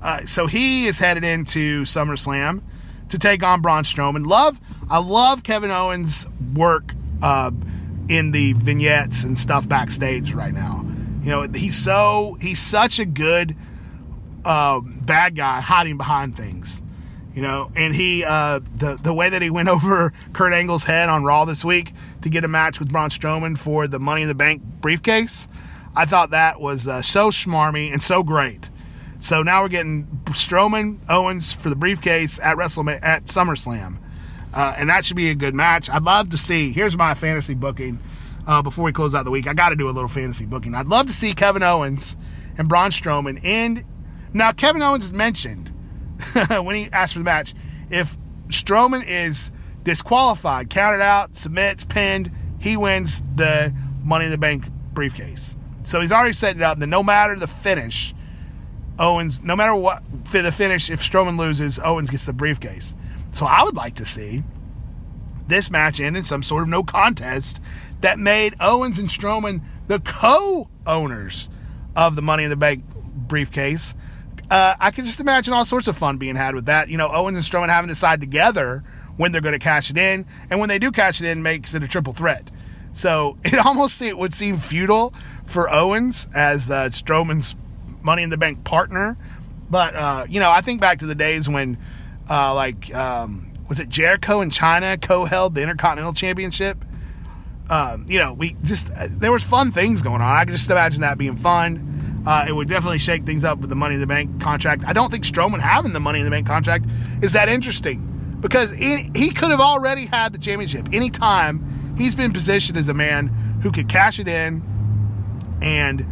uh, 0.02 0.24
so 0.26 0.46
he 0.46 0.86
is 0.86 0.98
headed 0.98 1.24
into 1.24 1.82
SummerSlam 1.82 2.62
to 3.08 3.18
take 3.18 3.42
on 3.42 3.60
Braun 3.62 3.84
Strowman. 3.84 4.26
Love, 4.26 4.60
I 4.88 4.98
love 4.98 5.42
Kevin 5.42 5.70
Owens' 5.70 6.26
work 6.54 6.94
uh, 7.22 7.50
in 8.08 8.30
the 8.30 8.52
vignettes 8.52 9.24
and 9.24 9.38
stuff 9.38 9.68
backstage 9.68 10.32
right 10.32 10.54
now. 10.54 10.84
You 11.22 11.30
know, 11.30 11.42
he's 11.54 11.76
so 11.76 12.36
he's 12.40 12.60
such 12.60 12.98
a 12.98 13.04
good 13.04 13.56
uh, 14.44 14.80
bad 14.80 15.36
guy 15.36 15.60
hiding 15.60 15.96
behind 15.96 16.36
things. 16.36 16.82
You 17.34 17.42
know, 17.42 17.72
and 17.74 17.92
he 17.94 18.22
uh, 18.24 18.60
the 18.76 18.96
the 19.02 19.12
way 19.12 19.28
that 19.28 19.42
he 19.42 19.50
went 19.50 19.68
over 19.76 20.12
Kurt 20.32 20.52
Angle's 20.52 20.84
head 20.84 21.08
on 21.08 21.24
Raw 21.24 21.44
this 21.44 21.64
week 21.64 21.92
to 22.22 22.28
get 22.28 22.44
a 22.44 22.48
match 22.48 22.78
with 22.78 22.92
Braun 22.92 23.10
Strowman 23.10 23.58
for 23.58 23.88
the 23.88 23.98
Money 23.98 24.22
in 24.22 24.28
the 24.28 24.34
Bank 24.34 24.62
briefcase, 24.80 25.48
I 25.96 26.04
thought 26.04 26.30
that 26.30 26.60
was 26.60 26.86
uh, 26.86 27.02
so 27.02 27.30
smarmy 27.30 27.92
and 27.92 28.00
so 28.00 28.22
great. 28.22 28.70
So 29.18 29.42
now 29.42 29.62
we're 29.62 29.68
getting 29.68 30.04
Strowman 30.26 30.98
Owens 31.08 31.52
for 31.52 31.70
the 31.70 31.76
briefcase 31.76 32.38
at 32.40 32.56
WrestleMania 32.56 33.02
at 33.02 33.24
SummerSlam, 33.24 33.96
uh, 34.52 34.74
and 34.76 34.88
that 34.90 35.04
should 35.04 35.16
be 35.16 35.30
a 35.30 35.34
good 35.34 35.54
match. 35.54 35.90
I'd 35.90 36.02
love 36.02 36.30
to 36.30 36.38
see. 36.38 36.70
Here's 36.70 36.96
my 36.96 37.14
fantasy 37.14 37.54
booking. 37.54 37.98
Uh, 38.46 38.60
before 38.60 38.84
we 38.84 38.92
close 38.92 39.14
out 39.14 39.24
the 39.24 39.30
week, 39.30 39.48
I 39.48 39.54
got 39.54 39.70
to 39.70 39.76
do 39.76 39.88
a 39.88 39.90
little 39.90 40.08
fantasy 40.08 40.44
booking. 40.44 40.74
I'd 40.74 40.86
love 40.86 41.06
to 41.06 41.14
see 41.14 41.32
Kevin 41.32 41.62
Owens 41.62 42.14
and 42.58 42.68
Braun 42.68 42.90
Strowman. 42.90 43.40
And 43.42 43.84
now 44.34 44.52
Kevin 44.52 44.82
Owens 44.82 45.12
mentioned 45.12 45.72
when 46.48 46.76
he 46.76 46.88
asked 46.92 47.14
for 47.14 47.20
the 47.20 47.24
match 47.24 47.54
if 47.90 48.16
Strowman 48.48 49.06
is 49.06 49.50
disqualified, 49.84 50.70
counted 50.70 51.02
out, 51.02 51.34
submits, 51.36 51.84
pinned, 51.84 52.30
he 52.58 52.76
wins 52.76 53.22
the 53.36 53.74
Money 54.02 54.26
in 54.26 54.30
the 54.30 54.38
Bank 54.38 54.68
briefcase. 54.92 55.56
So 55.84 56.00
he's 56.00 56.12
already 56.12 56.32
set 56.32 56.56
it 56.56 56.62
up 56.62 56.78
that 56.78 56.86
no 56.86 57.02
matter 57.02 57.36
the 57.36 57.46
finish, 57.46 58.14
Owens, 58.98 59.42
no 59.42 59.56
matter 59.56 59.74
what 59.74 60.02
for 60.24 60.40
the 60.40 60.52
finish, 60.52 60.90
if 60.90 61.00
Strowman 61.00 61.38
loses, 61.38 61.78
Owens 61.78 62.10
gets 62.10 62.24
the 62.24 62.32
briefcase. 62.32 62.94
So 63.32 63.46
I 63.46 63.62
would 63.62 63.76
like 63.76 63.96
to 63.96 64.06
see 64.06 64.44
this 65.46 65.70
match 65.70 66.00
end 66.00 66.16
in 66.16 66.22
some 66.22 66.42
sort 66.42 66.62
of 66.62 66.68
no 66.68 66.82
contest 66.82 67.60
that 68.00 68.18
made 68.18 68.54
Owens 68.60 68.98
and 68.98 69.08
Strowman 69.08 69.60
the 69.88 70.00
co-owners 70.00 71.48
of 71.96 72.16
the 72.16 72.22
Money 72.22 72.44
in 72.44 72.50
the 72.50 72.56
Bank 72.56 72.84
briefcase. 73.14 73.94
Uh, 74.50 74.74
I 74.78 74.90
can 74.90 75.04
just 75.04 75.20
imagine 75.20 75.54
all 75.54 75.64
sorts 75.64 75.88
of 75.88 75.96
fun 75.96 76.18
being 76.18 76.36
had 76.36 76.54
with 76.54 76.66
that. 76.66 76.88
You 76.88 76.98
know, 76.98 77.08
Owens 77.08 77.36
and 77.36 77.44
Strowman 77.44 77.68
having 77.68 77.88
to 77.88 77.94
decide 77.94 78.20
together 78.20 78.84
when 79.16 79.32
they're 79.32 79.40
going 79.40 79.52
to 79.52 79.58
cash 79.58 79.90
it 79.90 79.96
in, 79.96 80.26
and 80.50 80.60
when 80.60 80.68
they 80.68 80.78
do 80.78 80.90
cash 80.90 81.20
it 81.20 81.26
in, 81.26 81.42
makes 81.42 81.74
it 81.74 81.82
a 81.82 81.88
triple 81.88 82.12
threat. 82.12 82.50
So 82.92 83.38
it 83.44 83.58
almost 83.64 84.00
it 84.02 84.18
would 84.18 84.34
seem 84.34 84.58
futile 84.58 85.14
for 85.46 85.70
Owens 85.70 86.28
as 86.34 86.70
uh, 86.70 86.88
Strowman's 86.88 87.54
Money 88.02 88.22
in 88.22 88.30
the 88.30 88.36
Bank 88.36 88.64
partner. 88.64 89.16
But, 89.70 89.94
uh, 89.94 90.26
you 90.28 90.40
know, 90.40 90.50
I 90.50 90.60
think 90.60 90.80
back 90.80 90.98
to 90.98 91.06
the 91.06 91.14
days 91.14 91.48
when, 91.48 91.78
uh, 92.28 92.54
like, 92.54 92.94
um, 92.94 93.50
was 93.68 93.80
it 93.80 93.88
Jericho 93.88 94.40
and 94.40 94.52
Chyna 94.52 95.00
co 95.00 95.24
held 95.24 95.54
the 95.54 95.62
Intercontinental 95.62 96.12
Championship? 96.12 96.84
Um, 97.70 98.04
you 98.06 98.18
know, 98.18 98.34
we 98.34 98.56
just, 98.62 98.90
uh, 98.90 99.08
there 99.10 99.32
was 99.32 99.42
fun 99.42 99.70
things 99.72 100.02
going 100.02 100.20
on. 100.20 100.36
I 100.36 100.44
can 100.44 100.54
just 100.54 100.70
imagine 100.70 101.00
that 101.00 101.16
being 101.16 101.36
fun. 101.36 101.93
Uh, 102.26 102.46
it 102.48 102.52
would 102.52 102.68
definitely 102.68 102.98
shake 102.98 103.24
things 103.24 103.44
up 103.44 103.58
with 103.58 103.68
the 103.68 103.76
Money 103.76 103.94
in 103.94 104.00
the 104.00 104.06
Bank 104.06 104.40
contract. 104.40 104.84
I 104.86 104.92
don't 104.92 105.10
think 105.10 105.24
Strowman 105.24 105.60
having 105.60 105.92
the 105.92 106.00
Money 106.00 106.20
in 106.20 106.24
the 106.24 106.30
Bank 106.30 106.46
contract 106.46 106.86
is 107.22 107.34
that 107.34 107.48
interesting 107.48 108.38
because 108.40 108.70
he, 108.74 109.30
could 109.30 109.50
have 109.50 109.60
already 109.60 110.06
had 110.06 110.32
the 110.32 110.38
championship 110.38 110.88
anytime 110.92 111.94
he's 111.98 112.14
been 112.14 112.32
positioned 112.32 112.78
as 112.78 112.88
a 112.88 112.94
man 112.94 113.28
who 113.62 113.70
could 113.70 113.88
cash 113.88 114.18
it 114.18 114.28
in 114.28 114.62
and 115.62 116.06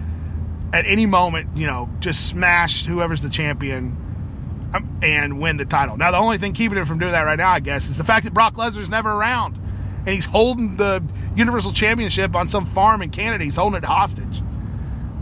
at 0.72 0.86
any 0.86 1.06
moment, 1.06 1.56
you 1.56 1.66
know, 1.66 1.88
just 2.00 2.26
smash 2.26 2.84
whoever's 2.84 3.22
the 3.22 3.28
champion 3.28 3.96
um, 4.74 4.98
and 5.02 5.38
win 5.38 5.58
the 5.58 5.66
title. 5.66 5.96
Now, 5.96 6.10
the 6.10 6.16
only 6.16 6.38
thing 6.38 6.54
keeping 6.54 6.78
him 6.78 6.86
from 6.86 6.98
doing 6.98 7.12
that 7.12 7.22
right 7.22 7.36
now, 7.38 7.50
I 7.50 7.60
guess, 7.60 7.90
is 7.90 7.98
the 7.98 8.04
fact 8.04 8.24
that 8.24 8.32
Brock 8.32 8.54
Lesnar's 8.54 8.88
never 8.88 9.12
around. 9.12 9.56
And 9.98 10.08
he's 10.08 10.24
holding 10.24 10.76
the 10.76 11.04
Universal 11.36 11.74
Championship 11.74 12.34
on 12.34 12.48
some 12.48 12.66
farm 12.66 13.02
in 13.02 13.10
Canada. 13.10 13.44
He's 13.44 13.56
holding 13.56 13.76
it 13.76 13.84
hostage. 13.84 14.42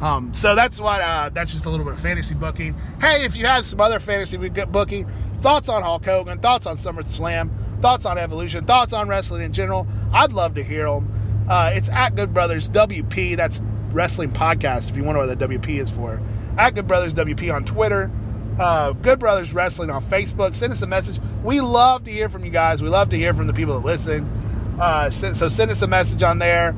Um, 0.01 0.33
so 0.33 0.55
that's 0.55 0.81
what, 0.81 1.03
uh, 1.03 1.29
that's 1.31 1.53
just 1.53 1.67
a 1.67 1.71
little 1.71 1.85
bit 1.85 1.95
of 1.95 2.01
fantasy 2.01 2.35
booking. 2.35 2.75
Hey, 3.01 3.25
if 3.25 3.37
you 3.37 3.47
have 3.47 3.65
some 3.65 3.81
other 3.81 4.01
fantasy 4.01 4.37
booking, 4.37 5.07
thoughts 5.41 5.69
on 5.69 5.83
Hulk 5.83 6.05
Hogan, 6.05 6.39
thoughts 6.39 6.67
on 6.67 6.77
SummerSlam, 6.77 7.51
thoughts 7.81 8.07
on 8.07 8.19
Evolution, 8.19 8.65
thoughts 8.65 8.93
on 8.93 9.09
wrestling 9.09 9.43
in 9.43 9.53
general, 9.53 9.87
I'd 10.13 10.33
love 10.33 10.55
to 10.55 10.63
hear 10.63 10.87
them. 10.87 11.47
Uh, 11.49 11.73
it's 11.75 11.89
at 11.91 12.15
Good 12.15 12.33
Brothers 12.33 12.71
WP. 12.71 13.37
That's 13.37 13.63
Wrestling 13.91 14.31
Podcast, 14.31 14.91
if 14.91 14.97
you 14.97 15.05
wonder 15.05 15.27
what 15.27 15.39
the 15.39 15.49
WP 15.49 15.81
is 15.81 15.91
for. 15.91 16.21
At 16.57 16.75
Good 16.75 16.87
Brothers 16.87 17.15
WP 17.15 17.53
on 17.53 17.65
Twitter. 17.65 18.11
Uh, 18.59 18.93
Good 18.93 19.19
Brothers 19.19 19.53
Wrestling 19.53 19.91
on 19.91 20.03
Facebook. 20.03 20.55
Send 20.55 20.73
us 20.73 20.83
a 20.83 20.87
message. 20.87 21.21
We 21.43 21.61
love 21.61 22.05
to 22.05 22.11
hear 22.11 22.29
from 22.29 22.45
you 22.45 22.51
guys. 22.51 22.83
We 22.83 22.89
love 22.89 23.11
to 23.11 23.17
hear 23.17 23.35
from 23.35 23.47
the 23.47 23.53
people 23.53 23.75
that 23.79 23.87
listen. 23.87 24.77
Uh, 24.81 25.11
so 25.11 25.49
send 25.49 25.71
us 25.71 25.83
a 25.83 25.87
message 25.87 26.23
on 26.23 26.39
there. 26.39 26.75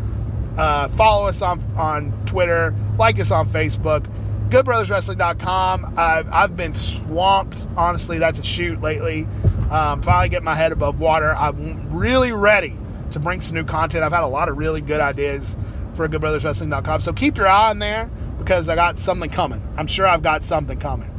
Uh, 0.57 0.89
follow 0.89 1.27
us 1.27 1.43
on, 1.43 1.61
on 1.77 2.13
Twitter. 2.27 2.75
Like 2.99 3.19
us 3.19 3.31
on 3.31 3.49
Facebook. 3.49 4.07
GoodBrothersWrestling.com. 4.51 5.95
I've, 5.97 6.31
I've 6.31 6.57
been 6.57 6.75
swamped. 6.75 7.67
Honestly, 7.77 8.19
that's 8.19 8.39
a 8.39 8.43
shoot 8.43 8.81
lately. 8.83 9.27
Um, 9.71 10.03
finally 10.03 10.29
get 10.29 10.43
my 10.43 10.55
head 10.55 10.73
above 10.73 11.01
water. 11.01 11.35
I'm 11.35 11.91
really 11.91 12.33
ready 12.33 12.77
to 13.13 13.19
bring 13.19 13.41
some 13.41 13.55
new 13.55 13.65
content. 13.65 14.05
I've 14.05 14.13
had 14.13 14.25
a 14.25 14.29
lot 14.29 14.51
of 14.51 14.59
really 14.59 14.83
good 14.83 15.01
ideas 15.01 15.57
for 15.95 16.07
goodbrotherswrestling.com. 16.09 17.01
So 17.01 17.13
keep 17.13 17.39
your 17.39 17.49
eye 17.49 17.71
on 17.71 17.79
there 17.79 18.11
because 18.39 18.69
I 18.69 18.75
got 18.75 18.99
something 18.99 19.31
coming. 19.31 19.63
I'm 19.77 19.87
sure 19.87 20.07
I've 20.07 20.23
got 20.23 20.45
something 20.45 20.79
coming. 20.79 21.11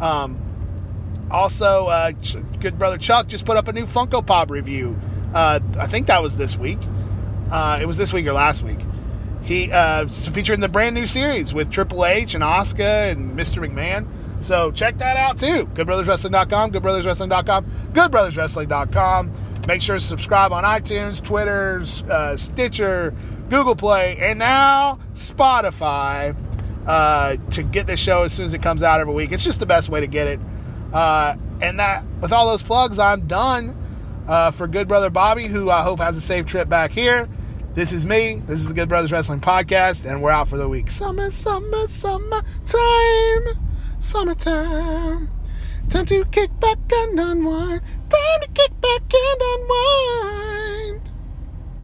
Um, 0.00 0.40
also, 1.30 1.86
uh, 1.86 2.12
good 2.60 2.78
brother 2.78 2.98
Chuck 2.98 3.28
just 3.28 3.46
put 3.46 3.56
up 3.56 3.68
a 3.68 3.72
new 3.72 3.86
Funko 3.86 4.24
Pop 4.24 4.50
review. 4.50 4.98
Uh, 5.32 5.60
I 5.78 5.86
think 5.86 6.06
that 6.08 6.22
was 6.22 6.36
this 6.36 6.56
week. 6.56 6.78
Uh, 7.50 7.78
it 7.80 7.86
was 7.86 7.96
this 7.96 8.12
week 8.12 8.26
or 8.26 8.32
last 8.32 8.62
week. 8.62 8.80
He 9.42 9.70
uh, 9.70 10.08
featured 10.08 10.54
in 10.54 10.60
the 10.60 10.68
brand 10.68 10.94
new 10.94 11.06
series 11.06 11.52
with 11.52 11.70
Triple 11.70 12.06
H 12.06 12.34
and 12.34 12.42
Oscar 12.42 12.82
and 12.82 13.38
Mr. 13.38 13.66
McMahon. 13.66 14.06
So 14.42 14.70
check 14.72 14.98
that 14.98 15.16
out 15.16 15.38
too. 15.38 15.66
GoodBrothersWrestling.com, 15.66 16.72
GoodBrothersWrestling.com, 16.72 17.64
GoodBrothersWrestling.com. 17.92 19.32
Make 19.66 19.80
sure 19.80 19.96
to 19.96 20.00
subscribe 20.00 20.52
on 20.52 20.64
iTunes, 20.64 21.22
Twitter, 21.22 21.82
uh, 22.10 22.36
Stitcher, 22.36 23.14
Google 23.48 23.74
Play, 23.74 24.16
and 24.18 24.38
now 24.38 24.98
Spotify 25.14 26.36
uh, 26.86 27.36
to 27.50 27.62
get 27.62 27.86
this 27.86 28.00
show 28.00 28.22
as 28.22 28.32
soon 28.32 28.46
as 28.46 28.54
it 28.54 28.62
comes 28.62 28.82
out 28.82 29.00
every 29.00 29.14
week. 29.14 29.32
It's 29.32 29.44
just 29.44 29.60
the 29.60 29.66
best 29.66 29.88
way 29.88 30.00
to 30.00 30.06
get 30.06 30.26
it. 30.26 30.40
Uh, 30.92 31.36
and 31.60 31.80
that, 31.80 32.04
with 32.20 32.32
all 32.32 32.46
those 32.46 32.62
plugs, 32.62 32.98
I'm 32.98 33.26
done. 33.26 33.80
Uh, 34.26 34.50
for 34.50 34.66
Good 34.66 34.88
Brother 34.88 35.10
Bobby, 35.10 35.46
who 35.46 35.68
I 35.68 35.82
hope 35.82 35.98
has 35.98 36.16
a 36.16 36.20
safe 36.20 36.46
trip 36.46 36.66
back 36.66 36.92
here. 36.92 37.28
This 37.74 37.92
is 37.92 38.06
me. 38.06 38.40
This 38.46 38.60
is 38.60 38.68
the 38.68 38.74
Good 38.74 38.88
Brothers 38.88 39.10
Wrestling 39.10 39.40
Podcast, 39.40 40.08
and 40.08 40.22
we're 40.22 40.30
out 40.30 40.46
for 40.46 40.56
the 40.56 40.68
week. 40.68 40.92
Summer, 40.92 41.28
summer, 41.28 41.88
summer 41.88 42.42
time. 42.66 43.44
Summertime. 43.98 45.28
Time 45.90 46.06
to 46.06 46.24
kick 46.26 46.50
back 46.60 46.78
and 46.92 47.18
unwind. 47.18 47.80
Time 48.08 48.40
to 48.42 48.48
kick 48.54 48.80
back 48.80 49.02
and 49.12 49.40
unwind. 49.42 50.63